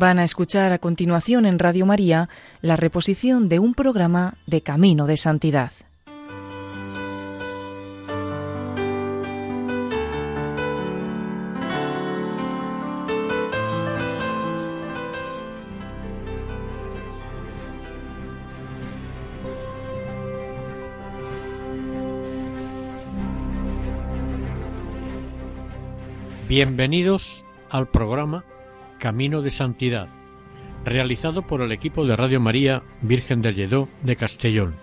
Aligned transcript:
Van 0.00 0.18
a 0.18 0.24
escuchar 0.24 0.72
a 0.72 0.78
continuación 0.78 1.44
en 1.44 1.58
Radio 1.58 1.84
María 1.84 2.30
la 2.62 2.74
reposición 2.74 3.50
de 3.50 3.58
un 3.58 3.74
programa 3.74 4.38
de 4.46 4.62
Camino 4.62 5.04
de 5.04 5.18
Santidad. 5.18 5.72
Bienvenidos 26.48 27.44
al 27.68 27.86
programa 27.90 28.46
Camino 29.00 29.40
de 29.40 29.50
Santidad, 29.50 30.08
realizado 30.84 31.42
por 31.42 31.62
el 31.62 31.72
equipo 31.72 32.04
de 32.04 32.14
Radio 32.14 32.38
María 32.38 32.82
Virgen 33.00 33.40
del 33.40 33.56
Lledó 33.56 33.88
de 34.02 34.14
Castellón. 34.14 34.74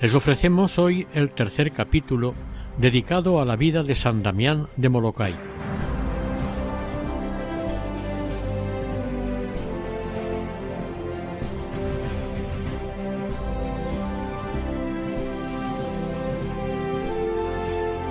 Les 0.00 0.14
ofrecemos 0.16 0.78
hoy 0.80 1.06
el 1.14 1.30
tercer 1.30 1.70
capítulo 1.70 2.34
dedicado 2.76 3.40
a 3.40 3.44
la 3.44 3.54
vida 3.54 3.84
de 3.84 3.94
San 3.94 4.22
Damián 4.24 4.66
de 4.76 4.88
Molokai. 4.88 5.34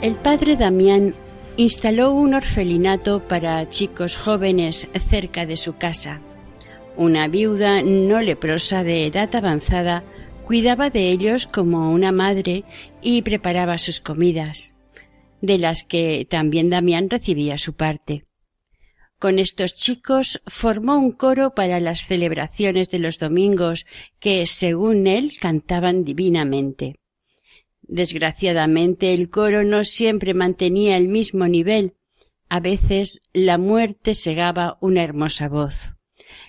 El 0.01 0.15
padre 0.15 0.55
Damián 0.55 1.13
instaló 1.57 2.13
un 2.13 2.33
orfelinato 2.33 3.27
para 3.27 3.69
chicos 3.69 4.15
jóvenes 4.15 4.89
cerca 5.09 5.45
de 5.45 5.57
su 5.57 5.77
casa. 5.77 6.21
Una 6.97 7.27
viuda 7.27 7.81
no 7.81 8.21
leprosa 8.21 8.83
de 8.83 9.05
edad 9.05 9.33
avanzada 9.35 10.03
cuidaba 10.45 10.89
de 10.89 11.09
ellos 11.09 11.47
como 11.47 11.91
una 11.91 12.11
madre 12.11 12.63
y 13.01 13.21
preparaba 13.21 13.77
sus 13.77 14.01
comidas, 14.01 14.75
de 15.41 15.57
las 15.57 15.83
que 15.83 16.27
también 16.29 16.69
Damián 16.69 17.09
recibía 17.09 17.57
su 17.57 17.73
parte. 17.73 18.25
Con 19.19 19.39
estos 19.39 19.73
chicos 19.73 20.41
formó 20.45 20.97
un 20.97 21.11
coro 21.13 21.55
para 21.55 21.79
las 21.79 22.05
celebraciones 22.05 22.89
de 22.89 22.99
los 22.99 23.19
domingos 23.19 23.85
que, 24.19 24.45
según 24.47 25.07
él, 25.07 25.31
cantaban 25.39 26.03
divinamente. 26.03 26.99
Desgraciadamente 27.87 29.13
el 29.13 29.29
coro 29.29 29.63
no 29.63 29.83
siempre 29.83 30.33
mantenía 30.33 30.97
el 30.97 31.09
mismo 31.09 31.47
nivel. 31.47 31.93
A 32.49 32.59
veces 32.59 33.21
la 33.33 33.57
muerte 33.57 34.15
segaba 34.15 34.77
una 34.81 35.03
hermosa 35.03 35.49
voz. 35.49 35.95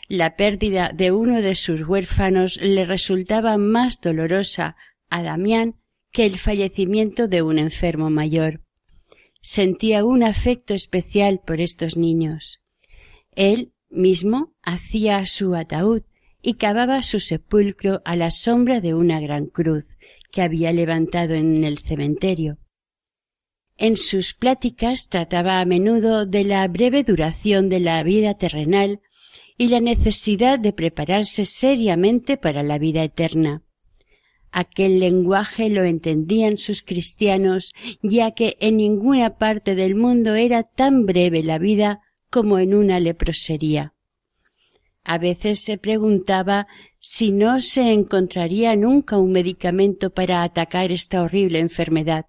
La 0.08 0.36
pérdida 0.36 0.90
de 0.94 1.12
uno 1.12 1.42
de 1.42 1.54
sus 1.54 1.82
huérfanos 1.82 2.58
le 2.62 2.86
resultaba 2.86 3.56
más 3.58 4.00
dolorosa 4.00 4.76
a 5.10 5.22
Damián 5.22 5.76
que 6.12 6.24
el 6.24 6.38
fallecimiento 6.38 7.26
de 7.26 7.42
un 7.42 7.58
enfermo 7.58 8.10
mayor. 8.10 8.62
Sentía 9.40 10.04
un 10.04 10.22
afecto 10.22 10.72
especial 10.72 11.40
por 11.44 11.60
estos 11.60 11.96
niños. 11.96 12.60
Él 13.32 13.72
mismo 13.90 14.54
hacía 14.62 15.26
su 15.26 15.54
ataúd 15.54 16.02
y 16.40 16.54
cavaba 16.54 17.02
su 17.02 17.20
sepulcro 17.20 18.00
a 18.04 18.16
la 18.16 18.30
sombra 18.30 18.80
de 18.80 18.94
una 18.94 19.20
gran 19.20 19.46
cruz 19.46 19.93
que 20.34 20.42
había 20.42 20.72
levantado 20.72 21.34
en 21.34 21.62
el 21.62 21.78
cementerio. 21.78 22.58
En 23.76 23.96
sus 23.96 24.34
pláticas 24.34 25.08
trataba 25.08 25.60
a 25.60 25.64
menudo 25.64 26.26
de 26.26 26.42
la 26.42 26.66
breve 26.66 27.04
duración 27.04 27.68
de 27.68 27.78
la 27.78 28.02
vida 28.02 28.34
terrenal 28.34 29.00
y 29.56 29.68
la 29.68 29.78
necesidad 29.78 30.58
de 30.58 30.72
prepararse 30.72 31.44
seriamente 31.44 32.36
para 32.36 32.64
la 32.64 32.78
vida 32.78 33.04
eterna. 33.04 33.62
Aquel 34.50 34.98
lenguaje 34.98 35.68
lo 35.68 35.84
entendían 35.84 36.58
sus 36.58 36.82
cristianos, 36.82 37.72
ya 38.02 38.32
que 38.32 38.56
en 38.60 38.76
ninguna 38.78 39.38
parte 39.38 39.76
del 39.76 39.94
mundo 39.94 40.34
era 40.34 40.64
tan 40.64 41.06
breve 41.06 41.44
la 41.44 41.58
vida 41.58 42.00
como 42.28 42.58
en 42.58 42.74
una 42.74 42.98
leprosería. 42.98 43.93
A 45.04 45.18
veces 45.18 45.60
se 45.60 45.76
preguntaba 45.76 46.66
si 46.98 47.30
no 47.30 47.60
se 47.60 47.92
encontraría 47.92 48.74
nunca 48.74 49.18
un 49.18 49.32
medicamento 49.32 50.10
para 50.10 50.42
atacar 50.42 50.90
esta 50.90 51.22
horrible 51.22 51.58
enfermedad. 51.58 52.26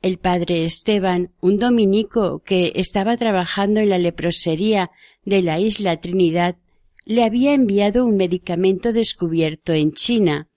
El 0.00 0.18
padre 0.18 0.64
Esteban, 0.64 1.32
un 1.40 1.58
dominico 1.58 2.42
que 2.44 2.72
estaba 2.74 3.16
trabajando 3.16 3.78
en 3.78 3.88
la 3.88 3.98
leprosería 3.98 4.90
de 5.24 5.42
la 5.42 5.60
isla 5.60 6.00
Trinidad, 6.00 6.56
le 7.04 7.22
había 7.22 7.54
enviado 7.54 8.04
un 8.04 8.16
medicamento 8.16 8.92
descubierto 8.92 9.72
en 9.72 9.92
China, 9.92 10.48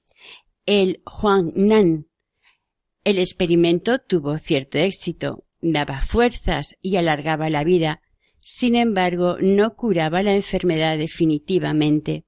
el 0.66 1.04
Nan. 1.56 2.08
El 3.04 3.20
experimento 3.20 4.00
tuvo 4.00 4.40
cierto 4.40 4.80
éxito, 4.80 5.46
daba 5.62 6.02
fuerzas 6.02 6.76
y 6.82 6.96
alargaba 6.96 7.52
la 7.52 7.64
vida, 7.64 8.02
sin 8.48 8.76
embargo, 8.76 9.38
no 9.42 9.76
curaba 9.76 10.22
la 10.22 10.36
enfermedad 10.36 11.00
definitivamente. 11.00 12.26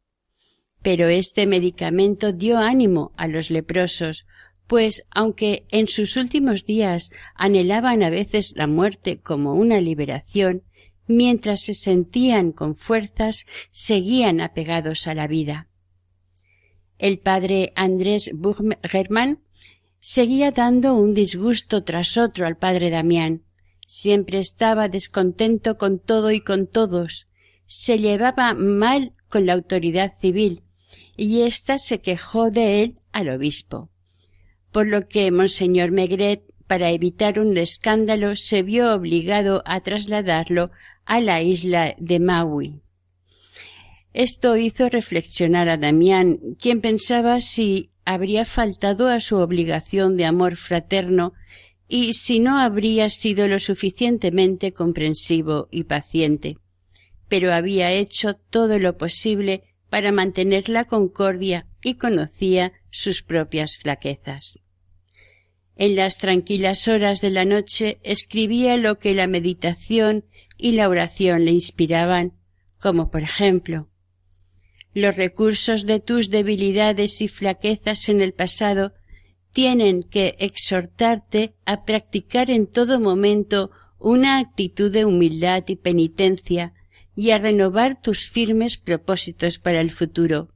Pero 0.82 1.10
este 1.10 1.46
medicamento 1.46 2.32
dio 2.32 2.58
ánimo 2.58 3.12
a 3.18 3.28
los 3.28 3.52
leprosos, 3.52 4.26
pues 4.66 5.04
aunque 5.12 5.68
en 5.70 5.88
sus 5.88 6.18
últimos 6.18 6.66
días 6.66 7.12
anhelaban 7.36 8.02
a 8.02 8.10
veces 8.10 8.54
la 8.56 8.66
muerte 8.66 9.20
como 9.20 9.54
una 9.54 9.80
liberación, 9.80 10.64
mientras 11.06 11.62
se 11.62 11.76
sentían 11.76 12.52
con 12.52 12.76
fuerzas, 12.76 13.46
seguían 13.70 14.42
apegados 14.42 15.06
a 15.06 15.14
la 15.14 15.28
vida. 15.28 15.68
El 16.98 17.20
padre 17.20 17.74
Andrés 17.76 18.32
Burgerman 18.34 19.44
seguía 20.00 20.50
dando 20.50 20.96
un 20.96 21.14
disgusto 21.14 21.84
tras 21.84 22.18
otro 22.18 22.48
al 22.48 22.58
padre 22.58 22.90
Damián, 22.90 23.44
Siempre 23.90 24.40
estaba 24.40 24.90
descontento 24.90 25.78
con 25.78 25.98
todo 25.98 26.32
y 26.32 26.42
con 26.42 26.68
todos. 26.68 27.28
Se 27.68 27.98
llevaba 27.98 28.54
mal 28.54 29.14
con 29.30 29.46
la 29.46 29.54
autoridad 29.54 30.14
civil, 30.20 30.62
y 31.16 31.44
ésta 31.44 31.80
se 31.80 32.02
quejó 32.02 32.52
de 32.52 32.84
él 32.84 33.00
al 33.14 33.30
obispo. 33.30 33.90
Por 34.74 34.88
lo 34.88 35.08
que 35.08 35.32
Monseñor 35.32 35.92
Megret, 35.92 36.44
para 36.68 36.92
evitar 36.92 37.40
un 37.40 37.58
escándalo, 37.58 38.36
se 38.36 38.62
vio 38.62 38.94
obligado 38.94 39.64
a 39.66 39.80
trasladarlo 39.80 40.70
a 41.06 41.22
la 41.22 41.42
isla 41.42 41.96
de 41.98 42.20
Maui. 42.20 42.82
Esto 44.12 44.58
hizo 44.58 44.90
reflexionar 44.90 45.70
a 45.70 45.78
Damián, 45.78 46.40
quien 46.60 46.82
pensaba 46.82 47.40
si 47.40 47.92
habría 48.04 48.44
faltado 48.44 49.08
a 49.08 49.22
su 49.22 49.38
obligación 49.38 50.18
de 50.18 50.26
amor 50.26 50.58
fraterno 50.58 51.34
y 51.88 52.14
si 52.14 52.40
no 52.40 52.58
habría 52.58 53.10
sido 53.10 53.48
lo 53.48 53.60
suficientemente 53.60 54.74
comprensivo 54.74 55.68
y 55.72 55.84
paciente. 55.84 56.58
Pero 57.30 57.54
había 57.54 57.92
hecho 57.92 58.36
todo 58.36 58.80
lo 58.80 58.98
posible 58.98 59.64
para 59.90 60.12
mantener 60.12 60.70
la 60.70 60.86
concordia 60.86 61.68
y 61.84 61.96
conocía 61.96 62.74
sus 62.90 63.22
propias 63.22 63.78
flaquezas. 63.78 64.60
En 65.76 65.96
las 65.96 66.18
tranquilas 66.18 66.88
horas 66.88 67.22
de 67.22 67.30
la 67.30 67.46
noche 67.46 68.00
escribía 68.04 68.78
lo 68.78 68.98
que 68.98 69.14
la 69.14 69.28
meditación 69.28 70.26
y 70.58 70.72
la 70.72 70.90
oración 70.90 71.46
le 71.46 71.52
inspiraban, 71.52 72.34
como 72.80 73.12
por 73.12 73.22
ejemplo 73.22 73.90
los 74.98 75.16
recursos 75.16 75.86
de 75.86 76.00
tus 76.00 76.32
debilidades 76.32 77.22
y 77.22 77.28
flaquezas 77.28 78.10
en 78.10 78.20
el 78.20 78.34
pasado 78.34 78.94
tienen 79.58 80.04
que 80.04 80.36
exhortarte 80.38 81.56
a 81.66 81.84
practicar 81.84 82.52
en 82.52 82.68
todo 82.68 83.00
momento 83.00 83.72
una 83.98 84.38
actitud 84.38 84.92
de 84.92 85.04
humildad 85.04 85.64
y 85.66 85.78
penitencia 85.78 86.76
y 87.16 87.32
a 87.32 87.40
renovar 87.40 88.00
tus 88.00 88.30
firmes 88.30 88.78
propósitos 88.78 89.58
para 89.58 89.82
el 89.82 89.90
futuro. 89.90 90.50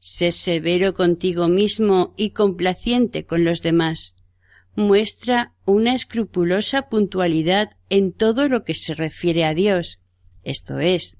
Sé 0.00 0.32
severo 0.32 0.94
contigo 0.94 1.46
mismo 1.46 2.12
y 2.16 2.30
complaciente 2.30 3.24
con 3.24 3.44
los 3.44 3.62
demás. 3.62 4.16
Muestra 4.74 5.54
una 5.64 5.94
escrupulosa 5.94 6.88
puntualidad 6.88 7.76
en 7.88 8.12
todo 8.12 8.48
lo 8.48 8.64
que 8.64 8.74
se 8.74 8.96
refiere 8.96 9.44
a 9.44 9.54
Dios, 9.54 10.00
esto 10.42 10.80
es, 10.80 11.18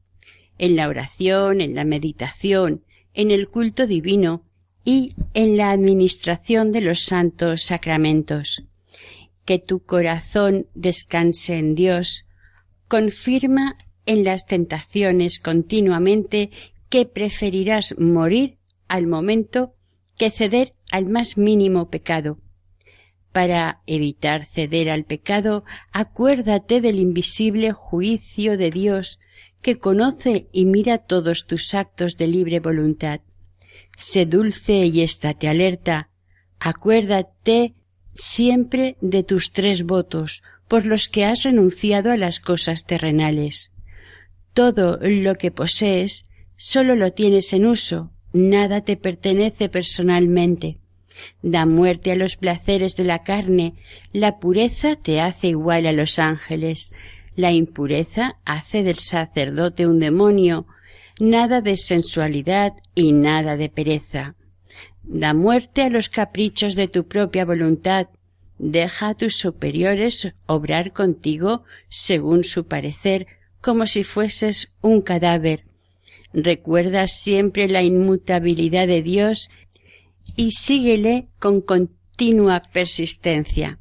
en 0.58 0.74
la 0.74 0.88
oración, 0.88 1.60
en 1.60 1.76
la 1.76 1.84
meditación, 1.84 2.82
en 3.14 3.30
el 3.30 3.46
culto 3.46 3.86
divino, 3.86 4.47
y 4.88 5.12
en 5.34 5.58
la 5.58 5.70
administración 5.70 6.72
de 6.72 6.80
los 6.80 7.00
santos 7.04 7.60
sacramentos. 7.60 8.62
Que 9.44 9.58
tu 9.58 9.80
corazón 9.80 10.66
descanse 10.74 11.58
en 11.58 11.74
Dios, 11.74 12.24
confirma 12.88 13.76
en 14.06 14.24
las 14.24 14.46
tentaciones 14.46 15.40
continuamente 15.40 16.48
que 16.88 17.04
preferirás 17.04 17.96
morir 17.98 18.56
al 18.88 19.06
momento 19.06 19.74
que 20.16 20.30
ceder 20.30 20.72
al 20.90 21.04
más 21.04 21.36
mínimo 21.36 21.90
pecado. 21.90 22.38
Para 23.30 23.82
evitar 23.86 24.46
ceder 24.46 24.88
al 24.88 25.04
pecado, 25.04 25.64
acuérdate 25.92 26.80
del 26.80 26.98
invisible 26.98 27.72
juicio 27.72 28.56
de 28.56 28.70
Dios 28.70 29.20
que 29.60 29.76
conoce 29.76 30.48
y 30.50 30.64
mira 30.64 30.96
todos 30.96 31.46
tus 31.46 31.74
actos 31.74 32.16
de 32.16 32.26
libre 32.26 32.60
voluntad. 32.60 33.20
Sé 33.96 34.26
dulce 34.26 34.86
y 34.86 35.02
estate 35.02 35.48
alerta. 35.48 36.10
Acuérdate 36.60 37.74
siempre 38.14 38.96
de 39.00 39.22
tus 39.22 39.52
tres 39.52 39.84
votos, 39.84 40.42
por 40.68 40.84
los 40.84 41.08
que 41.08 41.24
has 41.24 41.42
renunciado 41.42 42.12
a 42.12 42.16
las 42.16 42.40
cosas 42.40 42.84
terrenales. 42.84 43.70
Todo 44.52 44.98
lo 45.00 45.36
que 45.36 45.50
posees 45.50 46.28
solo 46.56 46.94
lo 46.94 47.12
tienes 47.12 47.52
en 47.52 47.66
uso, 47.66 48.10
nada 48.32 48.82
te 48.82 48.96
pertenece 48.96 49.68
personalmente. 49.68 50.78
Da 51.42 51.66
muerte 51.66 52.12
a 52.12 52.16
los 52.16 52.36
placeres 52.36 52.96
de 52.96 53.04
la 53.04 53.22
carne, 53.22 53.74
la 54.12 54.38
pureza 54.38 54.96
te 54.96 55.20
hace 55.20 55.48
igual 55.48 55.86
a 55.86 55.92
los 55.92 56.18
ángeles, 56.18 56.92
la 57.34 57.52
impureza 57.52 58.38
hace 58.44 58.82
del 58.82 58.98
sacerdote 58.98 59.86
un 59.86 60.00
demonio, 60.00 60.66
nada 61.18 61.60
de 61.60 61.76
sensualidad 61.76 62.72
y 62.94 63.12
nada 63.12 63.56
de 63.56 63.68
pereza. 63.68 64.34
Da 65.02 65.34
muerte 65.34 65.82
a 65.82 65.90
los 65.90 66.08
caprichos 66.08 66.74
de 66.74 66.88
tu 66.88 67.06
propia 67.06 67.44
voluntad, 67.44 68.08
deja 68.58 69.08
a 69.08 69.14
tus 69.14 69.36
superiores 69.36 70.32
obrar 70.46 70.92
contigo 70.92 71.64
según 71.88 72.44
su 72.44 72.66
parecer, 72.66 73.26
como 73.60 73.86
si 73.86 74.04
fueses 74.04 74.72
un 74.80 75.00
cadáver. 75.00 75.64
Recuerda 76.32 77.06
siempre 77.06 77.68
la 77.68 77.82
inmutabilidad 77.82 78.86
de 78.86 79.02
Dios 79.02 79.50
y 80.36 80.52
síguele 80.52 81.28
con 81.38 81.60
continua 81.60 82.62
persistencia. 82.72 83.78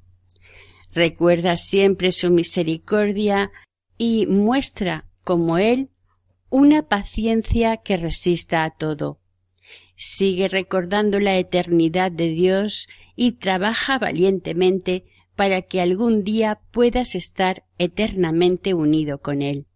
Recuerda 0.93 1.57
siempre 1.57 2.11
su 2.11 2.31
misericordia 2.31 3.51
y 3.97 4.25
muestra, 4.27 5.05
como 5.23 5.57
Él, 5.57 5.89
una 6.49 6.87
paciencia 6.87 7.77
que 7.77 7.97
resista 7.97 8.63
a 8.63 8.71
todo. 8.71 9.19
Sigue 9.95 10.47
recordando 10.47 11.19
la 11.19 11.37
eternidad 11.37 12.11
de 12.11 12.29
Dios 12.29 12.87
y 13.15 13.33
trabaja 13.33 13.97
valientemente 13.97 15.05
para 15.35 15.61
que 15.61 15.81
algún 15.81 16.23
día 16.23 16.59
puedas 16.71 17.15
estar 17.15 17.63
eternamente 17.77 18.73
unido 18.73 19.19
con 19.19 19.41
Él. 19.41 19.67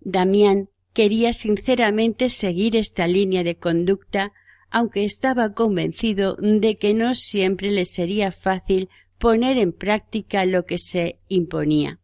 Damián 0.00 0.68
quería 0.92 1.32
sinceramente 1.32 2.30
seguir 2.30 2.76
esta 2.76 3.06
línea 3.06 3.42
de 3.42 3.56
conducta, 3.56 4.32
aunque 4.70 5.04
estaba 5.04 5.52
convencido 5.52 6.36
de 6.36 6.76
que 6.76 6.94
no 6.94 7.14
siempre 7.14 7.70
le 7.70 7.84
sería 7.84 8.30
fácil 8.30 8.88
poner 9.18 9.58
en 9.58 9.72
práctica 9.72 10.44
lo 10.44 10.64
que 10.64 10.78
se 10.78 11.18
imponía. 11.28 12.00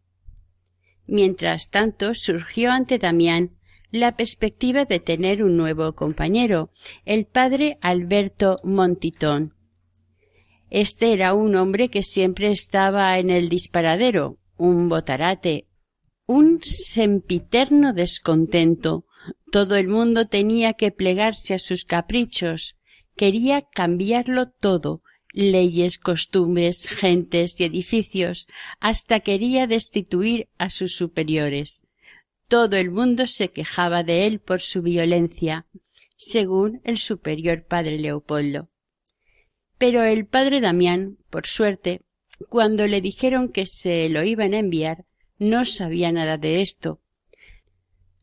Mientras 1.07 1.69
tanto 1.69 2.13
surgió 2.15 2.71
ante 2.71 2.97
Damián 2.97 3.51
la 3.91 4.15
perspectiva 4.17 4.85
de 4.85 4.99
tener 4.99 5.43
un 5.43 5.55
nuevo 5.55 5.93
compañero, 5.93 6.71
el 7.05 7.25
padre 7.25 7.77
Alberto 7.81 8.59
Montitón. 8.63 9.53
Este 10.69 11.13
era 11.13 11.35
un 11.35 11.55
hombre 11.55 11.89
que 11.89 12.01
siempre 12.01 12.49
estaba 12.49 13.19
en 13.19 13.29
el 13.29 13.49
disparadero, 13.49 14.39
un 14.57 14.89
botarate, 14.89 15.67
un 16.25 16.59
sempiterno 16.63 17.93
descontento. 17.93 19.05
Todo 19.51 19.75
el 19.75 19.87
mundo 19.87 20.27
tenía 20.27 20.73
que 20.73 20.91
plegarse 20.91 21.53
a 21.53 21.59
sus 21.59 21.85
caprichos. 21.85 22.77
Quería 23.15 23.61
cambiarlo 23.61 24.49
todo, 24.49 25.03
leyes, 25.33 25.97
costumbres, 25.97 26.87
gentes 26.87 27.59
y 27.59 27.65
edificios, 27.65 28.47
hasta 28.79 29.19
quería 29.19 29.67
destituir 29.67 30.47
a 30.57 30.69
sus 30.69 30.95
superiores. 30.95 31.83
Todo 32.47 32.77
el 32.77 32.91
mundo 32.91 33.27
se 33.27 33.49
quejaba 33.49 34.03
de 34.03 34.27
él 34.27 34.39
por 34.39 34.61
su 34.61 34.81
violencia, 34.81 35.65
según 36.15 36.81
el 36.83 36.97
superior 36.97 37.65
padre 37.65 37.99
Leopoldo. 37.99 38.69
Pero 39.77 40.03
el 40.03 40.25
padre 40.25 40.61
Damián, 40.61 41.17
por 41.29 41.47
suerte, 41.47 42.01
cuando 42.49 42.87
le 42.87 43.01
dijeron 43.01 43.49
que 43.49 43.65
se 43.65 44.07
lo 44.09 44.23
iban 44.23 44.53
a 44.53 44.59
enviar, 44.59 45.05
no 45.39 45.65
sabía 45.65 46.11
nada 46.11 46.37
de 46.37 46.61
esto. 46.61 47.01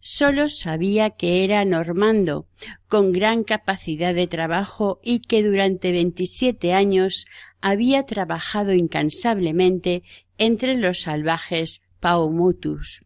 Sólo 0.00 0.48
sabía 0.48 1.10
que 1.10 1.44
era 1.44 1.64
normando, 1.64 2.46
con 2.88 3.12
gran 3.12 3.44
capacidad 3.44 4.14
de 4.14 4.26
trabajo 4.26 4.98
y 5.02 5.20
que 5.20 5.42
durante 5.42 5.92
veintisiete 5.92 6.72
años 6.72 7.26
había 7.60 8.06
trabajado 8.06 8.72
incansablemente 8.72 10.02
entre 10.38 10.74
los 10.76 11.02
salvajes 11.02 11.82
Paumutus. 12.00 13.04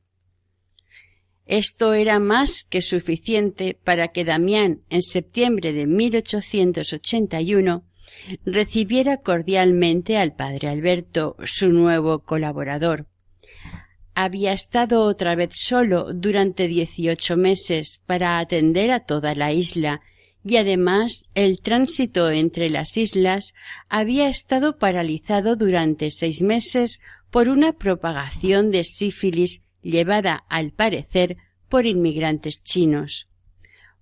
Esto 1.46 1.92
era 1.92 2.20
más 2.20 2.64
que 2.64 2.80
suficiente 2.80 3.78
para 3.84 4.08
que 4.08 4.24
Damián, 4.24 4.80
en 4.88 5.02
septiembre 5.02 5.72
de 5.72 5.86
1881, 5.86 7.84
recibiera 8.46 9.18
cordialmente 9.18 10.16
al 10.16 10.34
padre 10.34 10.68
Alberto, 10.68 11.36
su 11.44 11.68
nuevo 11.70 12.20
colaborador. 12.20 13.08
Había 14.14 14.52
estado 14.52 15.02
otra 15.02 15.34
vez 15.34 15.50
solo 15.54 16.12
durante 16.14 16.68
dieciocho 16.68 17.36
meses 17.36 18.00
para 18.06 18.38
atender 18.38 18.90
a 18.92 19.00
toda 19.00 19.34
la 19.34 19.52
isla 19.52 20.00
y 20.44 20.56
además 20.56 21.30
el 21.34 21.60
tránsito 21.60 22.30
entre 22.30 22.70
las 22.70 22.96
islas 22.96 23.54
había 23.88 24.28
estado 24.28 24.78
paralizado 24.78 25.56
durante 25.56 26.10
seis 26.10 26.42
meses 26.42 27.00
por 27.30 27.48
una 27.48 27.72
propagación 27.72 28.70
de 28.70 28.84
sífilis 28.84 29.64
llevada 29.82 30.44
al 30.48 30.70
parecer 30.70 31.36
por 31.68 31.86
inmigrantes 31.86 32.62
chinos. 32.62 33.28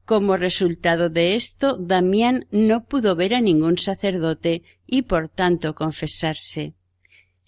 Como 0.05 0.37
resultado 0.37 1.11
de 1.11 1.37
esto, 1.37 1.77
Damián 1.79 2.47
no 2.51 2.85
pudo 2.85 3.15
ver 3.15 3.35
a 3.35 3.41
ningún 3.41 3.79
sacerdote 3.79 4.63
y 4.87 5.03
por 5.03 5.29
tanto 5.29 5.75
confesarse. 5.75 6.75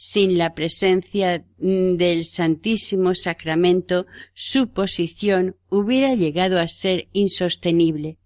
Sin 0.06 0.36
la 0.36 0.52
presencia 0.52 1.46
del 1.56 2.26
Santísimo 2.26 3.14
Sacramento, 3.14 4.04
su 4.34 4.68
posición 4.68 5.56
hubiera 5.70 6.14
llegado 6.14 6.60
a 6.60 6.68
ser 6.68 7.08
insostenible, 7.14 8.18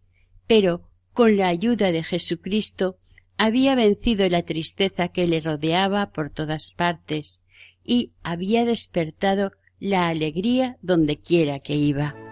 pero 0.48 0.90
con 1.12 1.36
la 1.36 1.46
ayuda 1.46 1.92
de 1.92 2.02
Jesucristo 2.02 2.98
había 3.36 3.76
vencido 3.76 4.28
la 4.28 4.42
tristeza 4.42 5.06
que 5.06 5.28
le 5.28 5.38
rodeaba 5.38 6.10
por 6.10 6.30
todas 6.30 6.72
partes 6.72 7.42
y 7.84 8.10
había 8.24 8.64
despertado 8.64 9.52
la 9.78 10.08
alegría 10.08 10.78
donde 10.82 11.16
quiera 11.16 11.60
que 11.60 11.76
iba. 11.76 12.27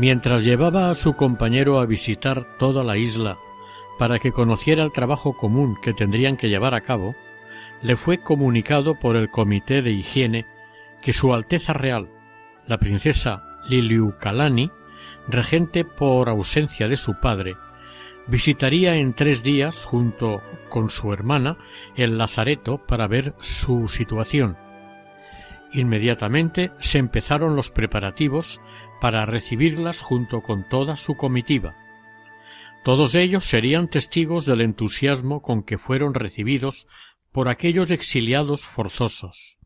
Mientras 0.00 0.44
llevaba 0.44 0.88
a 0.88 0.94
su 0.94 1.12
compañero 1.12 1.78
a 1.78 1.84
visitar 1.84 2.56
toda 2.56 2.82
la 2.82 2.96
isla 2.96 3.36
para 3.98 4.18
que 4.18 4.32
conociera 4.32 4.82
el 4.82 4.92
trabajo 4.92 5.36
común 5.36 5.76
que 5.82 5.92
tendrían 5.92 6.38
que 6.38 6.48
llevar 6.48 6.74
a 6.74 6.80
cabo, 6.80 7.14
le 7.82 7.96
fue 7.96 8.22
comunicado 8.22 8.98
por 8.98 9.14
el 9.14 9.30
Comité 9.30 9.82
de 9.82 9.90
Higiene 9.90 10.46
que 11.02 11.12
Su 11.12 11.34
Alteza 11.34 11.74
Real, 11.74 12.08
la 12.66 12.78
princesa 12.78 13.58
Liliuokalani, 13.68 14.70
regente 15.28 15.84
por 15.84 16.30
ausencia 16.30 16.88
de 16.88 16.96
su 16.96 17.20
padre, 17.20 17.56
visitaría 18.26 18.96
en 18.96 19.12
tres 19.12 19.42
días 19.42 19.84
junto 19.84 20.40
con 20.70 20.88
su 20.88 21.12
hermana 21.12 21.58
el 21.94 22.16
lazareto 22.16 22.78
para 22.86 23.06
ver 23.06 23.34
su 23.42 23.86
situación. 23.86 24.56
Inmediatamente 25.72 26.72
se 26.78 26.96
empezaron 26.96 27.54
los 27.54 27.70
preparativos 27.70 28.62
para 29.00 29.26
recibirlas 29.26 30.00
junto 30.00 30.42
con 30.42 30.68
toda 30.68 30.96
su 30.96 31.16
comitiva. 31.16 31.74
Todos 32.84 33.14
ellos 33.14 33.44
serían 33.44 33.88
testigos 33.88 34.46
del 34.46 34.60
entusiasmo 34.60 35.42
con 35.42 35.62
que 35.62 35.78
fueron 35.78 36.14
recibidos 36.14 36.86
por 37.32 37.48
aquellos 37.48 37.90
exiliados 37.90 38.66
forzosos. 38.66 39.58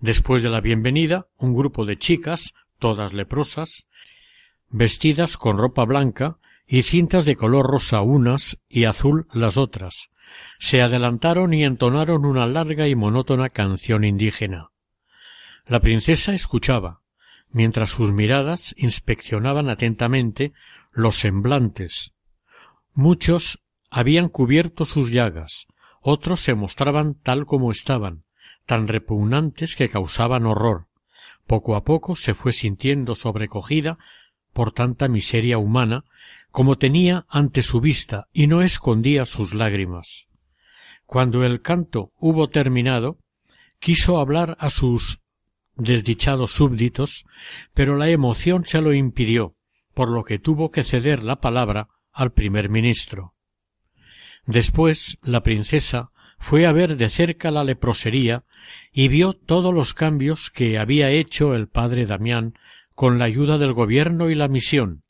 Después 0.00 0.42
de 0.42 0.50
la 0.50 0.60
bienvenida, 0.60 1.26
un 1.38 1.54
grupo 1.54 1.86
de 1.86 1.96
chicas 1.96 2.54
todas 2.78 3.14
leprosas, 3.14 3.88
vestidas 4.68 5.38
con 5.38 5.56
ropa 5.56 5.84
blanca 5.86 6.36
y 6.66 6.82
cintas 6.82 7.24
de 7.24 7.34
color 7.34 7.66
rosa 7.66 8.02
unas 8.02 8.58
y 8.68 8.84
azul 8.84 9.26
las 9.32 9.56
otras, 9.56 10.10
se 10.58 10.82
adelantaron 10.82 11.54
y 11.54 11.64
entonaron 11.64 12.26
una 12.26 12.44
larga 12.44 12.86
y 12.86 12.94
monótona 12.94 13.48
canción 13.48 14.04
indígena. 14.04 14.68
La 15.66 15.80
princesa 15.80 16.34
escuchaba, 16.34 17.00
mientras 17.54 17.90
sus 17.90 18.12
miradas 18.12 18.74
inspeccionaban 18.76 19.70
atentamente 19.70 20.52
los 20.92 21.16
semblantes. 21.16 22.12
Muchos 22.92 23.62
habían 23.90 24.28
cubierto 24.28 24.84
sus 24.84 25.12
llagas, 25.12 25.68
otros 26.02 26.40
se 26.40 26.54
mostraban 26.54 27.14
tal 27.14 27.46
como 27.46 27.70
estaban, 27.70 28.24
tan 28.66 28.88
repugnantes 28.88 29.76
que 29.76 29.88
causaban 29.88 30.46
horror, 30.46 30.88
poco 31.46 31.76
a 31.76 31.84
poco 31.84 32.16
se 32.16 32.34
fue 32.34 32.52
sintiendo 32.52 33.14
sobrecogida 33.14 33.98
por 34.52 34.72
tanta 34.72 35.06
miseria 35.06 35.56
humana 35.56 36.04
como 36.50 36.76
tenía 36.76 37.24
ante 37.28 37.62
su 37.62 37.80
vista 37.80 38.26
y 38.32 38.48
no 38.48 38.62
escondía 38.62 39.26
sus 39.26 39.54
lágrimas. 39.54 40.26
Cuando 41.06 41.44
el 41.44 41.62
canto 41.62 42.10
hubo 42.18 42.48
terminado, 42.48 43.18
quiso 43.78 44.18
hablar 44.18 44.56
a 44.58 44.70
sus 44.70 45.20
desdichados 45.76 46.52
súbditos, 46.52 47.26
pero 47.72 47.96
la 47.96 48.08
emoción 48.08 48.64
se 48.64 48.80
lo 48.80 48.92
impidió, 48.92 49.54
por 49.94 50.10
lo 50.10 50.24
que 50.24 50.38
tuvo 50.38 50.70
que 50.70 50.82
ceder 50.84 51.22
la 51.22 51.36
palabra 51.36 51.88
al 52.12 52.32
primer 52.32 52.68
ministro. 52.68 53.34
Después 54.46 55.18
la 55.22 55.42
princesa 55.42 56.10
fue 56.38 56.66
a 56.66 56.72
ver 56.72 56.96
de 56.96 57.08
cerca 57.08 57.50
la 57.50 57.64
leprosería 57.64 58.44
y 58.92 59.08
vio 59.08 59.32
todos 59.32 59.72
los 59.72 59.94
cambios 59.94 60.50
que 60.50 60.78
había 60.78 61.10
hecho 61.10 61.54
el 61.54 61.68
padre 61.68 62.06
Damián 62.06 62.54
con 62.94 63.18
la 63.18 63.24
ayuda 63.24 63.58
del 63.58 63.72
gobierno 63.72 64.30
y 64.30 64.34
la 64.34 64.48
misión 64.48 65.02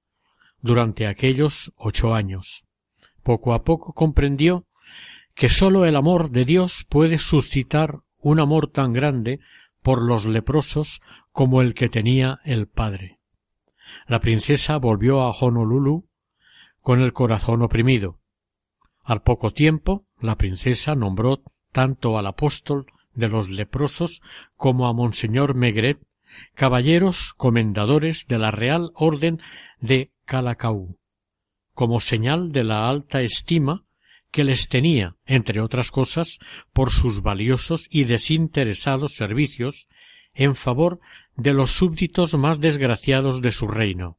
durante 0.62 1.06
aquellos 1.06 1.72
ocho 1.76 2.14
años. 2.14 2.66
Poco 3.22 3.52
a 3.52 3.64
poco 3.64 3.92
comprendió 3.92 4.64
que 5.34 5.48
sólo 5.48 5.84
el 5.84 5.96
amor 5.96 6.30
de 6.30 6.44
Dios 6.44 6.86
puede 6.88 7.18
suscitar 7.18 8.00
un 8.18 8.40
amor 8.40 8.70
tan 8.70 8.92
grande 8.92 9.40
por 9.84 10.00
los 10.02 10.24
leprosos 10.24 11.02
como 11.30 11.60
el 11.60 11.74
que 11.74 11.90
tenía 11.90 12.40
el 12.44 12.66
padre. 12.66 13.20
La 14.08 14.18
princesa 14.18 14.78
volvió 14.78 15.20
a 15.20 15.30
Honolulu 15.30 16.08
con 16.82 17.02
el 17.02 17.12
corazón 17.12 17.60
oprimido. 17.60 18.18
Al 19.02 19.20
poco 19.20 19.52
tiempo, 19.52 20.06
la 20.18 20.36
princesa 20.36 20.94
nombró 20.94 21.42
tanto 21.70 22.16
al 22.16 22.26
apóstol 22.26 22.86
de 23.12 23.28
los 23.28 23.50
leprosos 23.50 24.22
como 24.56 24.88
a 24.88 24.94
Monseñor 24.94 25.54
Megret, 25.54 26.00
caballeros 26.54 27.34
comendadores 27.36 28.26
de 28.26 28.38
la 28.38 28.50
Real 28.50 28.90
Orden 28.94 29.42
de 29.80 30.12
Calacau, 30.24 30.96
como 31.74 32.00
señal 32.00 32.52
de 32.52 32.64
la 32.64 32.88
alta 32.88 33.20
estima 33.20 33.84
que 34.34 34.42
les 34.42 34.66
tenía, 34.66 35.14
entre 35.26 35.60
otras 35.60 35.92
cosas, 35.92 36.40
por 36.72 36.90
sus 36.90 37.22
valiosos 37.22 37.86
y 37.88 38.02
desinteresados 38.02 39.14
servicios 39.14 39.88
en 40.34 40.56
favor 40.56 40.98
de 41.36 41.54
los 41.54 41.70
súbditos 41.70 42.34
más 42.34 42.58
desgraciados 42.58 43.40
de 43.42 43.52
su 43.52 43.68
reino. 43.68 44.18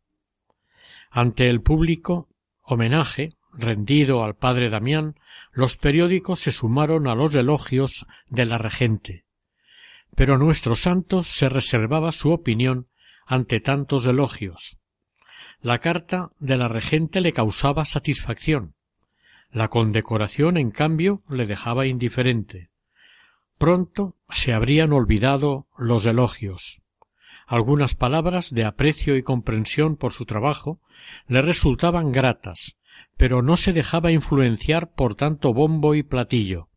Ante 1.12 1.50
el 1.50 1.62
público 1.62 2.30
homenaje 2.64 3.34
rendido 3.52 4.24
al 4.24 4.36
padre 4.36 4.70
Damián, 4.70 5.16
los 5.52 5.76
periódicos 5.76 6.40
se 6.40 6.54
sumaron 6.54 7.10
a 7.10 7.16
los 7.16 7.36
elogios 7.36 8.06
de 8.30 8.46
la 8.46 8.58
regente. 8.58 9.26
Pero 10.16 10.38
nuestro 10.38 10.76
santo 10.76 11.24
se 11.24 11.50
reservaba 11.50 12.14
su 12.14 12.32
opinión 12.32 12.88
ante 13.26 13.60
tantos 13.60 14.08
elogios. 14.08 14.80
La 15.60 15.80
carta 15.80 16.32
de 16.40 16.56
la 16.56 16.70
regente 16.70 17.20
le 17.20 17.34
causaba 17.34 17.84
satisfacción, 17.84 18.75
la 19.52 19.70
condecoración, 19.70 20.58
en 20.58 20.72
cambio, 20.72 21.24
le 21.30 21.46
dejaba 21.46 21.88
indiferente. 21.88 22.70
Pronto 23.58 24.16
se 24.30 24.54
habrían 24.54 24.92
olvidado 24.92 25.68
los 25.78 26.06
elogios. 26.06 26.82
Algunas 27.48 27.96
palabras 27.96 28.52
de 28.52 28.66
aprecio 28.66 29.16
y 29.16 29.24
comprensión 29.24 29.96
por 29.96 30.14
su 30.14 30.26
trabajo 30.26 30.82
le 31.28 31.42
resultaban 31.42 32.12
gratas, 32.12 32.78
pero 33.18 33.42
no 33.42 33.56
se 33.56 33.72
dejaba 33.72 34.12
influenciar 34.12 34.92
por 34.94 35.16
tanto 35.16 35.54
bombo 35.54 35.96
y 35.96 36.04
platillo. 36.04 36.70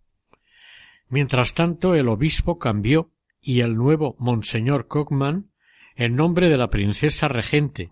Mientras 1.09 1.55
tanto 1.55 1.95
el 1.95 2.09
obispo 2.09 2.59
cambió 2.59 3.11
y 3.41 3.61
el 3.61 3.77
nuevo 3.77 4.15
monseñor 4.19 4.89
Cockman, 4.89 5.51
en 5.97 6.15
nombre 6.15 6.49
de 6.49 6.59
la 6.59 6.69
princesa 6.69 7.29
regente 7.29 7.91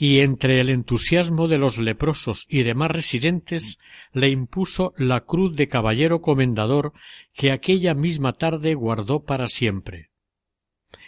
y 0.00 0.20
entre 0.20 0.60
el 0.60 0.70
entusiasmo 0.70 1.48
de 1.48 1.58
los 1.58 1.76
leprosos 1.76 2.46
y 2.48 2.62
demás 2.62 2.92
residentes 2.92 3.80
le 4.12 4.28
impuso 4.28 4.94
la 4.96 5.22
cruz 5.22 5.56
de 5.56 5.66
caballero 5.66 6.20
comendador 6.20 6.92
que 7.34 7.50
aquella 7.50 7.94
misma 7.94 8.34
tarde 8.34 8.74
guardó 8.74 9.24
para 9.24 9.48
siempre. 9.48 10.10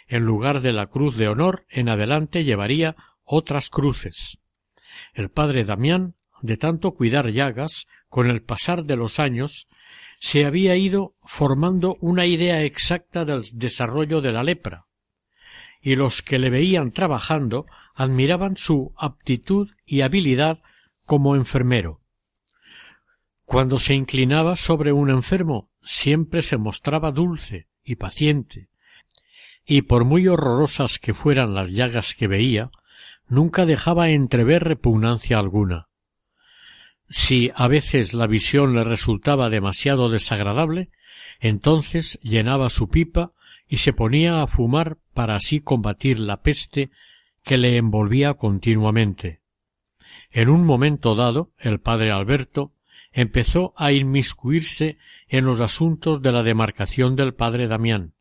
En 0.09 0.25
lugar 0.25 0.59
de 0.59 0.73
la 0.73 0.87
cruz 0.87 1.15
de 1.15 1.29
honor, 1.29 1.65
en 1.69 1.87
adelante 1.87 2.43
llevaría 2.43 2.97
otras 3.23 3.69
cruces. 3.69 4.39
El 5.13 5.29
padre 5.29 5.63
Damián, 5.63 6.15
de 6.41 6.57
tanto 6.57 6.91
cuidar 6.91 7.29
llagas, 7.29 7.87
con 8.09 8.29
el 8.29 8.41
pasar 8.41 8.83
de 8.83 8.97
los 8.97 9.19
años, 9.19 9.69
se 10.19 10.43
había 10.43 10.75
ido 10.75 11.15
formando 11.23 11.95
una 12.01 12.25
idea 12.25 12.61
exacta 12.63 13.23
del 13.23 13.43
desarrollo 13.53 14.19
de 14.19 14.33
la 14.33 14.43
lepra, 14.43 14.87
y 15.81 15.95
los 15.95 16.21
que 16.21 16.39
le 16.39 16.49
veían 16.49 16.91
trabajando 16.91 17.67
admiraban 17.93 18.57
su 18.57 18.93
aptitud 18.97 19.69
y 19.85 20.01
habilidad 20.01 20.61
como 21.05 21.35
enfermero. 21.35 22.01
Cuando 23.45 23.79
se 23.79 23.93
inclinaba 23.93 24.55
sobre 24.55 24.93
un 24.93 25.09
enfermo, 25.09 25.69
siempre 25.81 26.41
se 26.41 26.57
mostraba 26.57 27.11
dulce 27.11 27.67
y 27.83 27.95
paciente, 27.95 28.69
y 29.65 29.83
por 29.83 30.05
muy 30.05 30.27
horrorosas 30.27 30.99
que 30.99 31.13
fueran 31.13 31.53
las 31.53 31.69
llagas 31.69 32.15
que 32.15 32.27
veía, 32.27 32.71
nunca 33.27 33.65
dejaba 33.65 34.09
entrever 34.09 34.63
repugnancia 34.63 35.37
alguna. 35.37 35.87
Si 37.09 37.51
a 37.55 37.67
veces 37.67 38.13
la 38.13 38.27
visión 38.27 38.73
le 38.73 38.83
resultaba 38.83 39.49
demasiado 39.49 40.09
desagradable, 40.09 40.89
entonces 41.39 42.19
llenaba 42.21 42.69
su 42.69 42.87
pipa 42.87 43.33
y 43.67 43.77
se 43.77 43.93
ponía 43.93 44.41
a 44.41 44.47
fumar 44.47 44.97
para 45.13 45.35
así 45.35 45.59
combatir 45.59 46.19
la 46.19 46.41
peste 46.41 46.91
que 47.43 47.57
le 47.57 47.77
envolvía 47.77 48.35
continuamente. 48.35 49.41
En 50.31 50.49
un 50.49 50.65
momento 50.65 51.15
dado, 51.15 51.51
el 51.57 51.79
padre 51.79 52.11
Alberto 52.11 52.73
empezó 53.11 53.73
a 53.75 53.91
inmiscuirse 53.91 54.97
en 55.27 55.45
los 55.45 55.61
asuntos 55.61 56.21
de 56.21 56.31
la 56.31 56.43
demarcación 56.43 57.15
del 57.15 57.33
padre 57.33 57.67
Damián. 57.67 58.13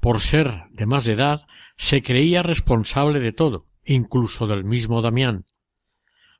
Por 0.00 0.20
ser 0.20 0.64
de 0.70 0.86
más 0.86 1.08
edad, 1.08 1.46
se 1.76 2.02
creía 2.02 2.42
responsable 2.42 3.20
de 3.20 3.32
todo, 3.32 3.66
incluso 3.84 4.46
del 4.46 4.64
mismo 4.64 5.02
Damián. 5.02 5.46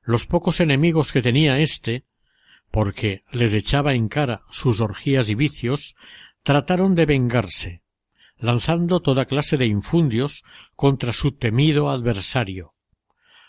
Los 0.02 0.26
pocos 0.26 0.60
enemigos 0.60 1.12
que 1.12 1.22
tenía 1.22 1.58
éste, 1.58 2.04
porque 2.70 3.24
les 3.32 3.54
echaba 3.54 3.94
en 3.94 4.08
cara 4.08 4.42
sus 4.50 4.80
orgías 4.80 5.28
y 5.30 5.34
vicios, 5.34 5.96
trataron 6.42 6.94
de 6.94 7.06
vengarse, 7.06 7.82
lanzando 8.38 9.00
toda 9.00 9.26
clase 9.26 9.56
de 9.56 9.66
infundios 9.66 10.44
contra 10.74 11.12
su 11.12 11.32
temido 11.32 11.90
adversario. 11.90 12.74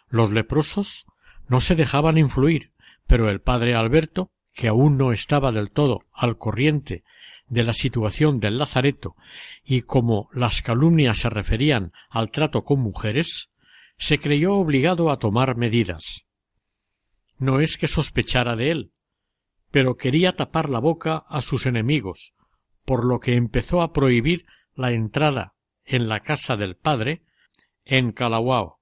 Los 0.09 0.31
leprosos 0.31 1.05
no 1.47 1.59
se 1.59 1.75
dejaban 1.75 2.17
influir, 2.17 2.71
pero 3.05 3.29
el 3.29 3.41
padre 3.41 3.75
Alberto, 3.75 4.31
que 4.53 4.67
aún 4.67 4.97
no 4.97 5.11
estaba 5.11 5.51
del 5.51 5.71
todo 5.71 6.01
al 6.13 6.37
corriente 6.37 7.03
de 7.47 7.63
la 7.63 7.73
situación 7.73 8.39
del 8.39 8.57
lazareto 8.57 9.15
y 9.63 9.83
como 9.83 10.29
las 10.33 10.61
calumnias 10.61 11.19
se 11.19 11.29
referían 11.29 11.93
al 12.09 12.31
trato 12.31 12.63
con 12.63 12.81
mujeres, 12.81 13.49
se 13.97 14.19
creyó 14.19 14.55
obligado 14.55 15.11
a 15.11 15.19
tomar 15.19 15.55
medidas. 15.55 16.25
No 17.37 17.59
es 17.59 17.77
que 17.77 17.87
sospechara 17.87 18.55
de 18.55 18.71
él, 18.71 18.91
pero 19.71 19.95
quería 19.95 20.35
tapar 20.35 20.69
la 20.69 20.79
boca 20.79 21.25
a 21.29 21.41
sus 21.41 21.65
enemigos, 21.65 22.33
por 22.85 23.05
lo 23.05 23.19
que 23.19 23.35
empezó 23.35 23.81
a 23.81 23.93
prohibir 23.93 24.45
la 24.77 24.91
entrada 24.91 25.53
en 25.85 26.07
la 26.07 26.21
casa 26.21 26.55
del 26.55 26.75
padre 26.75 27.23
en 27.83 28.11
Calawao 28.11 28.77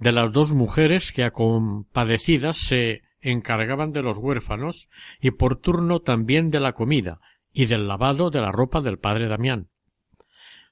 de 0.00 0.12
las 0.12 0.32
dos 0.32 0.52
mujeres 0.52 1.12
que 1.12 1.30
compadecidas 1.30 2.56
se 2.56 3.02
encargaban 3.20 3.92
de 3.92 4.02
los 4.02 4.16
huérfanos 4.16 4.88
y 5.20 5.30
por 5.30 5.60
turno 5.60 6.00
también 6.00 6.50
de 6.50 6.58
la 6.58 6.72
comida 6.72 7.20
y 7.52 7.66
del 7.66 7.86
lavado 7.86 8.30
de 8.30 8.40
la 8.40 8.50
ropa 8.50 8.80
del 8.80 8.98
padre 8.98 9.28
Damián. 9.28 9.68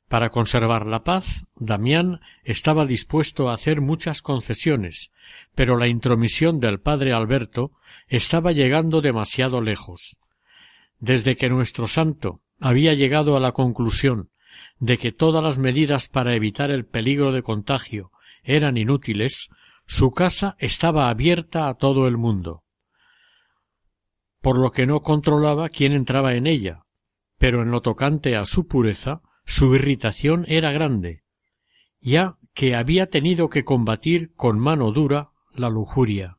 Para 0.09 0.31
conservar 0.31 0.87
la 0.87 1.05
paz, 1.05 1.45
Damián 1.57 2.21
estaba 2.43 2.87
dispuesto 2.87 3.50
a 3.50 3.53
hacer 3.53 3.83
muchas 3.83 4.23
concesiones, 4.23 5.12
pero 5.55 5.77
la 5.77 5.88
intromisión 5.88 6.59
del 6.59 6.81
padre 6.81 7.12
Alberto 7.12 7.73
estaba 8.07 8.53
llegando 8.53 9.03
demasiado 9.03 9.61
lejos. 9.61 10.19
Desde 10.99 11.37
que 11.37 11.50
nuestro 11.50 11.87
santo 11.87 12.41
había 12.59 12.95
llegado 12.95 13.37
a 13.37 13.41
la 13.41 13.53
conclusión 13.53 14.31
de 14.80 14.99
que 14.99 15.12
todas 15.12 15.42
las 15.42 15.58
medidas 15.58 16.08
para 16.08 16.35
evitar 16.35 16.70
el 16.70 16.85
peligro 16.85 17.32
de 17.32 17.42
contagio 17.42 18.11
eran 18.42 18.76
inútiles, 18.76 19.50
su 19.87 20.12
casa 20.12 20.56
estaba 20.58 21.08
abierta 21.08 21.68
a 21.68 21.75
todo 21.75 22.06
el 22.06 22.16
mundo, 22.16 22.62
por 24.40 24.58
lo 24.58 24.70
que 24.70 24.87
no 24.87 25.00
controlaba 25.00 25.68
quién 25.68 25.92
entraba 25.92 26.35
en 26.35 26.47
ella, 26.47 26.85
pero 27.38 27.62
en 27.62 27.70
lo 27.70 27.80
tocante 27.80 28.37
a 28.37 28.44
su 28.44 28.66
pureza, 28.66 29.23
su 29.44 29.75
irritación 29.75 30.44
era 30.49 30.73
grande, 30.73 31.23
ya 32.00 32.37
que 32.54 32.75
había 32.75 33.08
tenido 33.08 33.49
que 33.49 33.64
combatir 33.64 34.32
con 34.35 34.58
mano 34.58 34.92
dura 34.92 35.30
la 35.54 35.70
lujuria. 35.70 36.38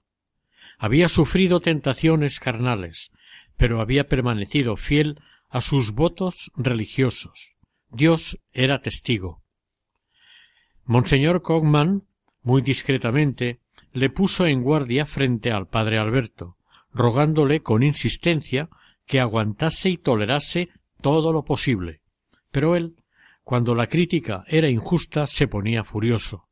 Había 0.78 1.10
sufrido 1.10 1.60
tentaciones 1.60 2.40
carnales, 2.40 3.12
pero 3.58 3.82
había 3.82 4.08
permanecido 4.08 4.78
fiel 4.78 5.20
a 5.50 5.60
sus 5.62 5.92
votos 5.92 6.52
religiosos 6.56 7.59
Dios 7.92 8.40
era 8.52 8.82
testigo. 8.82 9.42
Monseñor 10.86 11.42
Cogman 11.42 12.04
muy 12.50 12.64
discretamente, 12.64 13.60
le 13.94 14.10
puso 14.10 14.48
en 14.48 14.64
guardia 14.64 15.06
frente 15.06 15.52
al 15.52 15.68
padre 15.68 16.00
Alberto, 16.00 16.58
rogándole 16.92 17.62
con 17.62 17.84
insistencia 17.84 18.70
que 19.06 19.20
aguantase 19.20 19.90
y 19.90 19.98
tolerase 19.98 20.70
todo 21.00 21.32
lo 21.32 21.44
posible. 21.46 22.02
Pero 22.50 22.76
él, 22.76 22.96
cuando 23.44 23.76
la 23.76 23.86
crítica 23.86 24.46
era 24.48 24.68
injusta, 24.68 25.28
se 25.28 25.48
ponía 25.48 25.84
furioso. 25.84 26.48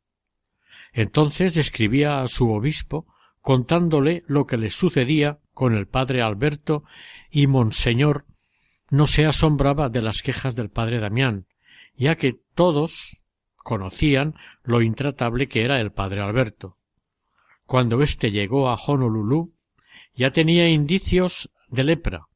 Entonces 0.93 1.57
escribía 1.57 2.21
a 2.21 2.27
su 2.27 2.51
obispo 2.51 3.07
contándole 3.41 4.23
lo 4.27 4.45
que 4.45 4.57
le 4.57 4.69
sucedía 4.69 5.39
con 5.51 5.73
el 5.73 5.87
padre 5.87 6.21
Alberto 6.21 6.83
y 7.31 7.47
Monseñor 7.47 8.26
no 8.89 9.07
se 9.07 9.25
asombraba 9.25 9.89
de 9.89 10.01
las 10.01 10.21
quejas 10.21 10.55
del 10.55 10.69
padre 10.69 10.99
Damián, 10.99 11.45
ya 11.95 12.15
que 12.15 12.39
todos 12.55 13.23
conocían 13.55 14.35
lo 14.63 14.81
intratable 14.81 15.47
que 15.47 15.63
era 15.63 15.79
el 15.81 15.91
padre 15.91 16.21
Alberto. 16.21 16.77
Cuando 17.65 18.01
éste 18.01 18.31
llegó 18.31 18.69
a 18.69 18.75
Honolulu, 18.75 19.53
ya 20.15 20.31
tenía 20.31 20.69
indicios 20.69 21.51
de 21.67 21.83
lepra, 21.83 22.27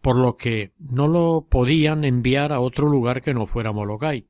por 0.00 0.16
lo 0.16 0.36
que 0.36 0.72
no 0.78 1.08
lo 1.08 1.46
podían 1.50 2.04
enviar 2.04 2.52
a 2.52 2.60
otro 2.60 2.88
lugar 2.88 3.22
que 3.22 3.34
no 3.34 3.46
fuera 3.46 3.72
Molokai. 3.72 4.28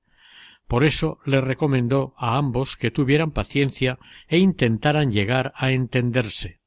Por 0.67 0.85
eso 0.85 1.19
le 1.25 1.41
recomendó 1.41 2.15
a 2.17 2.37
ambos 2.37 2.77
que 2.77 2.91
tuvieran 2.91 3.31
paciencia 3.31 3.99
e 4.27 4.39
intentaran 4.39 5.13
llegar 5.13 5.53
a 5.55 5.71
entenderse. 5.71 6.61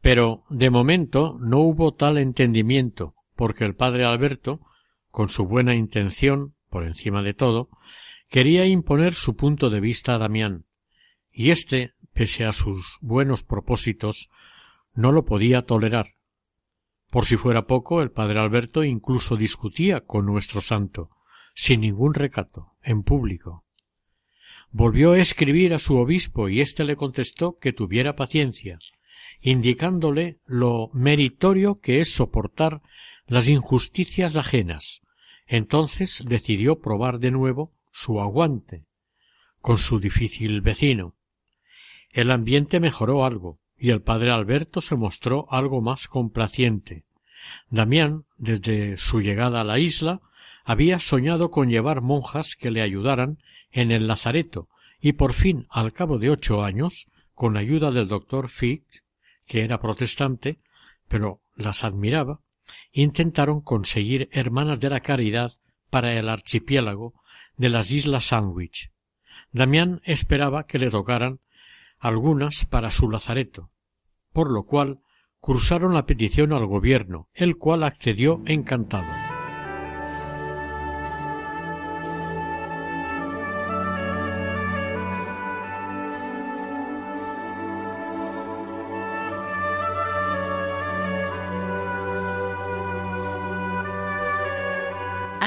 Pero 0.00 0.44
de 0.48 0.70
momento 0.70 1.36
no 1.40 1.58
hubo 1.58 1.92
tal 1.92 2.16
entendimiento, 2.16 3.14
porque 3.38 3.64
el 3.64 3.76
padre 3.76 4.04
Alberto, 4.04 4.60
con 5.12 5.28
su 5.28 5.46
buena 5.46 5.76
intención, 5.76 6.56
por 6.70 6.82
encima 6.84 7.22
de 7.22 7.34
todo, 7.34 7.68
quería 8.28 8.66
imponer 8.66 9.14
su 9.14 9.36
punto 9.36 9.70
de 9.70 9.78
vista 9.78 10.16
a 10.16 10.18
Damián, 10.18 10.64
y 11.30 11.52
éste, 11.52 11.92
pese 12.12 12.44
a 12.46 12.52
sus 12.52 12.98
buenos 13.00 13.44
propósitos, 13.44 14.28
no 14.92 15.12
lo 15.12 15.24
podía 15.24 15.62
tolerar. 15.62 16.14
Por 17.10 17.26
si 17.26 17.36
fuera 17.36 17.68
poco, 17.68 18.02
el 18.02 18.10
padre 18.10 18.40
Alberto 18.40 18.82
incluso 18.82 19.36
discutía 19.36 20.00
con 20.00 20.26
nuestro 20.26 20.60
santo, 20.60 21.10
sin 21.54 21.82
ningún 21.82 22.14
recato, 22.14 22.72
en 22.82 23.04
público. 23.04 23.64
Volvió 24.72 25.12
a 25.12 25.20
escribir 25.20 25.74
a 25.74 25.78
su 25.78 25.96
obispo 25.96 26.48
y 26.48 26.60
éste 26.60 26.82
le 26.82 26.96
contestó 26.96 27.56
que 27.60 27.72
tuviera 27.72 28.16
paciencia, 28.16 28.80
indicándole 29.40 30.40
lo 30.44 30.90
meritorio 30.92 31.78
que 31.78 32.00
es 32.00 32.12
soportar 32.12 32.82
las 33.28 33.48
injusticias 33.48 34.36
ajenas. 34.36 35.02
Entonces 35.46 36.24
decidió 36.26 36.80
probar 36.80 37.20
de 37.20 37.30
nuevo 37.30 37.72
su 37.92 38.20
aguante 38.20 38.84
con 39.60 39.76
su 39.76 40.00
difícil 40.00 40.60
vecino. 40.60 41.14
El 42.10 42.30
ambiente 42.30 42.80
mejoró 42.80 43.24
algo, 43.24 43.58
y 43.76 43.90
el 43.90 44.00
padre 44.02 44.30
Alberto 44.30 44.80
se 44.80 44.96
mostró 44.96 45.46
algo 45.50 45.80
más 45.80 46.08
complaciente. 46.08 47.04
Damián, 47.70 48.24
desde 48.36 48.96
su 48.96 49.20
llegada 49.20 49.60
a 49.60 49.64
la 49.64 49.78
isla, 49.78 50.20
había 50.64 50.98
soñado 50.98 51.50
con 51.50 51.68
llevar 51.68 52.00
monjas 52.00 52.56
que 52.56 52.70
le 52.70 52.82
ayudaran 52.82 53.38
en 53.70 53.90
el 53.90 54.06
lazareto, 54.06 54.68
y 55.00 55.12
por 55.12 55.32
fin, 55.32 55.66
al 55.70 55.92
cabo 55.92 56.18
de 56.18 56.30
ocho 56.30 56.64
años, 56.64 57.08
con 57.34 57.56
ayuda 57.56 57.90
del 57.90 58.08
doctor 58.08 58.48
Fick, 58.48 58.84
que 59.46 59.62
era 59.62 59.80
protestante, 59.80 60.58
pero 61.08 61.40
las 61.54 61.84
admiraba, 61.84 62.40
intentaron 62.92 63.60
conseguir 63.60 64.28
hermanas 64.32 64.80
de 64.80 64.90
la 64.90 65.00
caridad 65.00 65.52
para 65.90 66.14
el 66.14 66.28
archipiélago 66.28 67.14
de 67.56 67.68
las 67.68 67.90
Islas 67.90 68.24
Sandwich. 68.24 68.90
Damián 69.52 70.00
esperaba 70.04 70.66
que 70.66 70.78
le 70.78 70.90
tocaran 70.90 71.40
algunas 71.98 72.64
para 72.64 72.90
su 72.90 73.10
lazareto, 73.10 73.70
por 74.32 74.50
lo 74.50 74.64
cual 74.64 75.00
cruzaron 75.40 75.94
la 75.94 76.06
petición 76.06 76.52
al 76.52 76.66
gobierno, 76.66 77.28
el 77.34 77.56
cual 77.56 77.82
accedió 77.82 78.42
encantado. 78.46 79.27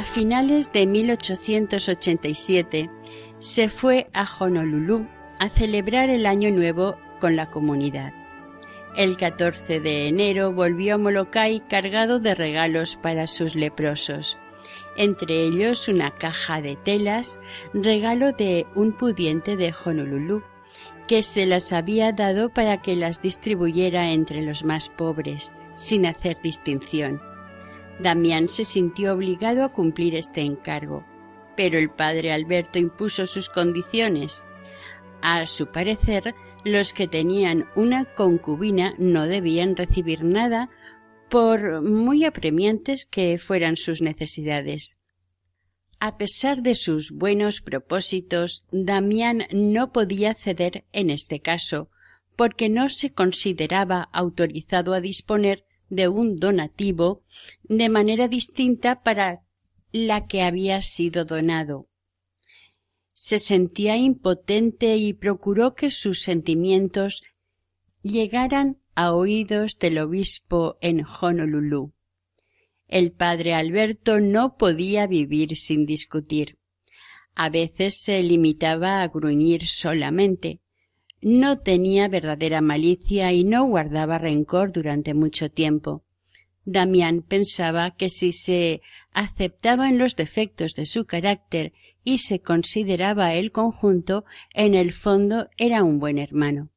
A 0.01 0.03
finales 0.03 0.73
de 0.73 0.87
1887 0.87 2.89
se 3.37 3.69
fue 3.69 4.09
a 4.13 4.25
Honolulu 4.25 5.07
a 5.37 5.47
celebrar 5.47 6.09
el 6.09 6.25
Año 6.25 6.49
Nuevo 6.49 6.97
con 7.19 7.35
la 7.35 7.51
comunidad. 7.51 8.11
El 8.97 9.15
14 9.15 9.79
de 9.79 10.07
enero 10.07 10.53
volvió 10.53 10.95
a 10.95 10.97
Molokai 10.97 11.59
cargado 11.69 12.19
de 12.19 12.33
regalos 12.33 12.95
para 12.95 13.27
sus 13.27 13.53
leprosos, 13.53 14.39
entre 14.97 15.43
ellos 15.43 15.87
una 15.87 16.09
caja 16.09 16.61
de 16.61 16.77
telas, 16.77 17.39
regalo 17.71 18.31
de 18.31 18.65
un 18.73 18.93
pudiente 18.93 19.55
de 19.55 19.71
Honolulu, 19.85 20.41
que 21.07 21.21
se 21.21 21.45
las 21.45 21.71
había 21.71 22.11
dado 22.11 22.49
para 22.49 22.81
que 22.81 22.95
las 22.95 23.21
distribuyera 23.21 24.09
entre 24.09 24.41
los 24.41 24.63
más 24.63 24.89
pobres, 24.89 25.53
sin 25.75 26.07
hacer 26.07 26.41
distinción. 26.41 27.21
Damián 28.01 28.49
se 28.49 28.65
sintió 28.65 29.13
obligado 29.13 29.63
a 29.63 29.71
cumplir 29.71 30.15
este 30.15 30.41
encargo, 30.41 31.05
pero 31.55 31.77
el 31.77 31.89
padre 31.89 32.31
Alberto 32.31 32.79
impuso 32.79 33.27
sus 33.27 33.49
condiciones. 33.49 34.45
A 35.21 35.45
su 35.45 35.67
parecer, 35.67 36.33
los 36.63 36.93
que 36.93 37.07
tenían 37.07 37.67
una 37.75 38.05
concubina 38.05 38.95
no 38.97 39.27
debían 39.27 39.75
recibir 39.75 40.25
nada 40.25 40.69
por 41.29 41.81
muy 41.81 42.25
apremiantes 42.25 43.05
que 43.05 43.37
fueran 43.37 43.77
sus 43.77 44.01
necesidades. 44.01 44.97
A 45.99 46.17
pesar 46.17 46.63
de 46.63 46.73
sus 46.73 47.11
buenos 47.11 47.61
propósitos, 47.61 48.65
Damián 48.71 49.45
no 49.51 49.91
podía 49.91 50.33
ceder 50.33 50.85
en 50.91 51.11
este 51.11 51.39
caso, 51.39 51.89
porque 52.35 52.69
no 52.69 52.89
se 52.89 53.13
consideraba 53.13 54.09
autorizado 54.11 54.93
a 54.95 55.01
disponer 55.01 55.63
de 55.91 56.07
un 56.07 56.37
donativo 56.37 57.21
de 57.63 57.89
manera 57.89 58.27
distinta 58.27 59.03
para 59.03 59.43
la 59.91 60.25
que 60.25 60.41
había 60.41 60.81
sido 60.81 61.25
donado. 61.25 61.89
Se 63.11 63.37
sentía 63.37 63.97
impotente 63.97 64.95
y 64.95 65.13
procuró 65.13 65.75
que 65.75 65.91
sus 65.91 66.21
sentimientos 66.21 67.23
llegaran 68.01 68.79
a 68.95 69.13
oídos 69.13 69.77
del 69.77 69.99
obispo 69.99 70.77
en 70.81 71.03
Honolulu. 71.05 71.93
El 72.87 73.11
padre 73.11 73.53
Alberto 73.53 74.21
no 74.21 74.57
podía 74.57 75.07
vivir 75.07 75.57
sin 75.57 75.85
discutir. 75.85 76.57
A 77.35 77.49
veces 77.49 78.01
se 78.01 78.23
limitaba 78.23 79.01
a 79.01 79.07
gruñir 79.09 79.65
solamente, 79.65 80.60
no 81.21 81.59
tenía 81.59 82.07
verdadera 82.07 82.61
malicia 82.61 83.31
y 83.31 83.43
no 83.43 83.65
guardaba 83.65 84.17
rencor 84.17 84.71
durante 84.71 85.13
mucho 85.13 85.49
tiempo. 85.49 86.03
Damián 86.65 87.21
pensaba 87.21 87.91
que 87.91 88.09
si 88.09 88.33
se 88.33 88.81
aceptaban 89.13 89.97
los 89.97 90.15
defectos 90.15 90.73
de 90.73 90.85
su 90.85 91.05
carácter 91.05 91.73
y 92.03 92.19
se 92.19 92.39
consideraba 92.39 93.33
el 93.33 93.51
conjunto, 93.51 94.25
en 94.53 94.73
el 94.73 94.91
fondo 94.91 95.49
era 95.57 95.83
un 95.83 95.99
buen 95.99 96.17
hermano. 96.17 96.69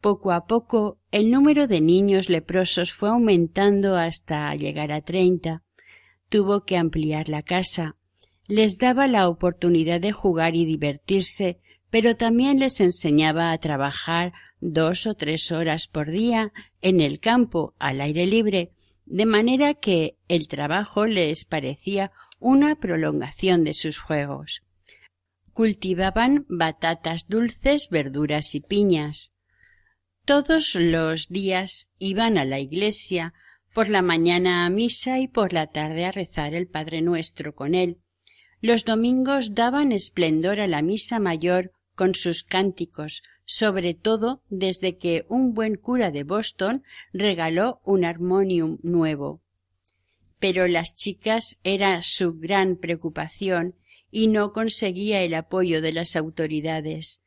Poco 0.00 0.32
a 0.32 0.46
poco 0.46 0.98
el 1.10 1.30
número 1.30 1.66
de 1.66 1.80
niños 1.80 2.28
leprosos 2.28 2.92
fue 2.92 3.08
aumentando 3.08 3.96
hasta 3.96 4.54
llegar 4.54 4.92
a 4.92 5.00
treinta. 5.00 5.62
Tuvo 6.28 6.64
que 6.64 6.76
ampliar 6.76 7.28
la 7.28 7.42
casa. 7.42 7.96
Les 8.48 8.78
daba 8.78 9.06
la 9.08 9.28
oportunidad 9.28 10.00
de 10.00 10.12
jugar 10.12 10.54
y 10.54 10.64
divertirse 10.64 11.60
pero 11.90 12.16
también 12.16 12.58
les 12.58 12.80
enseñaba 12.80 13.52
a 13.52 13.58
trabajar 13.58 14.32
dos 14.60 15.06
o 15.06 15.14
tres 15.14 15.52
horas 15.52 15.88
por 15.88 16.10
día 16.10 16.52
en 16.82 17.00
el 17.00 17.20
campo 17.20 17.74
al 17.78 18.00
aire 18.00 18.26
libre, 18.26 18.70
de 19.04 19.26
manera 19.26 19.74
que 19.74 20.16
el 20.28 20.48
trabajo 20.48 21.06
les 21.06 21.44
parecía 21.44 22.10
una 22.38 22.76
prolongación 22.76 23.64
de 23.64 23.74
sus 23.74 23.98
juegos. 23.98 24.62
Cultivaban 25.52 26.44
batatas 26.48 27.28
dulces, 27.28 27.88
verduras 27.88 28.54
y 28.54 28.60
piñas. 28.60 29.32
Todos 30.24 30.74
los 30.74 31.28
días 31.28 31.88
iban 31.98 32.36
a 32.36 32.44
la 32.44 32.58
iglesia, 32.58 33.32
por 33.72 33.88
la 33.90 34.00
mañana 34.02 34.64
a 34.64 34.70
misa 34.70 35.18
y 35.18 35.28
por 35.28 35.52
la 35.52 35.66
tarde 35.66 36.06
a 36.06 36.10
rezar 36.10 36.54
el 36.54 36.66
Padre 36.66 37.02
Nuestro 37.02 37.54
con 37.54 37.74
él. 37.74 37.98
Los 38.62 38.84
domingos 38.84 39.54
daban 39.54 39.92
esplendor 39.92 40.60
a 40.60 40.66
la 40.66 40.80
misa 40.80 41.18
mayor 41.18 41.72
con 41.96 42.14
sus 42.14 42.44
cánticos, 42.44 43.22
sobre 43.44 43.94
todo 43.94 44.42
desde 44.48 44.98
que 44.98 45.24
un 45.28 45.54
buen 45.54 45.76
cura 45.76 46.12
de 46.12 46.22
Boston 46.22 46.82
regaló 47.12 47.80
un 47.84 48.04
armonium 48.04 48.78
nuevo. 48.82 49.40
Pero 50.38 50.68
las 50.68 50.94
chicas 50.94 51.58
era 51.64 52.02
su 52.02 52.34
gran 52.34 52.76
preocupación 52.76 53.74
y 54.10 54.28
no 54.28 54.52
conseguía 54.52 55.22
el 55.22 55.34
apoyo 55.34 55.80
de 55.80 55.92
las 55.92 56.14
autoridades. 56.14 57.20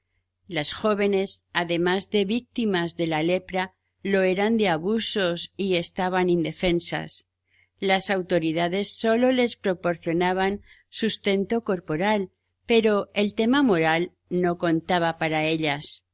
Las 0.47 0.73
jóvenes, 0.73 1.43
además 1.51 2.09
de 2.09 2.25
víctimas 2.25 2.95
de 2.95 3.07
la 3.07 3.23
lepra, 3.23 3.73
lo 4.03 4.21
eran 4.21 4.57
de 4.57 4.69
abusos 4.69 5.51
y 5.57 5.75
estaban 5.75 6.29
indefensas. 6.29 7.25
Las 7.79 8.09
autoridades 8.09 8.93
sólo 8.93 9.31
les 9.31 9.55
proporcionaban 9.55 10.61
sustento 10.89 11.61
corporal, 11.61 12.29
pero 12.65 13.09
el 13.13 13.33
tema 13.33 13.63
moral 13.63 14.11
no 14.29 14.57
contaba 14.57 15.17
para 15.17 15.45
ellas. 15.45 16.05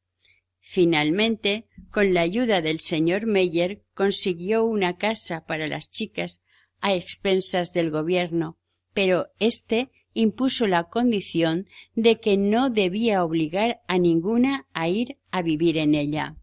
Finalmente, 0.59 1.67
con 1.91 2.13
la 2.13 2.21
ayuda 2.21 2.61
del 2.61 2.79
señor 2.79 3.25
Meyer, 3.27 3.83
consiguió 3.93 4.65
una 4.65 4.97
casa 4.97 5.45
para 5.45 5.67
las 5.67 5.89
chicas 5.89 6.41
a 6.81 6.93
expensas 6.93 7.71
del 7.71 7.91
gobierno, 7.91 8.57
pero 8.93 9.27
éste 9.39 9.91
impuso 10.13 10.65
la 10.65 10.85
condición 10.85 11.67
de 11.93 12.19
que 12.19 12.37
no 12.37 12.69
debía 12.69 13.23
obligar 13.23 13.81
a 13.87 13.97
ninguna 13.97 14.67
a 14.73 14.87
ir 14.87 15.17
a 15.29 15.41
vivir 15.41 15.77
en 15.77 15.93
ella. 15.93 16.37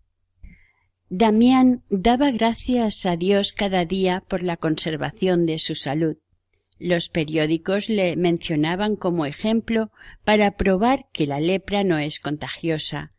Damián 1.08 1.82
daba 1.90 2.30
gracias 2.30 3.04
a 3.06 3.16
Dios 3.16 3.52
cada 3.52 3.84
día 3.84 4.24
por 4.28 4.42
la 4.42 4.56
conservación 4.56 5.46
de 5.46 5.58
su 5.58 5.74
salud. 5.74 6.16
Los 6.78 7.08
periódicos 7.08 7.88
le 7.88 8.16
mencionaban 8.16 8.96
como 8.96 9.26
ejemplo 9.26 9.90
para 10.24 10.56
probar 10.56 11.06
que 11.12 11.26
la 11.26 11.40
lepra 11.40 11.84
no 11.84 11.98
es 11.98 12.18
contagiosa. 12.18 13.12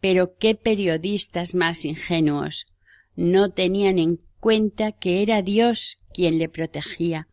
Pero 0.00 0.36
qué 0.38 0.54
periodistas 0.54 1.54
más 1.54 1.84
ingenuos. 1.84 2.66
No 3.14 3.50
tenían 3.50 3.98
en 3.98 4.20
cuenta 4.40 4.92
que 4.92 5.22
era 5.22 5.42
Dios 5.42 5.98
quien 6.12 6.38
le 6.38 6.48
protegía. 6.48 7.28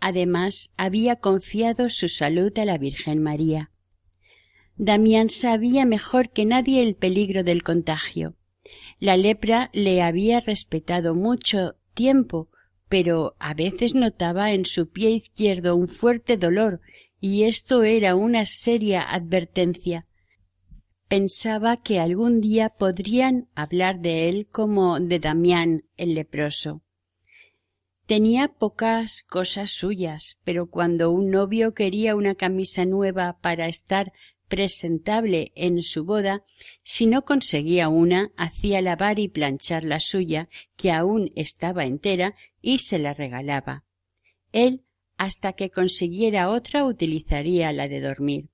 Además, 0.00 0.70
había 0.76 1.16
confiado 1.16 1.90
su 1.90 2.08
salud 2.08 2.56
a 2.58 2.64
la 2.64 2.78
Virgen 2.78 3.22
María. 3.22 3.70
Damián 4.76 5.30
sabía 5.30 5.86
mejor 5.86 6.30
que 6.30 6.44
nadie 6.44 6.82
el 6.82 6.96
peligro 6.96 7.42
del 7.42 7.62
contagio. 7.62 8.36
La 9.00 9.16
lepra 9.16 9.70
le 9.72 10.02
había 10.02 10.40
respetado 10.40 11.14
mucho 11.14 11.76
tiempo, 11.94 12.50
pero 12.88 13.34
a 13.38 13.54
veces 13.54 13.94
notaba 13.94 14.52
en 14.52 14.64
su 14.64 14.90
pie 14.90 15.10
izquierdo 15.10 15.76
un 15.76 15.88
fuerte 15.88 16.36
dolor, 16.36 16.80
y 17.20 17.44
esto 17.44 17.82
era 17.82 18.14
una 18.14 18.46
seria 18.46 19.02
advertencia. 19.02 20.06
Pensaba 21.08 21.76
que 21.76 22.00
algún 22.00 22.40
día 22.40 22.70
podrían 22.70 23.44
hablar 23.54 24.00
de 24.00 24.28
él 24.28 24.48
como 24.50 24.98
de 25.00 25.18
Damián 25.18 25.84
el 25.96 26.14
leproso. 26.14 26.82
Tenía 28.06 28.48
pocas 28.48 29.24
cosas 29.24 29.70
suyas, 29.70 30.38
pero 30.44 30.70
cuando 30.70 31.10
un 31.10 31.30
novio 31.30 31.74
quería 31.74 32.14
una 32.14 32.36
camisa 32.36 32.84
nueva 32.84 33.38
para 33.40 33.66
estar 33.66 34.12
presentable 34.48 35.52
en 35.54 35.82
su 35.82 36.04
boda, 36.04 36.44
si 36.82 37.06
no 37.06 37.24
conseguía 37.24 37.88
una, 37.88 38.32
hacía 38.36 38.80
lavar 38.80 39.18
y 39.18 39.28
planchar 39.28 39.84
la 39.84 40.00
suya, 40.00 40.48
que 40.76 40.92
aún 40.92 41.32
estaba 41.34 41.84
entera, 41.84 42.34
y 42.62 42.78
se 42.78 42.98
la 42.98 43.14
regalaba. 43.14 43.84
Él, 44.52 44.84
hasta 45.16 45.52
que 45.52 45.70
consiguiera 45.70 46.50
otra, 46.50 46.84
utilizaría 46.84 47.72
la 47.72 47.88
de 47.88 48.00
dormir. 48.00 48.48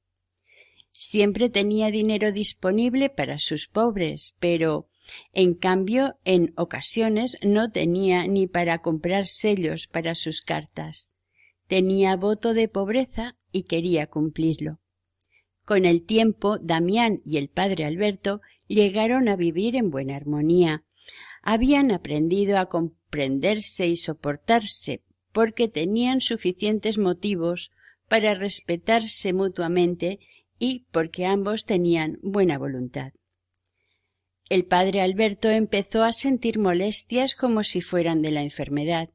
Siempre 0.92 1.48
tenía 1.48 1.90
dinero 1.90 2.32
disponible 2.32 3.08
para 3.08 3.38
sus 3.38 3.66
pobres, 3.66 4.36
pero, 4.40 4.88
en 5.32 5.54
cambio, 5.54 6.16
en 6.24 6.52
ocasiones 6.56 7.38
no 7.42 7.70
tenía 7.70 8.26
ni 8.26 8.46
para 8.46 8.82
comprar 8.82 9.26
sellos 9.26 9.86
para 9.86 10.14
sus 10.14 10.42
cartas. 10.42 11.10
Tenía 11.66 12.16
voto 12.16 12.52
de 12.52 12.68
pobreza 12.68 13.36
y 13.50 13.62
quería 13.62 14.06
cumplirlo. 14.06 14.81
Con 15.72 15.86
el 15.86 16.04
tiempo, 16.04 16.58
Damián 16.58 17.22
y 17.24 17.38
el 17.38 17.48
padre 17.48 17.86
Alberto 17.86 18.42
llegaron 18.66 19.26
a 19.26 19.36
vivir 19.36 19.74
en 19.74 19.88
buena 19.88 20.16
armonía. 20.16 20.84
Habían 21.40 21.90
aprendido 21.92 22.58
a 22.58 22.66
comprenderse 22.66 23.86
y 23.86 23.96
soportarse, 23.96 25.00
porque 25.32 25.68
tenían 25.68 26.20
suficientes 26.20 26.98
motivos 26.98 27.70
para 28.06 28.34
respetarse 28.34 29.32
mutuamente 29.32 30.20
y 30.58 30.84
porque 30.92 31.24
ambos 31.24 31.64
tenían 31.64 32.18
buena 32.22 32.58
voluntad. 32.58 33.14
El 34.50 34.66
padre 34.66 35.00
Alberto 35.00 35.48
empezó 35.48 36.04
a 36.04 36.12
sentir 36.12 36.58
molestias 36.58 37.34
como 37.34 37.64
si 37.64 37.80
fueran 37.80 38.20
de 38.20 38.30
la 38.30 38.42
enfermedad. 38.42 39.08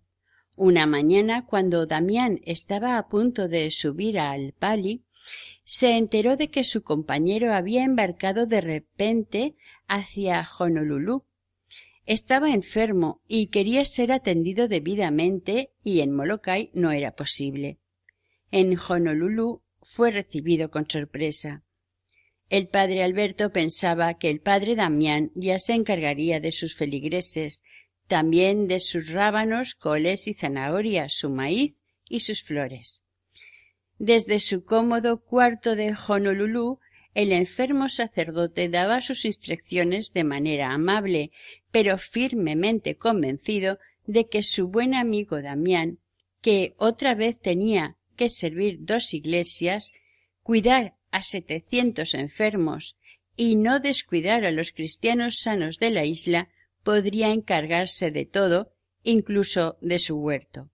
Una 0.56 0.88
mañana, 0.88 1.46
cuando 1.46 1.86
Damián 1.86 2.40
estaba 2.46 2.98
a 2.98 3.10
punto 3.10 3.48
de 3.48 3.70
subir 3.70 4.18
al 4.18 4.54
pali, 4.54 5.04
se 5.64 5.98
enteró 5.98 6.38
de 6.38 6.50
que 6.50 6.64
su 6.64 6.84
compañero 6.84 7.54
había 7.54 7.84
embarcado 7.84 8.46
de 8.46 8.62
repente 8.62 9.56
hacia 9.88 10.48
Honolulu. 10.58 11.26
Estaba 12.06 12.52
enfermo 12.52 13.22
y 13.28 13.48
quería 13.48 13.84
ser 13.84 14.12
atendido 14.12 14.68
debidamente 14.68 15.72
y 15.84 16.00
en 16.02 16.16
Molokai 16.16 16.72
no 16.74 16.92
era 16.92 17.12
posible. 17.16 17.80
En 18.50 18.78
Honolulu 18.78 19.62
fue 19.82 20.12
recibido 20.12 20.72
con 20.72 20.90
sorpresa. 20.90 21.64
El 22.50 22.70
padre 22.70 23.04
Alberto 23.04 23.52
pensaba 23.52 24.18
que 24.18 24.30
el 24.30 24.40
padre 24.40 24.76
Damián 24.76 25.32
ya 25.36 25.60
se 25.60 25.74
encargaría 25.74 26.40
de 26.40 26.54
sus 26.54 26.76
feligreses, 26.76 27.64
también 28.08 28.68
de 28.68 28.80
sus 28.80 29.10
rábanos, 29.10 29.76
coles 29.76 30.28
y 30.28 30.34
zanahorias, 30.34 31.14
su 31.14 31.30
maíz 31.30 31.76
y 32.08 32.22
sus 32.22 32.42
flores. 32.42 33.04
Desde 34.00 34.40
su 34.40 34.64
cómodo 34.64 35.24
cuarto 35.24 35.76
de 35.76 35.96
Honolulu, 36.08 36.80
el 37.16 37.32
enfermo 37.32 37.90
sacerdote 37.90 38.70
daba 38.70 39.02
sus 39.02 39.26
instrucciones 39.26 40.14
de 40.14 40.24
manera 40.24 40.72
amable, 40.72 41.32
pero 41.72 41.98
firmemente 41.98 42.96
convencido 42.96 43.80
de 44.06 44.28
que 44.28 44.44
su 44.44 44.68
buen 44.68 44.94
amigo 44.94 45.42
Damián, 45.42 45.98
que 46.42 46.76
otra 46.78 47.16
vez 47.16 47.40
tenía 47.40 47.98
que 48.16 48.30
servir 48.30 48.78
dos 48.82 49.16
iglesias, 49.16 49.94
cuidar 50.44 50.96
a 51.10 51.24
setecientos 51.24 52.14
enfermos 52.14 52.98
y 53.36 53.56
no 53.56 53.80
descuidar 53.80 54.46
a 54.46 54.52
los 54.52 54.72
cristianos 54.72 55.40
sanos 55.40 55.80
de 55.80 55.90
la 55.90 56.06
isla, 56.06 56.50
podría 56.84 57.30
encargarse 57.30 58.12
de 58.12 58.26
todo, 58.26 58.72
incluso 59.04 59.78
de 59.82 59.98
su 59.98 60.18
huerto. 60.18 60.70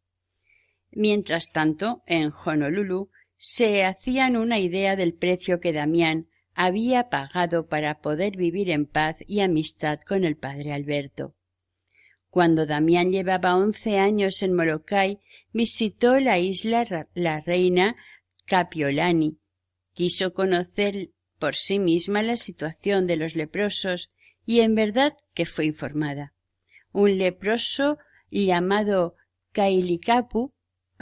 Mientras 0.95 1.51
tanto, 1.51 2.03
en 2.05 2.31
Honolulu 2.31 3.09
se 3.35 3.83
hacían 3.83 4.37
una 4.37 4.59
idea 4.59 4.95
del 4.95 5.13
precio 5.13 5.59
que 5.59 5.73
Damián 5.73 6.27
había 6.53 7.09
pagado 7.09 7.67
para 7.67 7.99
poder 7.99 8.37
vivir 8.37 8.69
en 8.69 8.85
paz 8.85 9.17
y 9.27 9.39
amistad 9.39 9.99
con 10.05 10.23
el 10.23 10.37
padre 10.37 10.71
Alberto. 10.71 11.35
Cuando 12.29 12.65
Damián 12.65 13.11
llevaba 13.11 13.55
once 13.55 13.97
años 13.97 14.43
en 14.43 14.55
Molokai, 14.55 15.19
visitó 15.51 16.19
la 16.19 16.39
isla 16.39 17.07
La 17.13 17.41
Reina 17.41 17.95
Capiolani. 18.45 19.39
Quiso 19.93 20.33
conocer 20.33 21.11
por 21.39 21.55
sí 21.55 21.79
misma 21.79 22.21
la 22.23 22.37
situación 22.37 23.07
de 23.07 23.17
los 23.17 23.35
leprosos 23.35 24.11
y 24.45 24.61
en 24.61 24.75
verdad 24.75 25.17
que 25.33 25.45
fue 25.45 25.65
informada. 25.65 26.33
Un 26.91 27.17
leproso 27.17 27.97
llamado 28.29 29.15
Kailikapu 29.51 30.53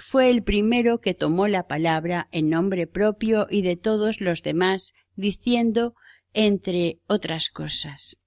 fue 0.01 0.29
el 0.29 0.43
primero 0.43 0.99
que 0.99 1.13
tomó 1.13 1.47
la 1.47 1.67
palabra 1.67 2.27
en 2.31 2.49
nombre 2.49 2.87
propio 2.87 3.47
y 3.49 3.61
de 3.61 3.77
todos 3.77 4.19
los 4.19 4.41
demás, 4.41 4.93
diciendo, 5.15 5.95
entre 6.33 6.99
otras 7.07 7.49
cosas, 7.49 8.17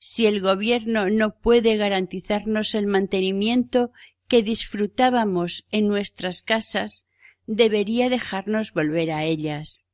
si 0.00 0.26
el 0.26 0.40
gobierno 0.40 1.08
no 1.10 1.38
puede 1.38 1.76
garantizarnos 1.76 2.74
el 2.74 2.86
mantenimiento 2.86 3.92
que 4.26 4.42
disfrutábamos 4.42 5.64
en 5.70 5.86
nuestras 5.86 6.42
casas, 6.42 7.06
debería 7.46 8.08
dejarnos 8.08 8.72
volver 8.72 9.12
a 9.12 9.24
ellas. 9.24 9.84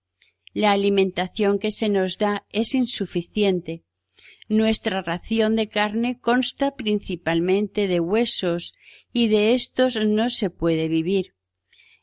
La 0.55 0.72
alimentación 0.72 1.59
que 1.59 1.70
se 1.70 1.88
nos 1.88 2.16
da 2.16 2.46
es 2.51 2.74
insuficiente 2.74 3.85
nuestra 4.48 5.02
ración 5.02 5.56
de 5.56 5.68
carne 5.68 6.18
consta 6.18 6.74
principalmente 6.74 7.87
de 7.87 8.00
huesos 8.00 8.74
y 9.12 9.28
de 9.28 9.52
estos 9.52 9.96
no 9.96 10.30
se 10.30 10.50
puede 10.50 10.88
vivir. 10.88 11.34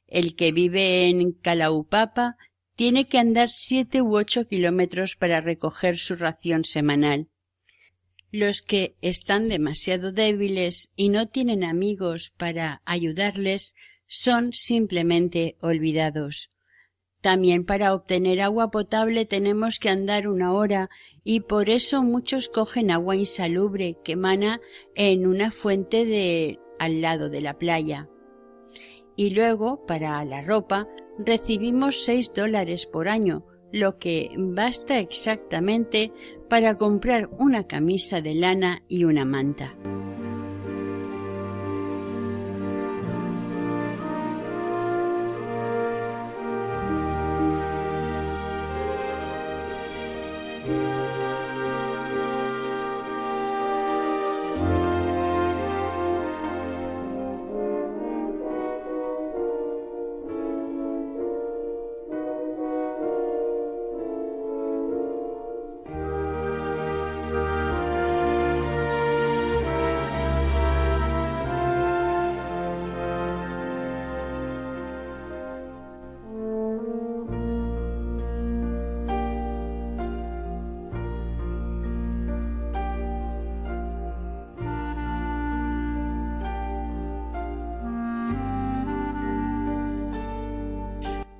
El 0.08 0.36
que 0.36 0.51
vive 0.51 1.10
en 1.10 1.31
Calaupapa 1.31 2.38
tiene 2.75 3.05
que 3.05 3.17
andar 3.17 3.49
siete 3.49 4.01
u 4.01 4.15
ocho 4.15 4.47
kilómetros 4.47 5.15
para 5.15 5.41
recoger 5.41 5.97
su 5.97 6.15
ración 6.15 6.65
semanal. 6.65 7.29
Los 8.31 8.62
que 8.62 8.95
están 9.01 9.49
demasiado 9.49 10.12
débiles 10.12 10.91
y 10.95 11.10
no 11.10 11.27
tienen 11.27 11.63
amigos 11.63 12.34
para 12.38 12.81
ayudarles 12.86 13.73
son 14.08 14.53
simplemente 14.53 15.55
olvidados. 15.62 16.51
También 17.21 17.65
para 17.65 17.93
obtener 17.93 18.41
agua 18.41 18.69
potable 18.69 19.25
tenemos 19.25 19.79
que 19.79 19.89
andar 19.89 20.27
una 20.27 20.53
hora 20.53 20.89
y 21.27 21.41
por 21.41 21.69
eso 21.69 22.03
muchos 22.03 22.47
cogen 22.47 22.91
agua 22.91 23.15
insalubre 23.15 23.97
que 24.03 24.13
emana 24.13 24.61
en 24.93 25.27
una 25.27 25.51
fuente 25.51 26.05
de 26.05 26.59
al 26.79 27.01
lado 27.01 27.29
de 27.29 27.41
la 27.41 27.57
playa. 27.57 28.07
Y 29.17 29.31
luego, 29.31 29.85
para 29.85 30.23
la 30.23 30.43
ropa, 30.43 30.88
recibimos 31.17 32.03
seis 32.03 32.31
dólares 32.33 32.85
por 32.85 33.07
año, 33.07 33.43
lo 33.71 33.97
que 33.97 34.29
basta 34.38 34.99
exactamente 34.99 36.13
para 36.47 36.77
comprar 36.77 37.29
una 37.39 37.65
camisa 37.65 38.21
de 38.21 38.35
lana 38.35 38.83
y 38.88 39.05
una 39.05 39.25
manta. 39.25 39.75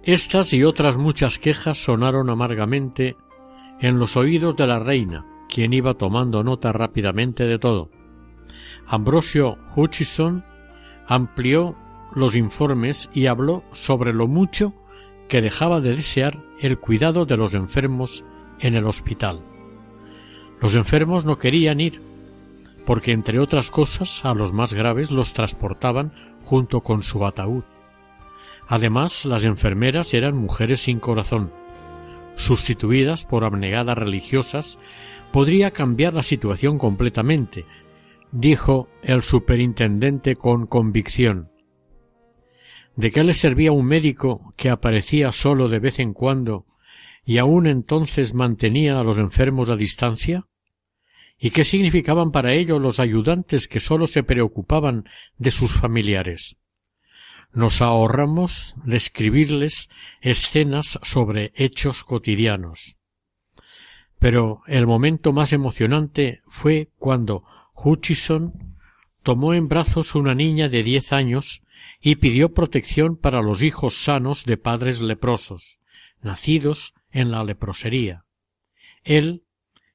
Estas 0.06 0.54
y 0.54 0.64
otras 0.64 0.98
muchas 0.98 1.40
quejas 1.40 1.84
sonaron 1.84 2.30
amargamente 2.30 3.18
en 3.80 3.98
los 3.98 4.16
oídos 4.16 4.56
de 4.56 4.68
la 4.68 4.78
reina, 4.78 5.26
quien 5.50 5.74
iba 5.74 5.96
tomando 5.96 6.44
nota 6.44 6.72
rápidamente 6.72 7.46
de 7.46 7.58
todo. 7.58 7.90
Ambrosio 8.86 9.58
Hutchison 9.76 10.46
amplió 11.08 11.76
los 12.14 12.36
informes 12.36 13.10
y 13.16 13.26
habló 13.26 13.64
sobre 13.72 14.14
lo 14.14 14.28
mucho 14.28 14.76
que 15.28 15.42
dejaba 15.42 15.82
de 15.82 15.96
desear 15.96 16.40
el 16.60 16.78
cuidado 16.78 17.26
de 17.26 17.38
los 17.38 17.56
enfermos 17.56 18.24
en 18.60 18.76
el 18.76 18.86
hospital. 18.86 19.40
Los 20.62 20.76
enfermos 20.76 21.26
no 21.26 21.40
querían 21.40 21.80
ir, 21.80 22.00
porque 22.86 23.12
entre 23.12 23.40
otras 23.40 23.72
cosas 23.72 24.24
a 24.24 24.36
los 24.36 24.54
más 24.54 24.72
graves 24.72 25.10
los 25.10 25.34
transportaban 25.34 26.14
junto 26.44 26.82
con 26.82 27.02
su 27.02 27.26
ataúd. 27.26 27.64
Además, 28.68 29.26
las 29.26 29.46
enfermeras 29.46 30.14
eran 30.14 30.36
mujeres 30.36 30.82
sin 30.82 31.00
corazón. 31.00 31.52
Sustituidas 32.36 33.26
por 33.26 33.44
abnegadas 33.44 33.98
religiosas, 33.98 34.80
podría 35.32 35.72
cambiar 35.72 36.14
la 36.14 36.24
situación 36.24 36.78
completamente, 36.78 37.66
dijo 38.32 38.90
el 39.04 39.22
superintendente 39.22 40.36
con 40.36 40.66
convicción. 40.66 41.50
¿De 42.96 43.12
qué 43.12 43.24
le 43.24 43.34
servía 43.34 43.72
un 43.72 43.86
médico 43.86 44.54
que 44.56 44.70
aparecía 44.70 45.32
solo 45.32 45.68
de 45.68 45.80
vez 45.80 46.00
en 46.00 46.14
cuando 46.14 46.66
y 47.26 47.38
aun 47.38 47.68
entonces 47.68 48.34
mantenía 48.34 49.00
a 49.00 49.04
los 49.04 49.18
enfermos 49.18 49.70
a 49.70 49.76
distancia? 49.76 50.48
¿Y 51.38 51.50
qué 51.50 51.66
significaban 51.66 52.32
para 52.32 52.54
ello 52.54 52.80
los 52.80 53.00
ayudantes 53.00 53.68
que 53.68 53.82
sólo 53.82 54.08
se 54.08 54.24
preocupaban 54.24 55.04
de 55.38 55.52
sus 55.52 55.74
familiares? 55.74 56.58
Nos 57.56 57.82
ahorramos 57.82 58.76
describirles 58.84 59.90
escenas 60.22 61.00
sobre 61.02 61.54
hechos 61.56 62.04
cotidianos. 62.04 62.98
Pero 64.20 64.62
el 64.68 64.86
momento 64.86 65.32
más 65.34 65.54
emocionante 65.54 66.42
fue 66.48 66.90
cuando 67.00 67.44
Hutchison 67.74 68.76
tomó 69.24 69.54
en 69.54 69.68
brazos 69.68 70.16
una 70.16 70.36
niña 70.36 70.70
de 70.70 70.84
diez 70.84 71.14
años 71.14 71.64
y 72.02 72.18
pidió 72.18 72.54
protección 72.54 73.16
para 73.16 73.42
los 73.42 73.64
hijos 73.64 74.04
sanos 74.04 74.44
de 74.46 74.58
padres 74.58 75.02
leprosos, 75.02 75.80
nacidos 76.22 76.94
en 77.12 77.32
la 77.32 77.44
leprosería. 77.44 78.26
Él, 79.04 79.44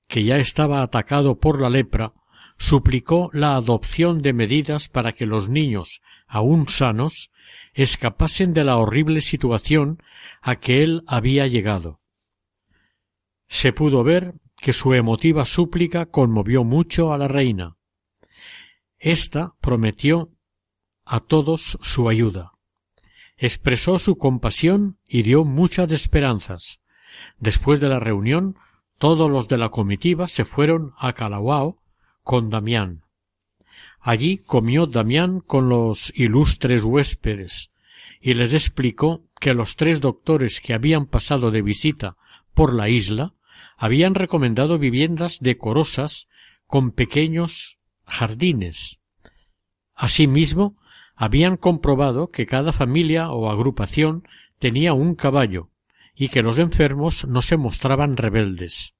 que 0.06 0.24
ya 0.24 0.38
estaba 0.38 0.82
atacado 0.82 1.38
por 1.38 1.60
la 1.60 1.68
lepra, 1.68 2.14
suplicó 2.60 3.30
la 3.32 3.56
adopción 3.56 4.20
de 4.20 4.34
medidas 4.34 4.90
para 4.90 5.14
que 5.14 5.24
los 5.24 5.48
niños 5.48 6.02
aún 6.26 6.68
sanos 6.68 7.32
escapasen 7.72 8.52
de 8.52 8.64
la 8.64 8.76
horrible 8.76 9.22
situación 9.22 10.02
a 10.42 10.56
que 10.56 10.82
él 10.82 11.02
había 11.06 11.46
llegado. 11.46 12.00
Se 13.48 13.72
pudo 13.72 14.04
ver 14.04 14.34
que 14.58 14.74
su 14.74 14.92
emotiva 14.92 15.46
súplica 15.46 16.04
conmovió 16.04 16.62
mucho 16.62 17.14
a 17.14 17.18
la 17.18 17.28
reina. 17.28 17.78
Esta 18.98 19.54
prometió 19.62 20.30
a 21.06 21.20
todos 21.20 21.78
su 21.80 22.10
ayuda. 22.10 22.52
Expresó 23.38 23.98
su 23.98 24.18
compasión 24.18 24.98
y 25.08 25.22
dio 25.22 25.44
muchas 25.46 25.92
esperanzas. 25.92 26.82
Después 27.38 27.80
de 27.80 27.88
la 27.88 28.00
reunión, 28.00 28.56
todos 28.98 29.30
los 29.30 29.48
de 29.48 29.56
la 29.56 29.70
comitiva 29.70 30.28
se 30.28 30.44
fueron 30.44 30.92
a 30.98 31.14
Calauao 31.14 31.79
con 32.22 32.50
Damián. 32.50 33.02
Allí 34.00 34.38
comió 34.38 34.86
Damián 34.86 35.40
con 35.40 35.68
los 35.68 36.12
ilustres 36.16 36.84
huéspedes 36.84 37.70
y 38.20 38.34
les 38.34 38.54
explicó 38.54 39.24
que 39.40 39.54
los 39.54 39.76
tres 39.76 40.00
doctores 40.00 40.60
que 40.60 40.74
habían 40.74 41.06
pasado 41.06 41.50
de 41.50 41.62
visita 41.62 42.16
por 42.54 42.74
la 42.74 42.88
isla 42.88 43.34
habían 43.76 44.14
recomendado 44.14 44.78
viviendas 44.78 45.38
decorosas 45.40 46.28
con 46.66 46.92
pequeños 46.92 47.78
jardines. 48.04 49.00
Asimismo, 49.94 50.76
habían 51.14 51.56
comprobado 51.56 52.30
que 52.30 52.46
cada 52.46 52.72
familia 52.72 53.30
o 53.30 53.50
agrupación 53.50 54.26
tenía 54.58 54.92
un 54.94 55.14
caballo 55.14 55.70
y 56.14 56.28
que 56.28 56.42
los 56.42 56.58
enfermos 56.58 57.26
no 57.26 57.42
se 57.42 57.56
mostraban 57.56 58.16
rebeldes. 58.16 58.94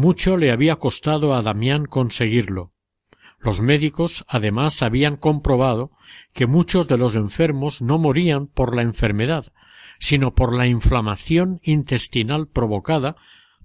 Mucho 0.00 0.38
le 0.38 0.50
había 0.50 0.76
costado 0.76 1.34
a 1.34 1.42
Damián 1.42 1.84
conseguirlo, 1.84 2.72
los 3.38 3.60
médicos 3.60 4.24
además 4.28 4.82
habían 4.82 5.18
comprobado 5.18 5.90
que 6.32 6.46
muchos 6.46 6.88
de 6.88 6.96
los 6.96 7.16
enfermos 7.16 7.82
no 7.82 7.98
morían 7.98 8.46
por 8.46 8.74
la 8.74 8.80
enfermedad, 8.80 9.52
sino 9.98 10.34
por 10.34 10.56
la 10.56 10.66
inflamación 10.66 11.60
intestinal 11.62 12.48
provocada 12.48 13.16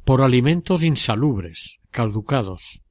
por 0.04 0.22
alimentos 0.22 0.84
insalubres, 0.84 1.78
caducados. 1.90 2.84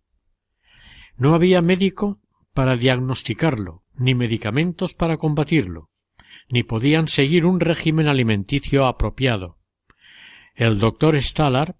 No 1.18 1.34
había 1.34 1.60
médico 1.60 2.20
para 2.54 2.78
diagnosticarlo, 2.78 3.82
ni 3.94 4.14
medicamentos 4.14 4.94
para 4.94 5.18
combatirlo, 5.18 5.90
ni 6.48 6.62
podían 6.62 7.08
seguir 7.08 7.44
un 7.44 7.60
régimen 7.60 8.08
alimenticio 8.08 8.86
apropiado. 8.86 9.58
El 10.54 10.78
doctor 10.78 11.20
Stalar 11.20 11.76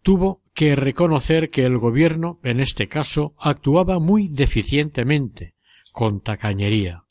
tuvo 0.00 0.43
que 0.54 0.76
reconocer 0.76 1.50
que 1.50 1.64
el 1.64 1.78
gobierno, 1.78 2.38
en 2.44 2.60
este 2.60 2.88
caso, 2.88 3.34
actuaba 3.38 3.98
muy 3.98 4.28
deficientemente, 4.28 5.54
con 5.92 6.20
tacañería. 6.20 7.04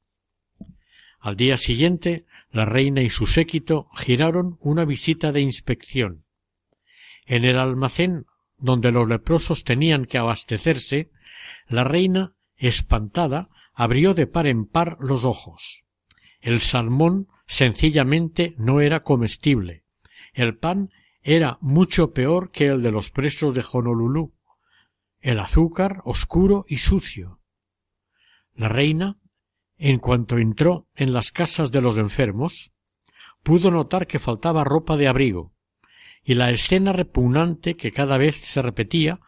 Al 1.19 1.35
día 1.35 1.57
siguiente, 1.57 2.25
la 2.51 2.65
reina 2.65 3.01
y 3.01 3.09
su 3.09 3.27
séquito 3.27 3.89
giraron 3.95 4.57
una 4.61 4.85
visita 4.85 5.31
de 5.31 5.41
inspección. 5.41 6.23
En 7.25 7.45
el 7.45 7.57
almacén 7.57 8.25
donde 8.57 8.91
los 8.91 9.09
leprosos 9.09 9.63
tenían 9.63 10.05
que 10.05 10.17
abastecerse, 10.17 11.09
la 11.67 11.83
reina, 11.83 12.33
espantada, 12.55 13.49
abrió 13.73 14.13
de 14.13 14.27
par 14.27 14.47
en 14.47 14.65
par 14.65 14.97
los 15.01 15.25
ojos. 15.25 15.83
El 16.39 16.61
salmón 16.61 17.27
sencillamente 17.45 18.53
no 18.57 18.79
era 18.79 19.01
comestible. 19.03 19.83
El 20.33 20.57
pan 20.57 20.91
era 21.23 21.57
mucho 21.61 22.11
peor 22.11 22.51
que 22.51 22.67
el 22.67 22.81
de 22.81 22.91
los 22.91 23.09
presos 23.09 23.53
de 23.53 23.63
Honolulu, 23.71 24.33
el 25.21 25.39
azúcar 25.39 26.01
oscuro 26.03 26.65
y 26.67 26.77
sucio. 26.77 27.39
La 28.53 28.67
reina, 28.67 29.15
en 29.77 29.99
cuanto 29.99 30.37
entró 30.37 30.87
en 30.95 31.13
las 31.13 31.31
casas 31.31 31.71
de 31.71 31.81
los 31.81 31.97
enfermos, 31.97 32.73
pudo 33.41 33.71
notar 33.71 34.05
que 34.05 34.19
faltaba 34.19 34.65
ropa 34.65 34.97
de 34.97 35.07
abrigo, 35.07 35.53
y 36.23 36.35
la 36.35 36.51
escena 36.51 36.91
repugnante 36.91 37.75
que 37.75 37.91
cada 37.91 38.17
vez 38.17 38.37
se 38.37 38.61
repetía 38.61 39.19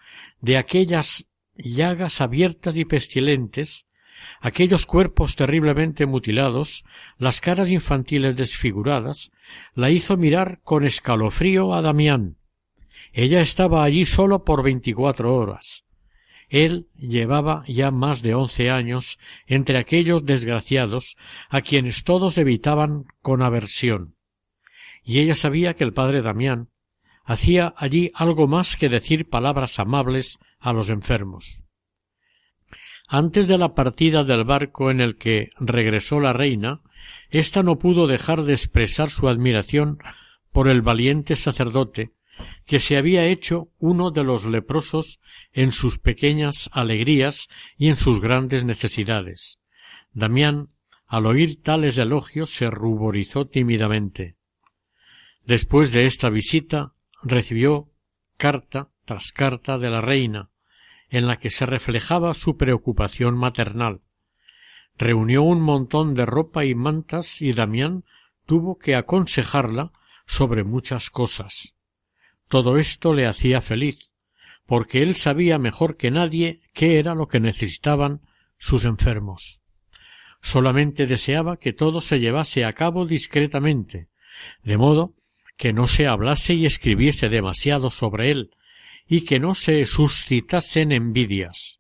de 0.41 0.58
aquellas 0.58 1.27
llagas 1.55 2.19
abiertas 2.19 2.75
y 2.75 2.86
pestilentes 2.86 3.84
aquellos 4.41 4.85
cuerpos 4.85 5.35
terriblemente 5.35 6.05
mutilados, 6.05 6.85
las 7.17 7.41
caras 7.41 7.71
infantiles 7.71 8.35
desfiguradas, 8.35 9.31
la 9.73 9.89
hizo 9.89 10.17
mirar 10.17 10.59
con 10.63 10.83
escalofrío 10.83 11.73
a 11.73 11.81
Damián. 11.81 12.38
Ella 13.13 13.39
estaba 13.39 13.83
allí 13.83 14.05
solo 14.05 14.43
por 14.43 14.63
veinticuatro 14.63 15.35
horas. 15.35 15.85
Él 16.49 16.88
llevaba 16.95 17.63
ya 17.67 17.91
más 17.91 18.21
de 18.21 18.35
once 18.35 18.69
años 18.69 19.19
entre 19.47 19.77
aquellos 19.77 20.25
desgraciados 20.25 21.17
a 21.49 21.61
quienes 21.61 22.03
todos 22.03 22.38
evitaban 22.38 23.05
con 23.21 23.41
aversión. 23.41 24.15
Y 25.03 25.19
ella 25.19 25.35
sabía 25.35 25.75
que 25.75 25.83
el 25.83 25.93
padre 25.93 26.21
Damián, 26.21 26.69
hacía 27.23 27.73
allí 27.77 28.11
algo 28.13 28.47
más 28.47 28.75
que 28.75 28.89
decir 28.89 29.29
palabras 29.29 29.79
amables 29.79 30.39
a 30.59 30.73
los 30.73 30.89
enfermos. 30.89 31.64
Antes 33.07 33.47
de 33.47 33.57
la 33.57 33.73
partida 33.73 34.23
del 34.23 34.43
barco 34.43 34.89
en 34.89 34.99
el 34.99 35.17
que 35.17 35.51
regresó 35.59 36.19
la 36.19 36.33
reina, 36.33 36.81
ésta 37.29 37.61
no 37.61 37.77
pudo 37.77 38.07
dejar 38.07 38.43
de 38.43 38.53
expresar 38.53 39.09
su 39.09 39.27
admiración 39.27 39.99
por 40.51 40.67
el 40.67 40.81
valiente 40.81 41.35
sacerdote, 41.35 42.11
que 42.65 42.79
se 42.79 42.97
había 42.97 43.25
hecho 43.25 43.69
uno 43.77 44.11
de 44.11 44.23
los 44.23 44.45
leprosos 44.45 45.19
en 45.53 45.71
sus 45.71 45.99
pequeñas 45.99 46.69
alegrías 46.73 47.47
y 47.77 47.89
en 47.89 47.95
sus 47.95 48.19
grandes 48.19 48.63
necesidades. 48.63 49.59
Damián, 50.13 50.69
al 51.07 51.27
oír 51.27 51.61
tales 51.61 51.97
elogios, 51.97 52.51
se 52.55 52.69
ruborizó 52.69 53.45
tímidamente. 53.45 54.35
Después 55.45 55.91
de 55.91 56.05
esta 56.05 56.29
visita, 56.29 56.93
recibió 57.21 57.89
carta 58.37 58.89
tras 59.05 59.31
carta 59.31 59.77
de 59.77 59.89
la 59.89 60.01
reina, 60.01 60.49
en 61.17 61.28
la 61.28 61.38
que 61.38 61.49
se 61.49 61.65
reflejaba 61.65 62.34
su 62.34 62.58
preocupación 62.58 63.38
maternal. 63.38 64.01
Reunió 64.97 65.43
un 65.43 65.62
montón 65.62 66.13
de 66.13 66.25
ropa 66.25 66.65
y 66.65 66.75
mantas 66.75 67.41
y 67.41 67.54
Damián 67.54 68.04
tuvo 68.45 68.78
que 68.78 68.95
aconsejarla 68.95 69.91
sobre 70.25 70.63
muchas 70.63 71.10
cosas. 71.10 71.75
Todo 72.47 72.78
esto 72.78 73.13
le 73.13 73.25
hacía 73.25 73.62
feliz, 73.62 74.12
porque 74.65 75.01
él 75.01 75.15
sabía 75.15 75.58
mejor 75.58 75.97
que 75.97 76.12
nadie 76.12 76.62
qué 76.73 76.99
era 76.99 77.15
lo 77.15 77.28
que 77.28 77.39
necesitaban 77.39 78.21
sus 78.58 78.86
enfermos. 78.86 79.62
Solamente 80.41 81.08
deseaba 81.08 81.58
que 81.58 81.73
todo 81.73 82.01
se 82.01 82.19
llevase 82.19 82.65
a 82.65 82.73
cabo 82.73 83.06
discretamente, 83.06 84.10
de 84.63 84.78
modo 84.78 85.15
que 85.58 85.73
no 85.73 85.88
se 85.88 86.08
hablase 86.08 86.54
y 86.54 86.65
escribiese 86.65 87.30
demasiado 87.30 87.89
sobre 87.89 88.32
él, 88.32 88.51
y 89.07 89.21
que 89.21 89.39
no 89.39 89.55
se 89.55 89.85
suscitasen 89.85 90.91
envidias. 90.91 91.79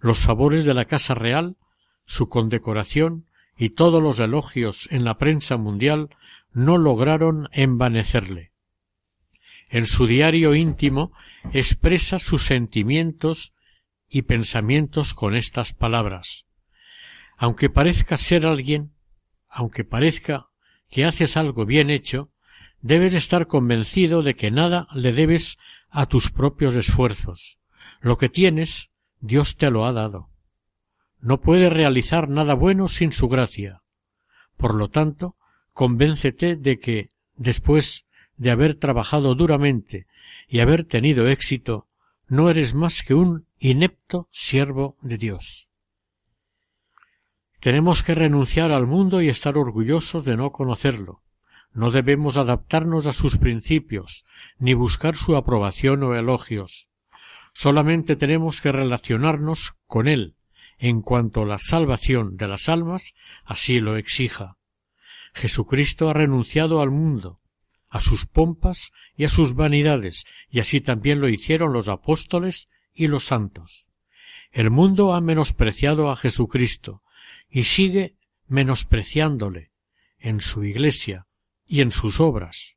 Los 0.00 0.20
favores 0.20 0.64
de 0.64 0.74
la 0.74 0.84
Casa 0.86 1.14
Real, 1.14 1.56
su 2.04 2.28
condecoración 2.28 3.26
y 3.56 3.70
todos 3.70 4.02
los 4.02 4.18
elogios 4.18 4.88
en 4.90 5.04
la 5.04 5.18
prensa 5.18 5.56
mundial 5.56 6.10
no 6.52 6.78
lograron 6.78 7.48
envanecerle. 7.52 8.52
En 9.70 9.86
su 9.86 10.06
diario 10.06 10.54
íntimo 10.54 11.12
expresa 11.52 12.18
sus 12.18 12.44
sentimientos 12.44 13.54
y 14.08 14.22
pensamientos 14.22 15.14
con 15.14 15.34
estas 15.34 15.72
palabras. 15.72 16.46
Aunque 17.38 17.70
parezca 17.70 18.16
ser 18.16 18.46
alguien, 18.46 18.92
aunque 19.48 19.84
parezca 19.84 20.48
que 20.90 21.04
haces 21.04 21.36
algo 21.36 21.64
bien 21.64 21.88
hecho, 21.88 22.31
debes 22.82 23.14
estar 23.14 23.46
convencido 23.46 24.22
de 24.22 24.34
que 24.34 24.50
nada 24.50 24.88
le 24.92 25.12
debes 25.12 25.58
a 25.88 26.06
tus 26.06 26.30
propios 26.30 26.76
esfuerzos. 26.76 27.58
Lo 28.00 28.18
que 28.18 28.28
tienes, 28.28 28.90
Dios 29.20 29.56
te 29.56 29.70
lo 29.70 29.86
ha 29.86 29.92
dado. 29.92 30.28
No 31.20 31.40
puedes 31.40 31.72
realizar 31.72 32.28
nada 32.28 32.54
bueno 32.54 32.88
sin 32.88 33.12
su 33.12 33.28
gracia. 33.28 33.82
Por 34.56 34.74
lo 34.74 34.88
tanto, 34.88 35.36
convéncete 35.72 36.56
de 36.56 36.80
que, 36.80 37.08
después 37.36 38.06
de 38.36 38.50
haber 38.50 38.74
trabajado 38.74 39.34
duramente 39.36 40.06
y 40.48 40.60
haber 40.60 40.84
tenido 40.84 41.28
éxito, 41.28 41.86
no 42.26 42.50
eres 42.50 42.74
más 42.74 43.02
que 43.02 43.14
un 43.14 43.46
inepto 43.58 44.28
siervo 44.32 44.96
de 45.00 45.18
Dios. 45.18 45.68
Tenemos 47.60 48.02
que 48.02 48.16
renunciar 48.16 48.72
al 48.72 48.88
mundo 48.88 49.22
y 49.22 49.28
estar 49.28 49.56
orgullosos 49.56 50.24
de 50.24 50.36
no 50.36 50.50
conocerlo. 50.50 51.22
No 51.74 51.90
debemos 51.90 52.36
adaptarnos 52.36 53.06
a 53.06 53.12
sus 53.12 53.38
principios, 53.38 54.24
ni 54.58 54.74
buscar 54.74 55.16
su 55.16 55.36
aprobación 55.36 56.02
o 56.02 56.14
elogios. 56.14 56.90
Solamente 57.54 58.14
tenemos 58.16 58.60
que 58.60 58.72
relacionarnos 58.72 59.74
con 59.86 60.06
él, 60.06 60.36
en 60.78 61.00
cuanto 61.00 61.44
la 61.44 61.58
salvación 61.58 62.36
de 62.36 62.48
las 62.48 62.68
almas 62.68 63.14
así 63.44 63.80
lo 63.80 63.96
exija. 63.96 64.56
Jesucristo 65.32 66.10
ha 66.10 66.12
renunciado 66.12 66.82
al 66.82 66.90
mundo, 66.90 67.40
a 67.90 68.00
sus 68.00 68.26
pompas 68.26 68.92
y 69.16 69.24
a 69.24 69.28
sus 69.28 69.54
vanidades, 69.54 70.24
y 70.50 70.60
así 70.60 70.80
también 70.80 71.20
lo 71.20 71.28
hicieron 71.28 71.72
los 71.72 71.88
apóstoles 71.88 72.68
y 72.92 73.06
los 73.06 73.24
santos. 73.24 73.88
El 74.50 74.70
mundo 74.70 75.14
ha 75.14 75.22
menospreciado 75.22 76.10
a 76.10 76.16
Jesucristo, 76.16 77.02
y 77.48 77.64
sigue 77.64 78.16
menospreciándole 78.46 79.70
en 80.18 80.40
su 80.40 80.64
Iglesia 80.64 81.26
y 81.72 81.80
en 81.80 81.90
sus 81.90 82.20
obras. 82.20 82.76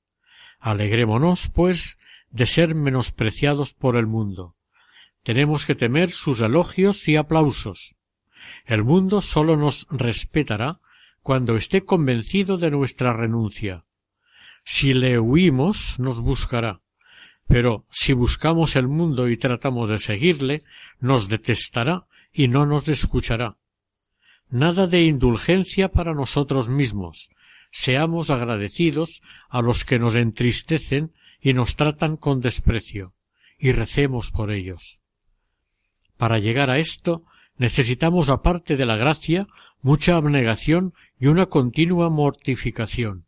Alegrémonos, 0.57 1.49
pues, 1.53 1.97
de 2.29 2.45
ser 2.45 2.75
menospreciados 2.75 3.73
por 3.73 3.97
el 3.97 4.07
mundo. 4.07 4.55
Tenemos 5.21 5.65
que 5.65 5.75
temer 5.75 6.11
sus 6.11 6.39
elogios 6.39 7.05
y 7.09 7.17
aplausos. 7.17 7.97
El 8.65 8.85
mundo 8.85 9.19
sólo 9.19 9.57
nos 9.57 9.85
respetará 9.91 10.79
cuando 11.23 11.57
esté 11.57 11.83
convencido 11.83 12.57
de 12.57 12.71
nuestra 12.71 13.11
renuncia. 13.11 13.83
Si 14.63 14.93
le 14.93 15.19
huimos, 15.19 15.99
nos 15.99 16.21
buscará. 16.21 16.79
Pero 17.47 17.85
si 17.89 18.13
buscamos 18.13 18.77
el 18.77 18.87
mundo 18.87 19.27
y 19.27 19.35
tratamos 19.35 19.89
de 19.89 19.97
seguirle, 19.97 20.63
nos 21.01 21.27
detestará 21.27 22.05
y 22.31 22.47
no 22.47 22.65
nos 22.65 22.87
escuchará. 22.87 23.57
Nada 24.49 24.87
de 24.87 25.01
indulgencia 25.01 25.89
para 25.91 26.13
nosotros 26.13 26.69
mismos. 26.69 27.29
Seamos 27.77 28.29
agradecidos 28.29 29.21
a 29.49 29.61
los 29.61 29.83
que 29.83 29.99
nos 29.99 30.15
entristecen 30.15 31.11
y 31.41 31.51
nos 31.51 31.75
tratan 31.75 32.15
con 32.15 32.39
desprecio, 32.39 33.15
y 33.59 33.73
recemos 33.73 34.31
por 34.31 34.51
ellos. 34.51 35.01
Para 36.15 36.39
llegar 36.39 36.69
a 36.69 36.77
esto 36.77 37.25
necesitamos, 37.57 38.29
aparte 38.29 38.77
de 38.77 38.85
la 38.85 38.95
gracia, 38.95 39.47
mucha 39.81 40.15
abnegación 40.15 40.93
y 41.19 41.27
una 41.27 41.47
continua 41.47 42.09
mortificación. 42.09 43.25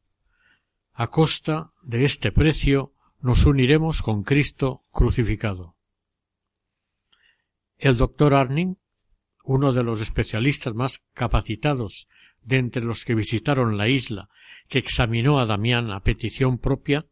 A 0.93 1.07
costa 1.07 1.73
de 1.83 2.05
este 2.05 2.31
precio 2.31 2.93
nos 3.19 3.45
uniremos 3.45 4.01
con 4.01 4.23
Cristo 4.23 4.81
crucificado. 4.93 5.75
El 7.77 7.97
doctor 7.97 8.33
Arning 8.33 8.75
uno 9.47 9.71
de 9.71 9.81
los 9.81 10.01
especialistas 10.01 10.73
más 10.73 11.01
capacitados 11.13 12.07
de 12.47 12.57
entre 12.57 12.83
los 12.83 13.05
que 13.05 13.13
visitaron 13.13 13.77
la 13.77 13.87
isla, 13.87 14.29
que 14.67 14.79
examinó 14.79 15.39
a 15.39 15.45
Damián 15.45 15.91
a 15.91 16.01
petición 16.01 16.57
propia, 16.57 17.05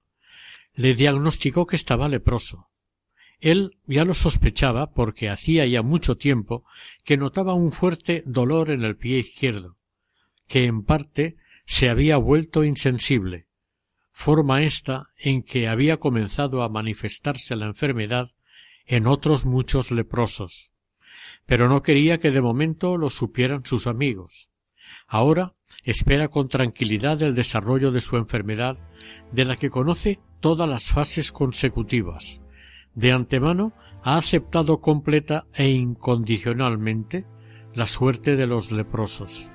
le 0.73 0.93
diagnosticó 0.93 1.67
que 1.67 1.75
estaba 1.75 2.09
leproso. 2.09 2.69
Él 3.39 3.77
ya 3.85 4.03
lo 4.03 4.13
sospechaba 4.13 4.91
porque 4.93 5.29
hacía 5.29 5.65
ya 5.65 5.81
mucho 5.81 6.15
tiempo 6.15 6.63
que 7.03 7.17
notaba 7.17 7.53
un 7.53 7.71
fuerte 7.71 8.23
dolor 8.25 8.71
en 8.71 8.83
el 8.83 8.95
pie 8.95 9.19
izquierdo, 9.19 9.77
que 10.47 10.63
en 10.63 10.83
parte 10.83 11.35
se 11.65 11.89
había 11.89 12.17
vuelto 12.17 12.63
insensible, 12.63 13.47
forma 14.11 14.63
esta 14.63 15.05
en 15.17 15.43
que 15.43 15.67
había 15.67 15.97
comenzado 15.97 16.63
a 16.63 16.69
manifestarse 16.69 17.55
la 17.55 17.65
enfermedad 17.65 18.31
en 18.85 19.05
otros 19.05 19.45
muchos 19.45 19.91
leprosos 19.91 20.71
pero 21.45 21.69
no 21.69 21.81
quería 21.81 22.19
que 22.19 22.31
de 22.31 22.41
momento 22.41 22.97
lo 22.97 23.09
supieran 23.09 23.65
sus 23.65 23.87
amigos. 23.87 24.49
Ahora 25.07 25.53
espera 25.83 26.27
con 26.27 26.49
tranquilidad 26.49 27.21
el 27.21 27.35
desarrollo 27.35 27.91
de 27.91 28.01
su 28.01 28.17
enfermedad, 28.17 28.77
de 29.31 29.45
la 29.45 29.55
que 29.55 29.69
conoce 29.69 30.19
todas 30.39 30.67
las 30.67 30.85
fases 30.85 31.31
consecutivas. 31.31 32.41
De 32.93 33.11
antemano 33.11 33.73
ha 34.03 34.17
aceptado 34.17 34.79
completa 34.81 35.45
e 35.53 35.67
incondicionalmente 35.69 37.25
la 37.73 37.85
suerte 37.85 38.35
de 38.35 38.47
los 38.47 38.71
leprosos. 38.71 39.51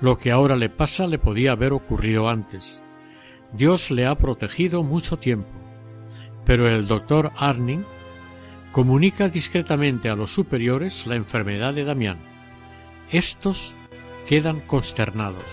Lo 0.00 0.18
que 0.18 0.30
ahora 0.30 0.56
le 0.56 0.68
pasa 0.68 1.06
le 1.06 1.18
podía 1.18 1.52
haber 1.52 1.72
ocurrido 1.72 2.28
antes. 2.28 2.82
Dios 3.52 3.90
le 3.90 4.06
ha 4.06 4.14
protegido 4.16 4.82
mucho 4.82 5.18
tiempo. 5.18 5.50
Pero 6.44 6.68
el 6.68 6.86
doctor 6.86 7.32
Arning 7.36 7.82
comunica 8.72 9.28
discretamente 9.28 10.08
a 10.08 10.16
los 10.16 10.32
superiores 10.32 11.06
la 11.06 11.16
enfermedad 11.16 11.74
de 11.74 11.84
Damián. 11.84 12.18
Estos 13.10 13.76
quedan 14.26 14.60
consternados. 14.60 15.44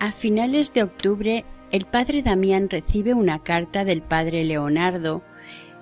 A 0.00 0.12
finales 0.12 0.72
de 0.72 0.84
octubre, 0.84 1.44
el 1.70 1.84
padre 1.84 2.22
Damián 2.22 2.70
recibe 2.70 3.12
una 3.12 3.40
carta 3.40 3.84
del 3.84 4.00
padre 4.00 4.44
Leonardo 4.44 5.22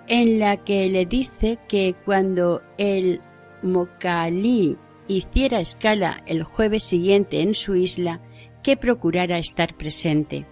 en 0.08 0.38
la 0.38 0.56
que 0.56 0.88
le 0.88 1.06
dice 1.06 1.58
que 1.68 1.94
cuando 2.04 2.62
el 2.76 3.20
Mocalí 3.62 4.76
hiciera 5.08 5.60
escala 5.60 6.22
el 6.26 6.42
jueves 6.42 6.84
siguiente 6.84 7.40
en 7.40 7.54
su 7.54 7.74
isla, 7.74 8.20
que 8.62 8.76
procurara 8.76 9.38
estar 9.38 9.76
presente, 9.76 10.46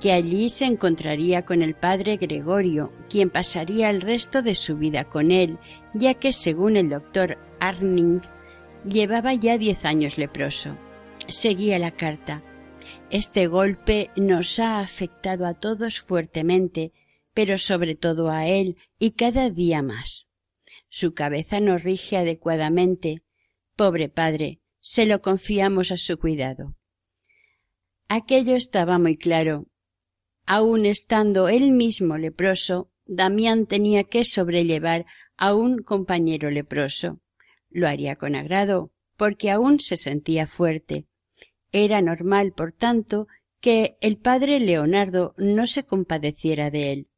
que 0.00 0.12
allí 0.12 0.48
se 0.48 0.64
encontraría 0.64 1.44
con 1.44 1.62
el 1.62 1.74
padre 1.74 2.16
Gregorio, 2.16 2.92
quien 3.08 3.30
pasaría 3.30 3.88
el 3.90 4.00
resto 4.00 4.42
de 4.42 4.54
su 4.54 4.76
vida 4.76 5.04
con 5.04 5.30
él, 5.30 5.58
ya 5.94 6.14
que 6.14 6.32
según 6.32 6.76
el 6.76 6.90
doctor 6.90 7.38
Arning 7.60 8.20
llevaba 8.84 9.34
ya 9.34 9.56
diez 9.58 9.84
años 9.84 10.18
leproso. 10.18 10.76
Seguía 11.28 11.78
la 11.78 11.92
carta. 11.92 12.42
Este 13.10 13.46
golpe 13.46 14.10
nos 14.16 14.58
ha 14.58 14.80
afectado 14.80 15.46
a 15.46 15.54
todos 15.54 16.00
fuertemente, 16.00 16.92
pero 17.32 17.56
sobre 17.56 17.94
todo 17.94 18.28
a 18.30 18.46
él 18.46 18.76
y 18.98 19.12
cada 19.12 19.50
día 19.50 19.82
más. 19.82 20.28
Su 20.88 21.14
cabeza 21.14 21.60
no 21.60 21.78
rige 21.78 22.16
adecuadamente. 22.16 23.22
Pobre 23.76 24.08
padre, 24.08 24.60
se 24.80 25.06
lo 25.06 25.20
confiamos 25.20 25.90
a 25.90 25.96
su 25.96 26.18
cuidado. 26.18 26.76
Aquello 28.08 28.54
estaba 28.54 28.98
muy 28.98 29.16
claro. 29.16 29.66
Aun 30.46 30.86
estando 30.86 31.48
él 31.48 31.72
mismo 31.72 32.18
leproso, 32.18 32.90
Damián 33.06 33.66
tenía 33.66 34.04
que 34.04 34.24
sobrellevar 34.24 35.06
a 35.36 35.54
un 35.54 35.78
compañero 35.78 36.50
leproso. 36.50 37.20
Lo 37.70 37.88
haría 37.88 38.16
con 38.16 38.36
agrado, 38.36 38.92
porque 39.16 39.50
aún 39.50 39.80
se 39.80 39.96
sentía 39.96 40.46
fuerte. 40.46 41.06
Era 41.72 42.00
normal, 42.00 42.52
por 42.52 42.72
tanto, 42.72 43.26
que 43.60 43.96
el 44.00 44.18
padre 44.18 44.60
Leonardo 44.60 45.34
no 45.36 45.66
se 45.66 45.82
compadeciera 45.82 46.70
de 46.70 46.92
él. 46.92 47.08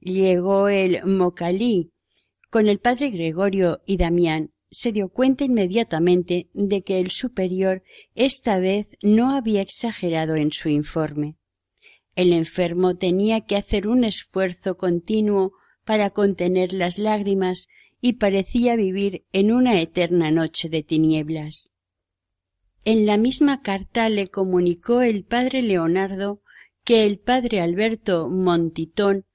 Llegó 0.00 0.68
el 0.68 1.04
Mocalí 1.04 1.92
con 2.50 2.68
el 2.68 2.80
padre 2.80 3.10
Gregorio 3.10 3.80
y 3.86 3.98
Damián. 3.98 4.50
Se 4.72 4.90
dio 4.90 5.10
cuenta 5.10 5.44
inmediatamente 5.44 6.48
de 6.54 6.80
que 6.82 6.98
el 6.98 7.10
superior 7.10 7.82
esta 8.14 8.58
vez 8.58 8.86
no 9.02 9.30
había 9.30 9.60
exagerado 9.60 10.34
en 10.34 10.50
su 10.50 10.70
informe. 10.70 11.36
El 12.16 12.32
enfermo 12.32 12.96
tenía 12.96 13.42
que 13.42 13.56
hacer 13.56 13.86
un 13.86 14.02
esfuerzo 14.02 14.78
continuo 14.78 15.52
para 15.84 16.08
contener 16.08 16.72
las 16.72 16.98
lágrimas 16.98 17.68
y 18.00 18.14
parecía 18.14 18.74
vivir 18.74 19.26
en 19.32 19.52
una 19.52 19.78
eterna 19.78 20.30
noche 20.30 20.70
de 20.70 20.82
tinieblas. 20.82 21.70
En 22.86 23.04
la 23.04 23.18
misma 23.18 23.60
carta 23.60 24.08
le 24.08 24.28
comunicó 24.28 25.02
el 25.02 25.24
padre 25.24 25.60
Leonardo 25.60 26.40
que 26.82 27.04
el 27.04 27.18
padre 27.18 27.60
Alberto 27.60 28.30
Montitón, 28.30 29.26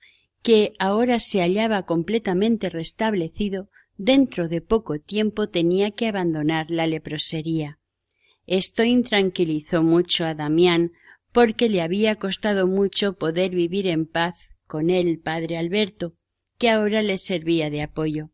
que 0.41 0.73
ahora 0.79 1.19
se 1.19 1.41
hallaba 1.41 1.85
completamente 1.85 2.71
restablecido, 2.71 3.69
dentro 3.97 4.47
de 4.47 4.61
poco 4.61 4.99
tiempo 4.99 5.49
tenía 5.49 5.91
que 5.91 6.07
abandonar 6.07 6.71
la 6.71 6.87
leprosería. 6.87 7.79
Esto 8.45 8.83
intranquilizó 8.83 9.83
mucho 9.83 10.25
a 10.25 10.33
Damián, 10.33 10.93
porque 11.31 11.69
le 11.69 11.81
había 11.81 12.15
costado 12.15 12.67
mucho 12.67 13.13
poder 13.13 13.51
vivir 13.51 13.87
en 13.87 14.05
paz 14.05 14.35
con 14.65 14.89
el 14.89 15.19
padre 15.19 15.57
Alberto, 15.57 16.15
que 16.57 16.69
ahora 16.69 17.01
le 17.01 17.17
servía 17.17 17.69
de 17.69 17.81
apoyo. 17.81 18.31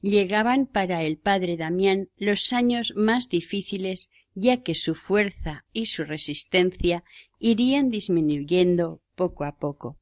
Llegaban 0.00 0.66
para 0.66 1.02
el 1.02 1.18
padre 1.18 1.56
Damián 1.56 2.08
los 2.16 2.52
años 2.52 2.92
más 2.96 3.28
difíciles 3.28 4.10
ya 4.34 4.62
que 4.62 4.74
su 4.74 4.94
fuerza 4.94 5.64
y 5.72 5.86
su 5.86 6.04
resistencia 6.04 7.02
irían 7.38 7.90
disminuyendo 7.90 9.02
poco 9.16 9.44
a 9.44 9.56
poco. 9.56 9.97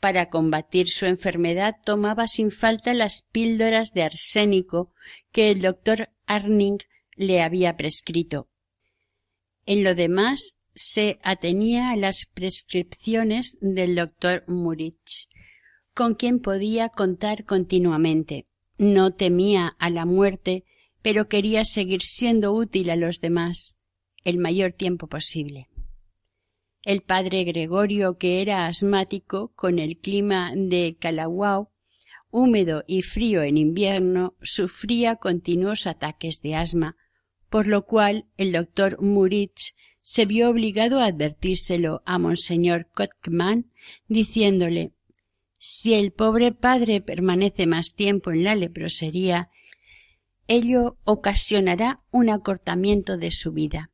Para 0.00 0.30
combatir 0.30 0.88
su 0.88 1.06
enfermedad 1.06 1.76
tomaba 1.84 2.26
sin 2.26 2.50
falta 2.50 2.94
las 2.94 3.22
píldoras 3.30 3.92
de 3.92 4.02
arsénico 4.02 4.92
que 5.30 5.50
el 5.50 5.60
doctor 5.60 6.08
Arning 6.26 6.78
le 7.16 7.42
había 7.42 7.76
prescrito. 7.76 8.48
En 9.66 9.84
lo 9.84 9.94
demás 9.94 10.58
se 10.74 11.18
atenía 11.22 11.90
a 11.90 11.96
las 11.96 12.26
prescripciones 12.26 13.58
del 13.60 13.94
doctor 13.94 14.44
Muritz, 14.48 15.28
con 15.94 16.14
quien 16.14 16.40
podía 16.40 16.88
contar 16.88 17.44
continuamente. 17.44 18.46
No 18.78 19.12
temía 19.12 19.76
a 19.78 19.90
la 19.90 20.06
muerte 20.06 20.64
pero 21.02 21.28
quería 21.28 21.64
seguir 21.64 22.02
siendo 22.02 22.52
útil 22.52 22.90
a 22.90 22.96
los 22.96 23.20
demás 23.20 23.76
el 24.24 24.38
mayor 24.38 24.72
tiempo 24.72 25.06
posible. 25.06 25.68
El 26.82 27.02
padre 27.02 27.44
Gregorio, 27.44 28.16
que 28.16 28.40
era 28.40 28.66
asmático 28.66 29.52
con 29.54 29.78
el 29.78 29.98
clima 29.98 30.52
de 30.54 30.96
Calawao, 30.98 31.70
húmedo 32.30 32.84
y 32.86 33.02
frío 33.02 33.42
en 33.42 33.58
invierno, 33.58 34.34
sufría 34.40 35.16
continuos 35.16 35.86
ataques 35.86 36.40
de 36.40 36.54
asma, 36.54 36.96
por 37.50 37.66
lo 37.66 37.84
cual 37.84 38.26
el 38.36 38.52
doctor 38.52 39.02
Muritz 39.02 39.74
se 40.00 40.24
vio 40.24 40.48
obligado 40.48 41.00
a 41.00 41.06
advertírselo 41.06 42.02
a 42.06 42.18
monseñor 42.18 42.88
Kotkman, 42.94 43.70
diciéndole 44.08 44.92
si 45.58 45.92
el 45.92 46.12
pobre 46.12 46.52
padre 46.52 47.02
permanece 47.02 47.66
más 47.66 47.94
tiempo 47.94 48.30
en 48.30 48.44
la 48.44 48.54
leprosería, 48.54 49.50
ello 50.48 50.96
ocasionará 51.04 52.00
un 52.10 52.30
acortamiento 52.30 53.18
de 53.18 53.30
su 53.30 53.52
vida. 53.52 53.90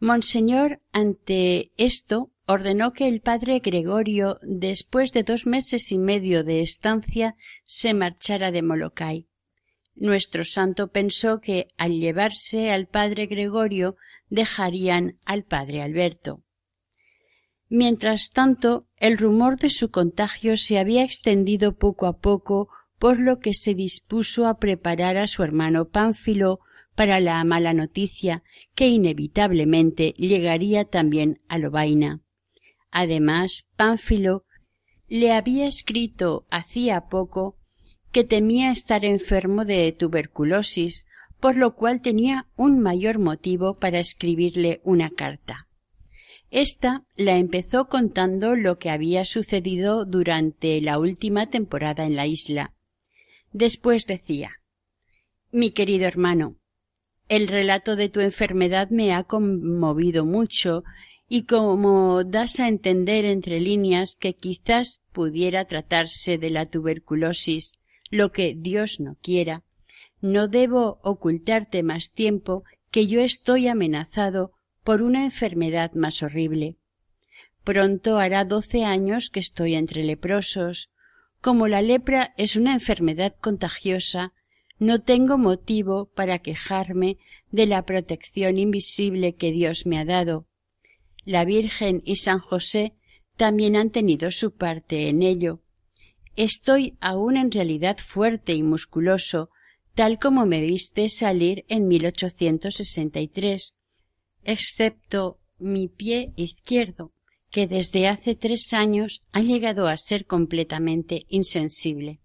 Monseñor, 0.00 0.78
ante 0.92 1.72
esto, 1.76 2.30
ordenó 2.46 2.92
que 2.92 3.08
el 3.08 3.20
padre 3.20 3.58
Gregorio, 3.58 4.38
después 4.42 5.12
de 5.12 5.24
dos 5.24 5.44
meses 5.44 5.90
y 5.90 5.98
medio 5.98 6.44
de 6.44 6.60
estancia, 6.62 7.34
se 7.66 7.94
marchara 7.94 8.50
de 8.52 8.62
Molokai. 8.62 9.28
Nuestro 9.94 10.44
santo 10.44 10.92
pensó 10.92 11.40
que 11.40 11.68
al 11.76 11.98
llevarse 11.98 12.70
al 12.70 12.86
padre 12.86 13.26
Gregorio 13.26 13.96
dejarían 14.30 15.18
al 15.24 15.44
padre 15.44 15.82
Alberto. 15.82 16.44
Mientras 17.68 18.30
tanto, 18.30 18.86
el 18.96 19.18
rumor 19.18 19.58
de 19.58 19.70
su 19.70 19.90
contagio 19.90 20.56
se 20.56 20.78
había 20.78 21.02
extendido 21.02 21.76
poco 21.76 22.06
a 22.06 22.18
poco 22.18 22.68
por 22.98 23.18
lo 23.18 23.40
que 23.40 23.52
se 23.52 23.74
dispuso 23.74 24.46
a 24.46 24.58
preparar 24.58 25.16
a 25.16 25.26
su 25.26 25.42
hermano 25.42 25.88
Pánfilo 25.88 26.60
para 26.98 27.20
la 27.20 27.44
mala 27.44 27.74
noticia 27.74 28.42
que 28.74 28.88
inevitablemente 28.88 30.14
llegaría 30.16 30.84
también 30.84 31.38
a 31.46 31.56
Lobaina. 31.56 32.22
Además, 32.90 33.70
Pánfilo 33.76 34.44
le 35.06 35.30
había 35.30 35.68
escrito 35.68 36.48
hacía 36.50 37.02
poco 37.02 37.56
que 38.10 38.24
temía 38.24 38.72
estar 38.72 39.04
enfermo 39.04 39.64
de 39.64 39.92
tuberculosis, 39.92 41.06
por 41.38 41.56
lo 41.56 41.76
cual 41.76 42.02
tenía 42.02 42.48
un 42.56 42.80
mayor 42.80 43.20
motivo 43.20 43.78
para 43.78 44.00
escribirle 44.00 44.80
una 44.82 45.10
carta. 45.10 45.68
Esta 46.50 47.04
la 47.16 47.36
empezó 47.36 47.86
contando 47.86 48.56
lo 48.56 48.80
que 48.80 48.90
había 48.90 49.24
sucedido 49.24 50.04
durante 50.04 50.80
la 50.80 50.98
última 50.98 51.48
temporada 51.48 52.04
en 52.04 52.16
la 52.16 52.26
isla, 52.26 52.74
Después 53.52 54.04
decía 54.04 54.60
Mi 55.52 55.70
querido 55.70 56.06
hermano, 56.06 56.56
el 57.28 57.48
relato 57.48 57.96
de 57.96 58.08
tu 58.08 58.20
enfermedad 58.20 58.90
me 58.90 59.12
ha 59.12 59.24
conmovido 59.24 60.24
mucho 60.24 60.84
y 61.28 61.44
como 61.44 62.24
das 62.24 62.58
a 62.58 62.68
entender 62.68 63.26
entre 63.26 63.60
líneas 63.60 64.16
que 64.16 64.34
quizás 64.34 65.02
pudiera 65.12 65.66
tratarse 65.66 66.38
de 66.38 66.50
la 66.50 66.66
tuberculosis, 66.66 67.78
lo 68.10 68.32
que 68.32 68.54
Dios 68.56 68.98
no 68.98 69.16
quiera, 69.20 69.62
no 70.22 70.48
debo 70.48 71.00
ocultarte 71.02 71.82
más 71.82 72.10
tiempo 72.12 72.64
que 72.90 73.06
yo 73.06 73.20
estoy 73.20 73.68
amenazado 73.68 74.52
por 74.82 75.02
una 75.02 75.24
enfermedad 75.24 75.92
más 75.92 76.22
horrible. 76.22 76.76
Pronto 77.62 78.18
hará 78.18 78.44
doce 78.44 78.84
años 78.84 79.28
que 79.28 79.40
estoy 79.40 79.74
entre 79.74 80.02
leprosos, 80.02 80.90
como 81.42 81.68
la 81.68 81.82
lepra 81.82 82.32
es 82.38 82.56
una 82.56 82.72
enfermedad 82.72 83.34
contagiosa, 83.38 84.32
no 84.78 85.00
tengo 85.00 85.38
motivo 85.38 86.06
para 86.14 86.38
quejarme 86.38 87.18
de 87.50 87.66
la 87.66 87.84
protección 87.84 88.58
invisible 88.58 89.34
que 89.34 89.50
Dios 89.50 89.86
me 89.86 89.98
ha 89.98 90.04
dado. 90.04 90.46
La 91.24 91.44
Virgen 91.44 92.02
y 92.04 92.16
San 92.16 92.38
José 92.38 92.94
también 93.36 93.76
han 93.76 93.90
tenido 93.90 94.30
su 94.30 94.52
parte 94.52 95.08
en 95.08 95.22
ello. 95.22 95.60
Estoy 96.36 96.96
aún 97.00 97.36
en 97.36 97.50
realidad 97.50 97.98
fuerte 97.98 98.54
y 98.54 98.62
musculoso, 98.62 99.50
tal 99.94 100.18
como 100.18 100.46
me 100.46 100.60
viste 100.60 101.08
salir 101.08 101.64
en 101.68 101.88
1863, 101.88 103.74
excepto 104.44 105.40
mi 105.58 105.88
pie 105.88 106.32
izquierdo, 106.36 107.12
que 107.50 107.66
desde 107.66 108.06
hace 108.06 108.36
tres 108.36 108.72
años 108.72 109.22
ha 109.32 109.40
llegado 109.40 109.88
a 109.88 109.96
ser 109.96 110.26
completamente 110.26 111.26
insensible. 111.28 112.20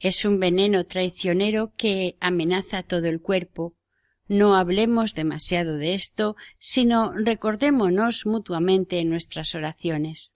Es 0.00 0.24
un 0.24 0.40
veneno 0.40 0.86
traicionero 0.86 1.74
que 1.76 2.16
amenaza 2.20 2.82
todo 2.82 3.06
el 3.06 3.20
cuerpo. 3.20 3.74
No 4.28 4.54
hablemos 4.54 5.12
demasiado 5.12 5.76
de 5.76 5.92
esto, 5.92 6.36
sino 6.58 7.12
recordémonos 7.12 8.24
mutuamente 8.24 8.98
en 8.98 9.10
nuestras 9.10 9.54
oraciones. 9.54 10.34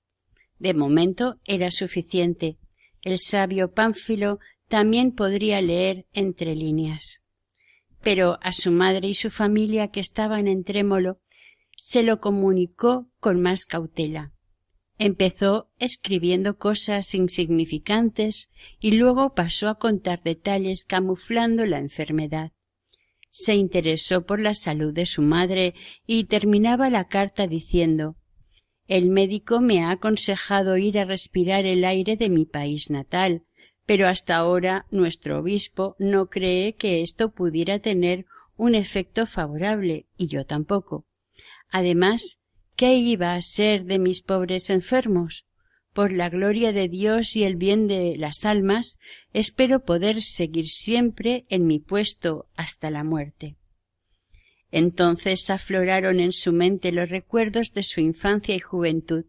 De 0.59 0.75
momento 0.75 1.41
era 1.47 1.71
suficiente. 1.71 2.59
El 3.01 3.19
sabio 3.19 3.73
Pánfilo 3.73 4.39
también 4.69 5.13
podría 5.13 5.63
leer 5.63 6.07
entre 6.13 6.55
líneas. 6.55 7.23
Pero 8.03 8.39
a 8.43 8.53
su 8.53 8.71
madre 8.71 9.09
y 9.09 9.15
su 9.15 9.31
familia 9.31 9.89
que 9.89 10.01
estaban 10.01 10.47
en 10.47 10.65
Trémolo 10.65 11.21
se 11.75 12.03
lo 12.03 12.21
comunicó 12.21 13.09
con 13.19 13.41
más 13.41 13.65
cautela. 13.65 14.34
Empezó 14.99 15.71
escribiendo 15.79 16.57
cosas 16.57 17.15
insignificantes 17.15 18.51
y 18.79 18.93
luego 18.93 19.35
pasó 19.35 19.69
a 19.69 19.79
contar 19.79 20.23
detalles 20.23 20.85
camuflando 20.85 21.67
la 21.67 21.79
enfermedad. 21.79 22.53
Se 23.31 23.57
interesó 23.57 24.25
por 24.25 24.39
la 24.39 24.55
salud 24.55 24.95
de 24.95 25.07
su 25.07 25.21
madre 25.21 25.75
y 26.07 26.25
terminaba 26.25 26.91
la 26.91 27.09
carta 27.09 27.49
diciendo 27.49 28.17
El 28.87 29.11
médico 29.11 29.61
me 29.61 29.83
ha 29.83 29.91
aconsejado 29.91 30.77
ir 30.77 31.01
a 31.01 31.05
respirar 31.05 31.67
el 31.67 31.85
aire 31.85 32.17
de 32.17 32.31
mi 32.31 32.45
país 32.45 32.91
natal, 32.91 33.43
pero 33.87 34.07
hasta 34.07 34.37
ahora 34.37 34.87
nuestro 34.93 35.41
obispo 35.41 35.97
no 35.99 36.29
cree 36.29 36.77
que 36.77 37.03
esto 37.03 37.33
pudiera 37.33 37.81
tener 37.81 38.27
un 38.57 38.77
efecto 38.77 39.27
favorable 39.27 40.07
y 40.17 40.29
yo 40.29 40.47
tampoco. 40.47 41.05
Además, 41.71 42.44
¿qué 42.77 42.95
iba 42.95 43.35
a 43.35 43.43
ser 43.43 43.85
de 43.85 43.99
mis 43.99 44.23
pobres 44.23 44.71
enfermos? 44.71 45.47
Por 45.93 46.13
la 46.13 46.29
gloria 46.29 46.73
de 46.73 46.89
Dios 46.89 47.37
y 47.37 47.45
el 47.45 47.55
bien 47.55 47.87
de 47.87 48.17
las 48.17 48.45
almas, 48.45 48.99
espero 49.33 49.85
poder 49.85 50.23
seguir 50.23 50.69
siempre 50.69 51.47
en 51.49 51.67
mi 51.67 51.79
puesto 51.79 52.47
hasta 52.57 52.91
la 52.91 53.05
muerte. 53.05 53.57
Entonces 54.73 55.51
afloraron 55.51 56.19
en 56.19 56.33
su 56.33 56.53
mente 56.53 56.91
los 56.91 57.09
recuerdos 57.09 57.73
de 57.75 57.85
su 57.85 58.01
infancia 58.01 58.57
y 58.57 58.59
juventud. 58.59 59.25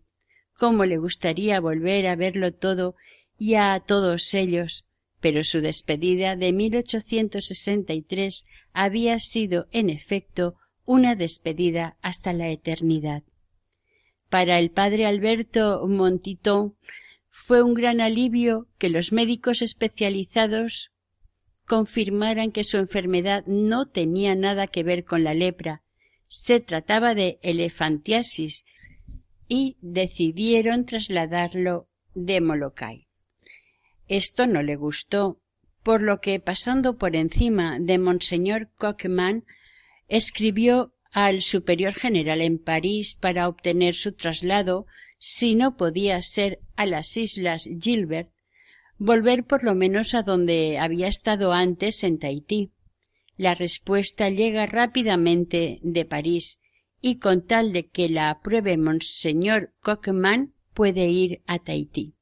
Cómo 0.58 0.86
le 0.86 0.98
gustaría 0.98 1.60
volver 1.60 2.08
a 2.08 2.16
verlo 2.16 2.52
todo 2.52 2.96
y 3.38 3.54
a 3.54 3.80
todos 3.86 4.34
ellos, 4.34 4.86
pero 5.20 5.44
su 5.44 5.62
despedida 5.62 6.36
de 6.36 6.52
1863 6.52 8.46
había 8.74 9.20
sido, 9.20 9.68
en 9.72 9.92
efecto, 9.92 10.56
una 10.86 11.16
despedida 11.16 11.98
hasta 12.02 12.34
la 12.34 12.50
eternidad. 12.50 13.22
Para 14.30 14.60
el 14.60 14.72
padre 14.72 15.06
Alberto 15.06 15.88
Montitón 15.88 16.76
fue 17.30 17.62
un 17.62 17.74
gran 17.74 18.02
alivio 18.02 18.68
que 18.78 18.90
los 18.90 19.12
médicos 19.12 19.62
especializados 19.62 20.92
confirmaran 21.66 22.52
que 22.52 22.64
su 22.64 22.78
enfermedad 22.78 23.44
no 23.46 23.88
tenía 23.88 24.36
nada 24.36 24.68
que 24.68 24.84
ver 24.84 25.04
con 25.04 25.24
la 25.24 25.34
lepra, 25.34 25.84
se 26.28 26.60
trataba 26.60 27.14
de 27.14 27.40
elefantiasis 27.44 28.66
y 29.48 29.78
decidieron 29.82 30.86
trasladarlo 30.86 31.88
de 32.14 32.42
Molokai. 32.42 33.08
Esto 34.08 34.48
no 34.48 34.64
le 34.64 34.76
gustó, 34.76 35.40
por 35.84 36.02
lo 36.02 36.20
que 36.20 36.40
pasando 36.40 36.98
por 36.98 37.16
encima 37.16 37.80
de 37.80 38.00
Monseñor 38.00 38.70
Cockman 38.78 39.46
escribió 40.08 40.95
al 41.16 41.42
superior 41.42 41.94
general 41.94 42.42
en 42.42 42.60
París 42.60 43.16
para 43.16 43.48
obtener 43.48 43.96
su 43.96 44.12
traslado, 44.12 44.86
si 45.18 45.56
no 45.56 45.78
podía 45.78 46.22
ser 46.22 46.60
a 46.76 46.86
las 46.86 47.16
islas 47.16 47.70
Gilbert, 47.80 48.32
volver 48.98 49.46
por 49.46 49.64
lo 49.64 49.76
menos 49.76 50.14
a 50.14 50.24
donde 50.24 50.78
había 50.78 51.08
estado 51.08 51.54
antes 51.54 52.04
en 52.04 52.20
Tahití. 52.20 52.74
La 53.38 53.56
respuesta 53.56 54.30
llega 54.30 54.66
rápidamente 54.66 55.80
de 55.84 56.04
París 56.04 56.60
y 57.00 57.18
con 57.20 57.46
tal 57.46 57.72
de 57.72 57.88
que 57.88 58.10
la 58.10 58.30
apruebe 58.30 58.76
Monseñor 58.76 59.74
Cockman 59.80 60.54
puede 60.74 61.08
ir 61.08 61.42
a 61.48 61.60
Tahití. 61.60 62.16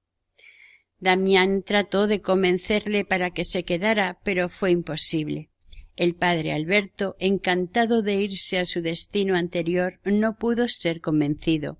Damián 0.99 1.63
trató 1.63 2.05
de 2.05 2.21
convencerle 2.21 3.05
para 3.05 3.31
que 3.31 3.43
se 3.43 3.63
quedara, 3.63 4.19
pero 4.23 4.49
fue 4.49 4.69
imposible. 4.69 5.49
El 5.95 6.15
padre 6.15 6.53
Alberto, 6.53 7.15
encantado 7.19 8.01
de 8.01 8.15
irse 8.15 8.57
a 8.57 8.65
su 8.65 8.81
destino 8.81 9.35
anterior, 9.35 9.99
no 10.03 10.37
pudo 10.37 10.67
ser 10.67 11.01
convencido. 11.01 11.79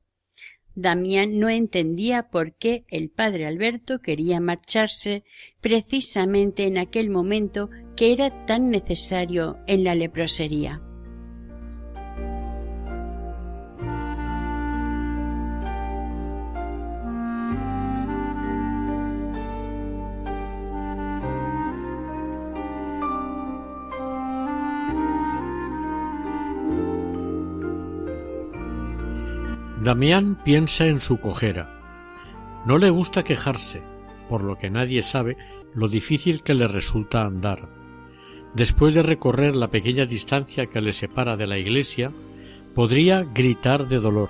Damián 0.76 1.39
no 1.39 1.49
entendía 1.49 2.30
por 2.30 2.55
qué 2.55 2.86
el 2.89 3.09
padre 3.09 3.45
Alberto 3.45 3.99
quería 3.99 4.39
marcharse 4.39 5.24
precisamente 5.61 6.66
en 6.66 6.78
aquel 6.78 7.09
momento 7.09 7.70
que 7.95 8.11
era 8.11 8.45
tan 8.45 8.72
necesario 8.72 9.57
en 9.68 9.84
la 9.84 9.93
leprosería. 9.93 10.82
Damián 29.84 30.42
piensa 30.46 30.86
en 30.86 31.02
su 31.02 31.18
cojera. 31.18 31.68
No 32.66 32.78
le 32.78 32.90
gusta 32.90 33.26
quejarse, 33.26 33.82
por 34.30 34.42
lo 34.42 34.58
que 34.58 34.70
nadie 34.70 35.02
sabe 35.02 35.36
lo 35.76 35.90
difícil 35.90 36.42
que 36.42 36.54
le 36.54 36.70
resulta 36.70 37.26
andar. 37.26 37.68
Después 38.54 38.94
de 38.94 39.04
recorrer 39.04 39.58
la 39.58 39.68
pequeña 39.68 40.06
distancia 40.06 40.68
que 40.68 40.80
le 40.80 40.94
separa 40.94 41.36
de 41.36 41.48
la 41.48 41.58
iglesia, 41.58 42.14
podría 42.74 43.24
gritar 43.24 43.90
de 43.90 44.00
dolor. 44.00 44.30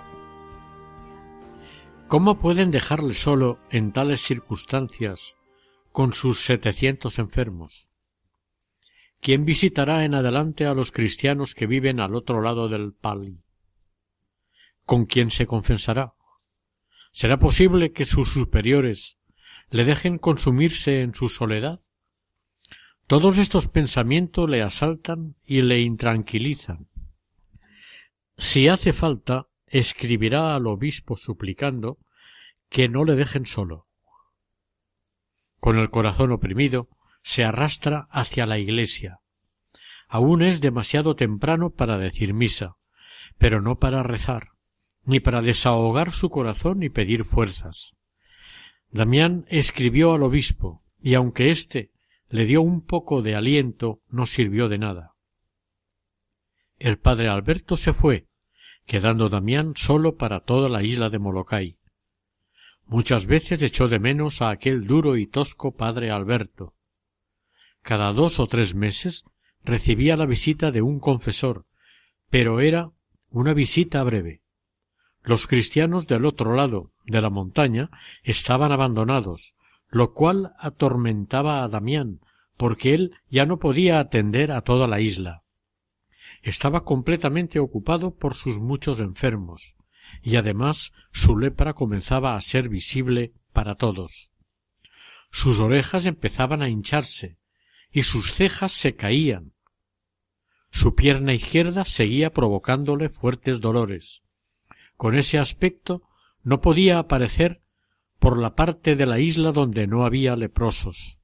¿Cómo 2.07 2.39
pueden 2.39 2.71
dejarle 2.71 3.13
solo 3.13 3.59
en 3.69 3.91
tales 3.91 4.21
circunstancias 4.21 5.35
con 5.91 6.13
sus 6.13 6.43
setecientos 6.43 7.19
enfermos? 7.19 7.91
¿Quién 9.21 9.45
visitará 9.45 10.03
en 10.03 10.15
adelante 10.15 10.65
a 10.65 10.73
los 10.73 10.91
cristianos 10.91 11.53
que 11.53 11.67
viven 11.67 11.99
al 11.99 12.15
otro 12.15 12.41
lado 12.41 12.69
del 12.69 12.93
Pali? 12.93 13.42
¿Con 14.85 15.05
quién 15.05 15.31
se 15.31 15.47
confesará? 15.47 16.13
¿Será 17.11 17.37
posible 17.37 17.91
que 17.91 18.05
sus 18.05 18.33
superiores 18.33 19.17
le 19.69 19.85
dejen 19.85 20.17
consumirse 20.17 21.01
en 21.01 21.13
su 21.13 21.29
soledad? 21.29 21.81
Todos 23.07 23.37
estos 23.37 23.67
pensamientos 23.67 24.49
le 24.49 24.61
asaltan 24.61 25.35
y 25.45 25.61
le 25.61 25.81
intranquilizan. 25.81 26.87
Si 28.37 28.67
hace 28.67 28.93
falta, 28.93 29.47
escribirá 29.67 30.55
al 30.55 30.67
obispo 30.67 31.17
suplicando 31.17 31.99
que 32.69 32.89
no 32.89 33.03
le 33.03 33.15
dejen 33.15 33.45
solo. 33.45 33.87
Con 35.59 35.77
el 35.77 35.89
corazón 35.89 36.31
oprimido, 36.31 36.89
se 37.21 37.43
arrastra 37.43 38.07
hacia 38.09 38.45
la 38.45 38.57
iglesia. 38.57 39.19
Aún 40.07 40.41
es 40.41 40.61
demasiado 40.61 41.15
temprano 41.15 41.69
para 41.69 41.97
decir 41.97 42.33
misa, 42.33 42.75
pero 43.37 43.61
no 43.61 43.79
para 43.79 44.03
rezar 44.03 44.52
ni 45.05 45.19
para 45.19 45.41
desahogar 45.41 46.11
su 46.11 46.29
corazón 46.29 46.83
y 46.83 46.89
pedir 46.89 47.25
fuerzas. 47.25 47.93
Damián 48.89 49.45
escribió 49.49 50.13
al 50.13 50.23
obispo, 50.23 50.83
y 51.01 51.15
aunque 51.15 51.49
éste 51.49 51.91
le 52.29 52.45
dio 52.45 52.61
un 52.61 52.85
poco 52.85 53.21
de 53.21 53.35
aliento, 53.35 54.01
no 54.09 54.25
sirvió 54.25 54.69
de 54.69 54.77
nada. 54.77 55.13
El 56.79 56.97
padre 56.99 57.27
Alberto 57.27 57.77
se 57.77 57.93
fue, 57.93 58.27
quedando 58.85 59.29
Damián 59.29 59.73
solo 59.75 60.15
para 60.15 60.41
toda 60.41 60.69
la 60.69 60.83
isla 60.83 61.09
de 61.09 61.19
Molokai. 61.19 61.77
Muchas 62.85 63.25
veces 63.25 63.61
echó 63.63 63.87
de 63.87 63.99
menos 63.99 64.41
a 64.41 64.49
aquel 64.49 64.85
duro 64.85 65.17
y 65.17 65.27
tosco 65.27 65.75
padre 65.75 66.11
Alberto. 66.11 66.75
Cada 67.81 68.11
dos 68.11 68.39
o 68.39 68.47
tres 68.47 68.75
meses 68.75 69.23
recibía 69.63 70.17
la 70.17 70.25
visita 70.25 70.71
de 70.71 70.81
un 70.81 70.99
confesor, 70.99 71.65
pero 72.29 72.59
era 72.59 72.91
una 73.29 73.53
visita 73.53 74.03
breve. 74.03 74.42
Los 75.23 75.47
cristianos 75.47 76.05
del 76.05 76.25
otro 76.25 76.53
lado 76.53 76.91
de 77.05 77.21
la 77.21 77.29
montaña 77.29 77.89
estaban 78.23 78.73
abandonados, 78.73 79.55
lo 79.89 80.13
cual 80.13 80.51
atormentaba 80.59 81.63
a 81.63 81.69
Damián, 81.69 82.19
porque 82.57 82.93
él 82.93 83.13
ya 83.29 83.45
no 83.45 83.57
podía 83.57 83.99
atender 83.99 84.51
a 84.51 84.61
toda 84.61 84.85
la 84.85 84.99
isla. 84.99 85.43
Estaba 86.41 86.83
completamente 86.83 87.59
ocupado 87.59 88.15
por 88.15 88.33
sus 88.33 88.59
muchos 88.59 88.99
enfermos, 88.99 89.75
y 90.21 90.35
además 90.35 90.91
su 91.13 91.37
lepra 91.37 91.73
comenzaba 91.73 92.35
a 92.35 92.41
ser 92.41 92.67
visible 92.67 93.31
para 93.53 93.75
todos. 93.75 94.29
Sus 95.31 95.61
orejas 95.61 96.05
empezaban 96.05 96.61
a 96.61 96.67
hincharse, 96.67 97.37
y 97.91 98.03
sus 98.03 98.33
cejas 98.33 98.73
se 98.73 98.95
caían. 98.95 99.53
Su 100.69 100.95
pierna 100.95 101.33
izquierda 101.33 101.85
seguía 101.85 102.33
provocándole 102.33 103.07
fuertes 103.07 103.61
dolores 103.61 104.23
con 105.03 105.15
ese 105.15 105.37
aspecto 105.37 106.01
no 106.43 106.61
podía 106.61 106.97
aparecer 106.97 107.61
por 108.19 108.39
la 108.39 108.55
parte 108.55 108.95
de 108.95 109.05
la 109.05 109.19
isla 109.19 109.51
donde 109.51 109.85
no 109.85 110.05
había 110.05 110.37
leprosos. 110.37 111.19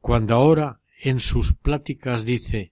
Cuando 0.00 0.36
ahora 0.36 0.78
en 1.00 1.18
sus 1.18 1.54
pláticas 1.54 2.24
dice 2.24 2.70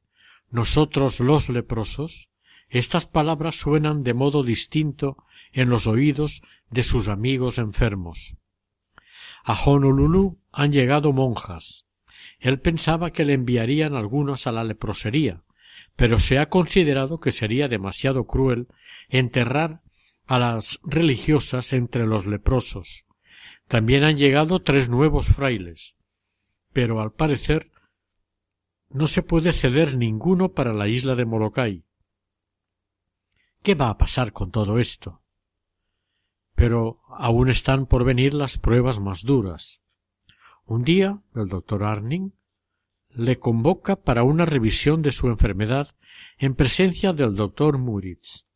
nosotros 0.48 1.18
los 1.18 1.48
leprosos, 1.48 2.30
estas 2.68 3.04
palabras 3.04 3.56
suenan 3.56 4.04
de 4.04 4.14
modo 4.14 4.44
distinto 4.44 5.16
en 5.50 5.70
los 5.70 5.88
oídos 5.88 6.42
de 6.70 6.84
sus 6.84 7.08
amigos 7.08 7.58
enfermos. 7.58 8.36
A 9.42 9.60
Honolulu 9.60 10.38
han 10.52 10.70
llegado 10.70 11.12
monjas. 11.12 11.84
Él 12.38 12.60
pensaba 12.60 13.10
que 13.10 13.24
le 13.24 13.32
enviarían 13.32 13.96
algunas 13.96 14.46
a 14.46 14.52
la 14.52 14.62
leprosería, 14.62 15.42
pero 15.96 16.20
se 16.20 16.38
ha 16.38 16.48
considerado 16.48 17.18
que 17.18 17.32
sería 17.32 17.66
demasiado 17.66 18.28
cruel 18.28 18.68
enterrar 19.08 19.82
a 20.26 20.38
las 20.38 20.80
religiosas 20.84 21.72
entre 21.72 22.06
los 22.06 22.26
leprosos. 22.26 23.04
También 23.68 24.04
han 24.04 24.16
llegado 24.16 24.60
tres 24.60 24.90
nuevos 24.90 25.28
frailes, 25.28 25.96
pero 26.72 27.00
al 27.00 27.12
parecer 27.12 27.70
no 28.90 29.06
se 29.06 29.22
puede 29.22 29.52
ceder 29.52 29.96
ninguno 29.96 30.50
para 30.50 30.72
la 30.72 30.88
isla 30.88 31.14
de 31.14 31.24
Molokai. 31.24 31.84
¿Qué 33.62 33.74
va 33.74 33.90
a 33.90 33.98
pasar 33.98 34.32
con 34.32 34.50
todo 34.50 34.78
esto? 34.78 35.22
Pero 36.54 37.00
aún 37.08 37.48
están 37.48 37.86
por 37.86 38.04
venir 38.04 38.34
las 38.34 38.58
pruebas 38.58 38.98
más 39.00 39.22
duras. 39.22 39.80
Un 40.66 40.84
día 40.84 41.22
el 41.34 41.48
doctor 41.48 41.84
Arning 41.84 42.30
le 43.10 43.38
convoca 43.38 43.96
para 43.96 44.22
una 44.22 44.44
revisión 44.44 45.02
de 45.02 45.12
su 45.12 45.28
enfermedad 45.28 45.94
en 46.38 46.54
presencia 46.54 47.12
del 47.12 47.36
doctor 47.36 47.78
Muritz. 47.78 48.46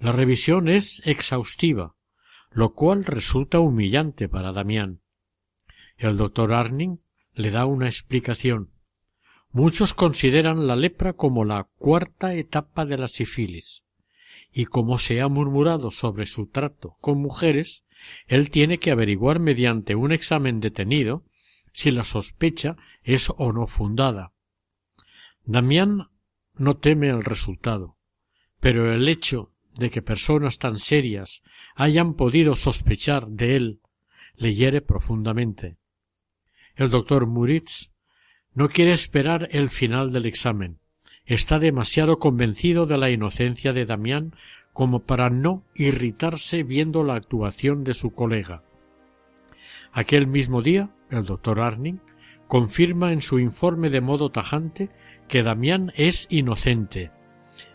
La 0.00 0.12
revisión 0.12 0.68
es 0.68 1.02
exhaustiva, 1.04 1.94
lo 2.50 2.72
cual 2.72 3.04
resulta 3.04 3.60
humillante 3.60 4.30
para 4.30 4.50
Damián. 4.50 5.02
El 5.98 6.16
doctor 6.16 6.54
Arning 6.54 6.96
le 7.34 7.50
da 7.50 7.66
una 7.66 7.84
explicación. 7.84 8.70
Muchos 9.52 9.92
consideran 9.92 10.66
la 10.66 10.74
lepra 10.74 11.12
como 11.12 11.44
la 11.44 11.68
cuarta 11.76 12.32
etapa 12.32 12.86
de 12.86 12.96
la 12.96 13.08
sífilis, 13.08 13.82
y 14.50 14.64
como 14.64 14.96
se 14.96 15.20
ha 15.20 15.28
murmurado 15.28 15.90
sobre 15.90 16.24
su 16.24 16.46
trato 16.46 16.96
con 17.02 17.20
mujeres, 17.20 17.84
él 18.26 18.48
tiene 18.48 18.78
que 18.78 18.92
averiguar 18.92 19.38
mediante 19.38 19.96
un 19.96 20.12
examen 20.12 20.60
detenido 20.60 21.24
si 21.72 21.90
la 21.90 22.04
sospecha 22.04 22.76
es 23.02 23.30
o 23.36 23.52
no 23.52 23.66
fundada. 23.66 24.32
Damián 25.44 26.08
no 26.54 26.78
teme 26.78 27.10
el 27.10 27.22
resultado, 27.22 27.98
pero 28.60 28.94
el 28.94 29.06
hecho 29.06 29.52
de 29.80 29.90
que 29.90 30.02
personas 30.02 30.58
tan 30.58 30.78
serias 30.78 31.42
hayan 31.74 32.14
podido 32.14 32.54
sospechar 32.54 33.26
de 33.26 33.56
él 33.56 33.80
le 34.36 34.54
hiere 34.54 34.80
profundamente. 34.82 35.76
El 36.76 36.90
doctor 36.90 37.26
Muritz 37.26 37.90
no 38.54 38.68
quiere 38.68 38.92
esperar 38.92 39.48
el 39.50 39.70
final 39.70 40.12
del 40.12 40.26
examen. 40.26 40.78
Está 41.24 41.58
demasiado 41.58 42.18
convencido 42.18 42.86
de 42.86 42.98
la 42.98 43.10
inocencia 43.10 43.72
de 43.72 43.86
Damián 43.86 44.34
como 44.72 45.00
para 45.00 45.30
no 45.30 45.64
irritarse 45.74 46.62
viendo 46.62 47.02
la 47.02 47.14
actuación 47.14 47.82
de 47.82 47.94
su 47.94 48.12
colega. 48.12 48.62
Aquel 49.92 50.26
mismo 50.26 50.62
día, 50.62 50.90
el 51.10 51.24
doctor 51.24 51.60
Arning 51.60 51.98
confirma 52.48 53.12
en 53.12 53.22
su 53.22 53.38
informe 53.38 53.88
de 53.88 54.00
modo 54.00 54.30
tajante 54.30 54.90
que 55.26 55.42
Damián 55.42 55.92
es 55.96 56.26
inocente. 56.30 57.10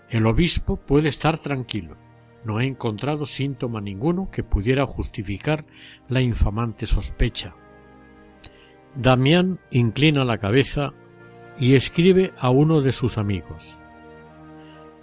El 0.10 0.28
obispo 0.28 0.78
puede 0.78 1.10
estar 1.10 1.40
tranquilo. 1.40 1.98
No 2.44 2.58
ha 2.58 2.64
encontrado 2.64 3.26
síntoma 3.26 3.82
ninguno 3.82 4.30
que 4.32 4.44
pudiera 4.44 4.86
justificar 4.86 5.66
la 6.08 6.22
infamante 6.22 6.86
sospecha. 6.86 7.56
Damián 8.96 9.60
inclina 9.72 10.24
la 10.24 10.38
cabeza 10.38 10.94
y 11.60 11.74
escribe 11.74 12.34
a 12.38 12.50
uno 12.50 12.82
de 12.82 12.92
sus 12.92 13.18
amigos. 13.18 13.80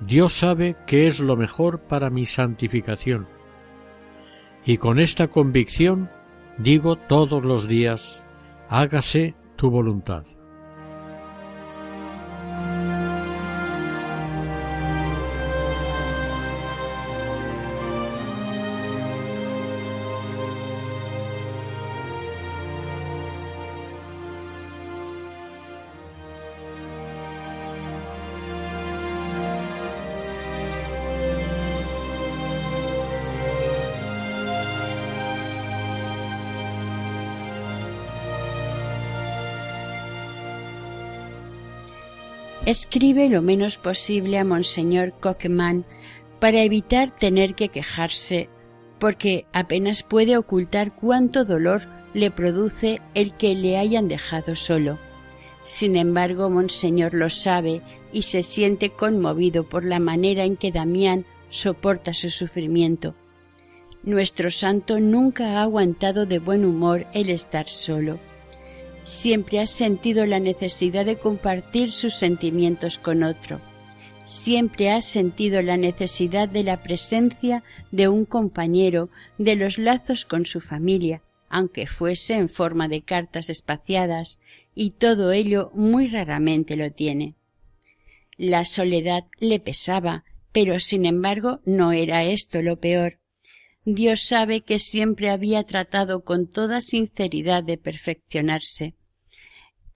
Dios 0.01 0.33
sabe 0.33 0.77
que 0.87 1.07
es 1.07 1.21
lo 1.21 1.37
mejor 1.37 1.81
para 1.81 2.11
mi 2.11 2.27
santificación. 2.27 3.27
Y 4.65 4.79
con 4.79 4.99
esta 5.01 5.29
convicción 5.29 6.11
digo 6.59 6.97
todos 6.97 7.45
los 7.45 7.69
días, 7.69 8.25
hágase 8.69 9.35
tu 9.57 9.71
voluntad. 9.71 10.25
Escribe 42.73 43.29
lo 43.29 43.43
menos 43.43 43.77
posible 43.77 44.39
a 44.39 44.45
Monseñor 44.45 45.13
Coqueman 45.21 45.85
para 46.41 46.63
evitar 46.63 47.15
tener 47.15 47.55
que 47.55 47.69
quejarse, 47.69 48.49
porque 48.99 49.45
apenas 49.53 50.03
puede 50.03 50.39
ocultar 50.39 50.97
cuánto 50.97 51.45
dolor 51.45 51.83
le 52.15 52.31
produce 52.31 53.03
el 53.13 53.35
que 53.37 53.55
le 53.55 53.77
hayan 53.77 54.09
dejado 54.09 54.57
solo. 54.57 54.99
Sin 55.65 55.97
embargo, 55.97 56.49
Monseñor 56.49 57.13
lo 57.13 57.29
sabe 57.29 57.83
y 58.11 58.23
se 58.23 58.43
siente 58.43 58.89
conmovido 58.89 59.69
por 59.69 59.85
la 59.85 60.01
manera 60.01 60.45
en 60.45 60.57
que 60.57 60.73
Damián 60.73 61.27
soporta 61.51 62.15
su 62.15 62.31
sufrimiento. 62.31 63.15
Nuestro 64.03 64.51
santo 64.51 64.99
nunca 64.99 65.59
ha 65.59 65.63
aguantado 65.63 66.25
de 66.25 66.39
buen 66.39 66.65
humor 66.65 67.07
el 67.13 67.29
estar 67.29 67.69
solo 67.69 68.19
siempre 69.05 69.61
ha 69.61 69.67
sentido 69.67 70.27
la 70.27 70.41
necesidad 70.41 71.05
de 71.05 71.17
compartir 71.17 71.91
sus 71.91 72.15
sentimientos 72.15 72.99
con 72.99 73.23
otro. 73.23 73.61
Siempre 74.25 74.91
ha 74.91 75.01
sentido 75.01 75.63
la 75.63 75.77
necesidad 75.77 76.49
de 76.49 76.63
la 76.63 76.83
presencia 76.83 77.65
de 77.91 78.09
un 78.09 78.25
compañero, 78.25 79.11
de 79.39 79.57
los 79.57 79.79
lazos 79.79 80.25
con 80.25 80.47
su 80.47 80.61
familia, 80.61 81.23
aunque 81.49 81.87
fuese 81.87 82.35
en 82.35 82.49
forma 82.49 82.89
de 82.89 83.03
cartas 83.03 83.51
espaciadas, 83.51 84.41
y 84.75 84.93
todo 84.93 85.33
ello 85.33 85.71
muy 85.75 86.07
raramente 86.07 86.77
lo 86.77 86.91
tiene. 86.93 87.35
La 88.37 88.65
soledad 88.65 89.25
le 89.39 89.61
pesaba, 89.61 90.25
pero 90.53 90.81
sin 90.81 91.05
embargo 91.05 91.61
no 91.65 91.93
era 91.93 92.25
esto 92.25 92.63
lo 92.63 92.81
peor. 92.81 93.22
Dios 93.85 94.23
sabe 94.23 94.61
que 94.61 94.79
siempre 94.79 95.31
había 95.31 95.65
tratado 95.65 96.23
con 96.23 96.49
toda 96.49 96.81
sinceridad 96.81 97.65
de 97.65 97.79
perfeccionarse. 97.79 98.95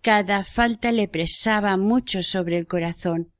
Cada 0.02 0.42
falta 0.44 0.92
le 0.92 1.08
presaba 1.08 1.76
mucho 1.76 2.22
sobre 2.22 2.58
el 2.58 2.66
corazón. 2.66 3.32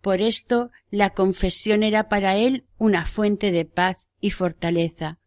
Por 0.00 0.20
esto 0.20 0.70
la 0.90 1.10
confesión 1.10 1.82
era 1.82 2.08
para 2.08 2.36
él 2.36 2.66
una 2.76 3.06
fuente 3.06 3.50
de 3.50 3.64
paz 3.64 4.08
y 4.20 4.30
fortaleza. 4.30 5.18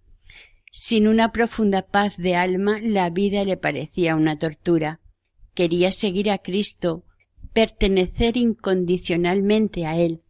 Sin 0.71 1.07
una 1.07 1.31
profunda 1.31 1.87
paz 1.87 2.17
de 2.17 2.35
alma 2.35 2.79
la 2.81 3.09
vida 3.09 3.43
le 3.45 3.57
parecía 3.57 4.15
una 4.15 4.37
tortura. 4.37 4.99
Quería 5.53 5.91
seguir 5.91 6.29
a 6.29 6.37
Cristo, 6.37 7.05
pertenecer 7.53 8.37
incondicionalmente 8.37 9.87
a 9.87 9.97
Él, 9.97 10.21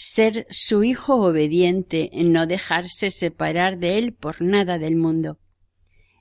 ser 0.00 0.46
su 0.48 0.84
hijo 0.84 1.16
obediente, 1.16 2.08
no 2.14 2.46
dejarse 2.46 3.10
separar 3.10 3.78
de 3.78 3.98
él 3.98 4.12
por 4.14 4.40
nada 4.40 4.78
del 4.78 4.94
mundo. 4.94 5.40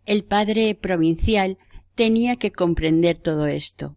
El 0.08 0.24
padre 0.24 0.74
provincial 0.74 1.60
tenía 1.94 2.38
que 2.38 2.52
comprender 2.52 3.20
todo 3.20 3.46
esto. 3.46 3.96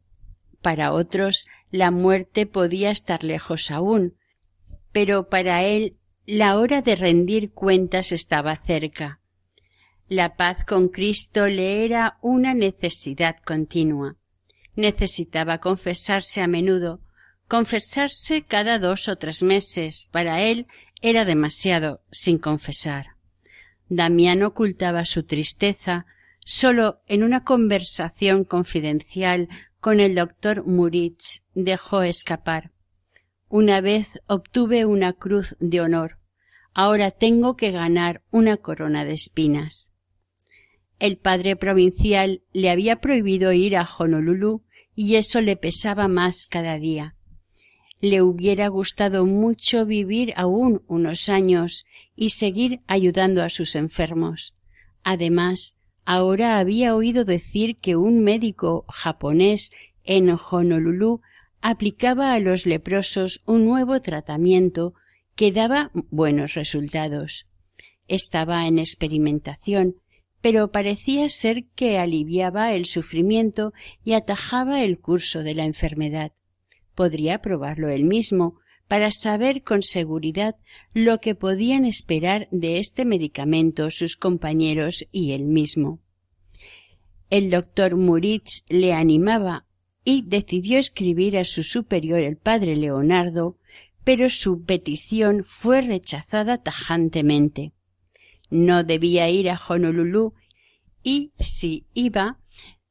Para 0.60 0.92
otros 0.92 1.46
la 1.70 1.90
muerte 1.90 2.44
podía 2.44 2.90
estar 2.90 3.24
lejos 3.24 3.70
aún, 3.70 4.16
pero 4.92 5.30
para 5.30 5.64
él 5.64 5.96
la 6.26 6.58
hora 6.58 6.82
de 6.82 6.96
rendir 6.96 7.50
cuentas 7.54 8.12
estaba 8.12 8.56
cerca. 8.56 9.22
La 10.08 10.36
paz 10.36 10.62
con 10.66 10.88
Cristo 10.88 11.46
le 11.46 11.86
era 11.86 12.18
una 12.20 12.52
necesidad 12.52 13.36
continua. 13.46 14.16
Necesitaba 14.76 15.56
confesarse 15.56 16.42
a 16.42 16.48
menudo, 16.48 17.00
Confesarse 17.50 18.42
cada 18.42 18.78
dos 18.78 19.08
o 19.08 19.16
tres 19.16 19.42
meses 19.42 20.08
para 20.12 20.40
él 20.40 20.68
era 21.02 21.24
demasiado 21.24 22.00
sin 22.12 22.38
confesar. 22.38 23.16
Damián 23.88 24.44
ocultaba 24.44 25.04
su 25.04 25.24
tristeza 25.24 26.06
solo 26.44 27.00
en 27.08 27.24
una 27.24 27.42
conversación 27.42 28.44
confidencial 28.44 29.48
con 29.80 29.98
el 29.98 30.14
doctor 30.14 30.64
Muritz 30.64 31.42
dejó 31.52 32.02
escapar. 32.02 32.70
Una 33.48 33.80
vez 33.80 34.20
obtuve 34.28 34.84
una 34.84 35.12
cruz 35.12 35.56
de 35.58 35.80
honor. 35.80 36.18
Ahora 36.72 37.10
tengo 37.10 37.56
que 37.56 37.72
ganar 37.72 38.22
una 38.30 38.58
corona 38.58 39.04
de 39.04 39.14
espinas. 39.14 39.90
El 41.00 41.16
padre 41.16 41.56
provincial 41.56 42.44
le 42.52 42.70
había 42.70 43.00
prohibido 43.00 43.52
ir 43.52 43.76
a 43.76 43.88
Honolulu 43.98 44.62
y 44.94 45.16
eso 45.16 45.40
le 45.40 45.56
pesaba 45.56 46.06
más 46.06 46.46
cada 46.46 46.78
día. 46.78 47.16
Le 48.00 48.22
hubiera 48.22 48.68
gustado 48.68 49.26
mucho 49.26 49.84
vivir 49.84 50.32
aún 50.36 50.82
unos 50.86 51.28
años 51.28 51.84
y 52.16 52.30
seguir 52.30 52.80
ayudando 52.86 53.42
a 53.42 53.50
sus 53.50 53.74
enfermos. 53.74 54.54
Además, 55.02 55.76
ahora 56.04 56.58
había 56.58 56.94
oído 56.94 57.24
decir 57.24 57.76
que 57.76 57.96
un 57.96 58.22
médico 58.22 58.84
japonés 58.88 59.70
en 60.04 60.30
Honolulu 60.30 61.20
aplicaba 61.60 62.32
a 62.32 62.40
los 62.40 62.64
leprosos 62.64 63.42
un 63.46 63.66
nuevo 63.66 64.00
tratamiento 64.00 64.94
que 65.34 65.52
daba 65.52 65.90
buenos 66.10 66.54
resultados. 66.54 67.46
Estaba 68.08 68.66
en 68.66 68.78
experimentación, 68.78 69.96
pero 70.40 70.72
parecía 70.72 71.28
ser 71.28 71.66
que 71.74 71.98
aliviaba 71.98 72.72
el 72.72 72.86
sufrimiento 72.86 73.72
y 74.04 74.14
atajaba 74.14 74.82
el 74.82 74.98
curso 74.98 75.42
de 75.42 75.54
la 75.54 75.64
enfermedad. 75.64 76.32
Podría 77.00 77.40
probarlo 77.40 77.88
él 77.88 78.04
mismo 78.04 78.60
para 78.86 79.10
saber 79.10 79.62
con 79.62 79.80
seguridad 79.80 80.56
lo 80.92 81.18
que 81.18 81.34
podían 81.34 81.86
esperar 81.86 82.46
de 82.50 82.76
este 82.76 83.06
medicamento 83.06 83.90
sus 83.90 84.18
compañeros 84.18 85.06
y 85.10 85.32
él 85.32 85.44
mismo. 85.44 86.00
El 87.30 87.48
doctor 87.48 87.96
Muritz 87.96 88.66
le 88.68 88.92
animaba 88.92 89.64
y 90.04 90.24
decidió 90.26 90.78
escribir 90.78 91.38
a 91.38 91.46
su 91.46 91.62
superior 91.62 92.20
el 92.20 92.36
padre 92.36 92.76
Leonardo, 92.76 93.56
pero 94.04 94.28
su 94.28 94.62
petición 94.66 95.46
fue 95.48 95.80
rechazada 95.80 96.58
tajantemente. 96.58 97.72
No 98.50 98.84
debía 98.84 99.30
ir 99.30 99.48
a 99.48 99.58
Honolulu 99.58 100.34
y, 101.02 101.32
si 101.38 101.86
iba, 101.94 102.38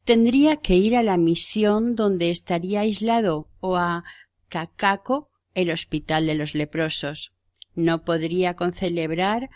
tendría 0.10 0.56
que 0.56 0.74
ir 0.74 0.96
a 0.96 1.04
la 1.04 1.18
misión 1.18 1.94
donde 1.94 2.32
estaría 2.32 2.80
aislado 2.80 3.48
o 3.60 3.76
a 3.76 4.04
Cacaco, 4.48 5.30
el 5.54 5.70
hospital 5.70 6.26
de 6.26 6.34
los 6.34 6.56
leprosos. 6.56 7.34
No 7.76 8.04
podría 8.06 8.56
concelebrar 8.56 9.52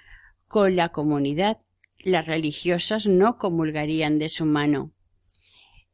con 0.47 0.75
la 0.75 0.89
comunidad. 0.89 1.57
Las 2.03 2.27
religiosas 2.27 3.07
no 3.07 3.39
comulgarían 3.39 4.19
de 4.19 4.29
su 4.29 4.45
mano. 4.45 4.91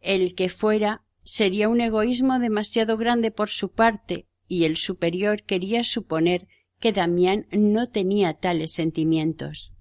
El 0.01 0.35
que 0.35 0.49
fuera 0.49 1.05
sería 1.23 1.69
un 1.69 1.79
egoísmo 1.79 2.37
demasiado 2.37 2.97
grande 2.97 3.31
por 3.31 3.47
su 3.47 3.71
parte, 3.71 4.27
y 4.49 4.65
el 4.65 4.75
superior 4.75 5.43
quería 5.43 5.85
suponer 5.85 6.49
que 6.81 6.91
Damián 6.91 7.47
no 7.53 7.87
tenía 7.87 8.33
tales 8.33 8.73
sentimientos. 8.73 9.71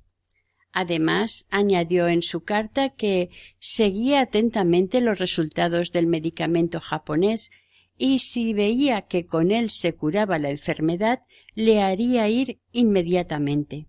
Además, 0.80 1.48
añadió 1.50 2.06
en 2.06 2.22
su 2.22 2.44
carta 2.44 2.90
que 2.90 3.30
seguía 3.58 4.20
atentamente 4.20 5.00
los 5.00 5.18
resultados 5.18 5.90
del 5.90 6.06
medicamento 6.06 6.78
japonés 6.78 7.50
y 7.96 8.20
si 8.20 8.52
veía 8.52 9.02
que 9.02 9.26
con 9.26 9.50
él 9.50 9.70
se 9.70 9.96
curaba 9.96 10.38
la 10.38 10.50
enfermedad, 10.50 11.22
le 11.56 11.82
haría 11.82 12.28
ir 12.28 12.60
inmediatamente. 12.70 13.88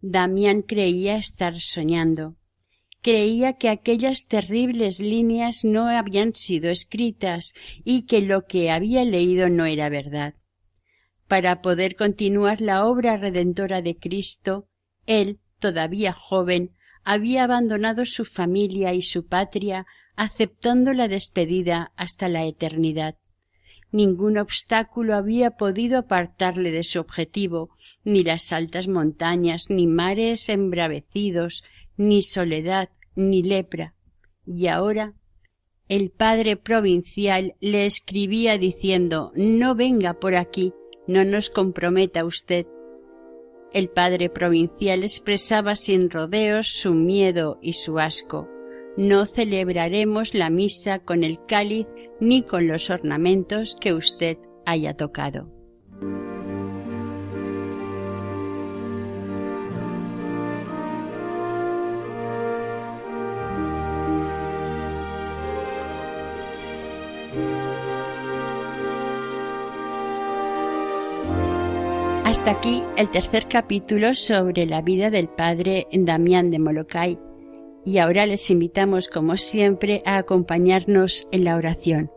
Damián 0.00 0.62
creía 0.62 1.18
estar 1.18 1.60
soñando 1.60 2.38
creía 3.02 3.52
que 3.58 3.68
aquellas 3.68 4.26
terribles 4.26 5.00
líneas 5.00 5.62
no 5.62 5.88
habían 5.88 6.34
sido 6.34 6.70
escritas 6.70 7.52
y 7.84 8.06
que 8.06 8.22
lo 8.22 8.46
que 8.46 8.70
había 8.70 9.04
leído 9.04 9.50
no 9.50 9.66
era 9.66 9.90
verdad. 9.90 10.36
Para 11.26 11.60
poder 11.60 11.96
continuar 11.96 12.62
la 12.62 12.86
obra 12.86 13.18
redentora 13.18 13.82
de 13.82 13.96
Cristo, 13.98 14.68
él, 15.06 15.38
todavía 15.58 16.12
joven, 16.12 16.72
había 17.04 17.44
abandonado 17.44 18.04
su 18.04 18.24
familia 18.24 18.92
y 18.94 19.02
su 19.02 19.26
patria, 19.26 19.86
aceptando 20.16 20.92
la 20.92 21.08
despedida 21.08 21.92
hasta 21.96 22.28
la 22.28 22.44
eternidad. 22.44 23.16
Ningún 23.90 24.36
obstáculo 24.36 25.14
había 25.14 25.52
podido 25.52 25.98
apartarle 25.98 26.70
de 26.70 26.84
su 26.84 27.00
objetivo, 27.00 27.70
ni 28.04 28.22
las 28.22 28.52
altas 28.52 28.88
montañas, 28.88 29.70
ni 29.70 29.86
mares 29.86 30.48
embravecidos, 30.48 31.64
ni 31.96 32.22
soledad, 32.22 32.90
ni 33.14 33.42
lepra. 33.42 33.94
Y 34.46 34.66
ahora 34.66 35.14
el 35.88 36.10
padre 36.10 36.56
provincial 36.56 37.54
le 37.60 37.86
escribía 37.86 38.58
diciendo 38.58 39.32
No 39.34 39.74
venga 39.74 40.14
por 40.14 40.36
aquí, 40.36 40.74
no 41.06 41.24
nos 41.24 41.48
comprometa 41.48 42.26
usted. 42.26 42.66
El 43.72 43.88
padre 43.88 44.30
provincial 44.30 45.02
expresaba 45.02 45.76
sin 45.76 46.10
rodeos 46.10 46.68
su 46.68 46.92
miedo 46.92 47.58
y 47.60 47.74
su 47.74 47.98
asco. 47.98 48.48
No 48.96 49.26
celebraremos 49.26 50.34
la 50.34 50.48
misa 50.48 51.00
con 51.00 51.22
el 51.22 51.44
cáliz 51.46 51.86
ni 52.20 52.42
con 52.42 52.66
los 52.66 52.88
ornamentos 52.90 53.76
que 53.80 53.92
usted 53.92 54.38
haya 54.64 54.94
tocado. 54.94 55.57
Hasta 72.28 72.50
aquí 72.50 72.82
el 72.98 73.08
tercer 73.08 73.48
capítulo 73.48 74.12
sobre 74.12 74.66
la 74.66 74.82
vida 74.82 75.08
del 75.08 75.28
padre 75.28 75.86
Damián 75.90 76.50
de 76.50 76.58
Molokai. 76.58 77.18
Y 77.86 77.96
ahora 77.96 78.26
les 78.26 78.50
invitamos, 78.50 79.08
como 79.08 79.38
siempre, 79.38 80.00
a 80.04 80.18
acompañarnos 80.18 81.26
en 81.32 81.44
la 81.44 81.56
oración. 81.56 82.10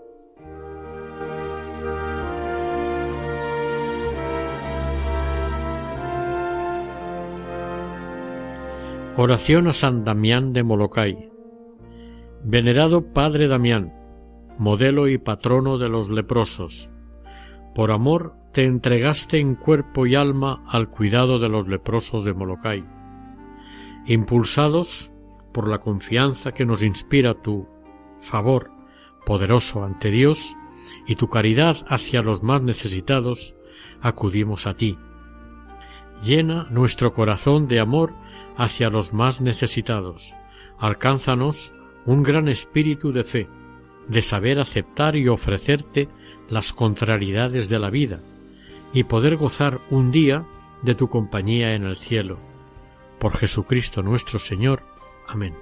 Oración 9.15 9.69
a 9.69 9.71
San 9.71 10.03
Damián 10.03 10.51
de 10.51 10.63
Molokai. 10.63 11.31
Venerado 12.43 13.13
Padre 13.13 13.47
Damián, 13.47 13.93
modelo 14.57 15.07
y 15.07 15.17
patrono 15.17 15.77
de 15.77 15.87
los 15.87 16.09
leprosos, 16.09 16.93
por 17.73 17.91
amor 17.91 18.40
te 18.51 18.65
entregaste 18.65 19.39
en 19.39 19.55
cuerpo 19.55 20.05
y 20.05 20.15
alma 20.15 20.63
al 20.67 20.89
cuidado 20.89 21.39
de 21.39 21.49
los 21.49 21.67
leprosos 21.67 22.25
de 22.25 22.33
Molokai. 22.33 22.83
Impulsados 24.05 25.13
por 25.53 25.67
la 25.67 25.79
confianza 25.79 26.51
que 26.51 26.65
nos 26.65 26.83
inspira 26.83 27.33
tu 27.33 27.67
favor 28.19 28.71
poderoso 29.25 29.83
ante 29.83 30.11
Dios 30.11 30.57
y 31.07 31.15
tu 31.15 31.29
caridad 31.29 31.77
hacia 31.87 32.21
los 32.21 32.43
más 32.43 32.61
necesitados, 32.61 33.55
acudimos 34.01 34.67
a 34.67 34.75
ti. 34.75 34.97
Llena 36.23 36.67
nuestro 36.69 37.13
corazón 37.13 37.67
de 37.67 37.79
amor 37.79 38.13
hacia 38.57 38.89
los 38.89 39.13
más 39.13 39.41
necesitados. 39.41 40.37
Alcánzanos 40.77 41.73
un 42.05 42.23
gran 42.23 42.47
espíritu 42.47 43.11
de 43.11 43.23
fe, 43.23 43.47
de 44.07 44.21
saber 44.21 44.59
aceptar 44.59 45.15
y 45.15 45.27
ofrecerte 45.27 46.09
las 46.49 46.73
contrariedades 46.73 47.69
de 47.69 47.79
la 47.79 47.89
vida, 47.89 48.19
y 48.93 49.03
poder 49.03 49.37
gozar 49.37 49.79
un 49.89 50.11
día 50.11 50.45
de 50.81 50.95
tu 50.95 51.09
compañía 51.09 51.73
en 51.75 51.83
el 51.83 51.95
cielo. 51.95 52.39
Por 53.19 53.37
Jesucristo 53.37 54.01
nuestro 54.01 54.39
Señor. 54.39 54.83
Amén. 55.27 55.53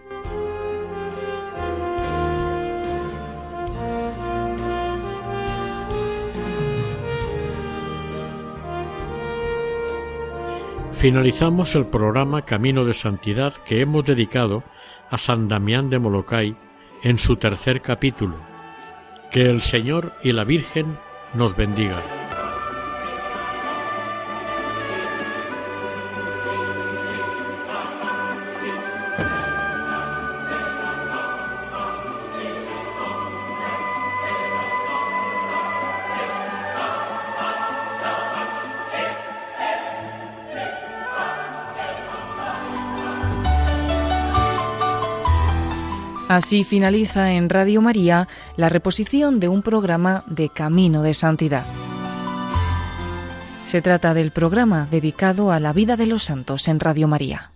Finalizamos 10.99 11.75
el 11.75 11.86
programa 11.86 12.41
Camino 12.41 12.84
de 12.84 12.93
Santidad 12.93 13.53
que 13.63 13.80
hemos 13.80 14.03
dedicado 14.03 14.63
a 15.09 15.17
San 15.17 15.47
Damián 15.47 15.89
de 15.89 15.97
Molokai 15.97 16.57
en 17.03 17.17
su 17.17 17.38
tercer 17.38 17.82
capítulo. 17.82 18.36
Que 19.32 19.43
el 19.43 19.61
Señor 19.61 20.13
y 20.23 20.34
la 20.34 20.43
Virgen 20.43 20.97
nos 21.34 21.55
bendigan. 21.55 22.28
Así 46.30 46.63
finaliza 46.63 47.32
en 47.32 47.49
Radio 47.49 47.82
María 47.82 48.27
la 48.55 48.69
reposición 48.69 49.39
de 49.39 49.47
un 49.47 49.63
programa 49.63 50.23
de 50.27 50.49
Camino 50.49 51.01
de 51.01 51.15
Santidad. 51.15 51.65
Se 53.63 53.82
trata 53.82 54.13
del 54.13 54.30
programa 54.30 54.88
dedicado 54.91 55.51
a 55.51 55.59
la 55.59 55.73
vida 55.73 55.97
de 55.97 56.05
los 56.05 56.21
santos 56.21 56.67
en 56.67 56.80
Radio 56.80 57.07
María. 57.07 57.49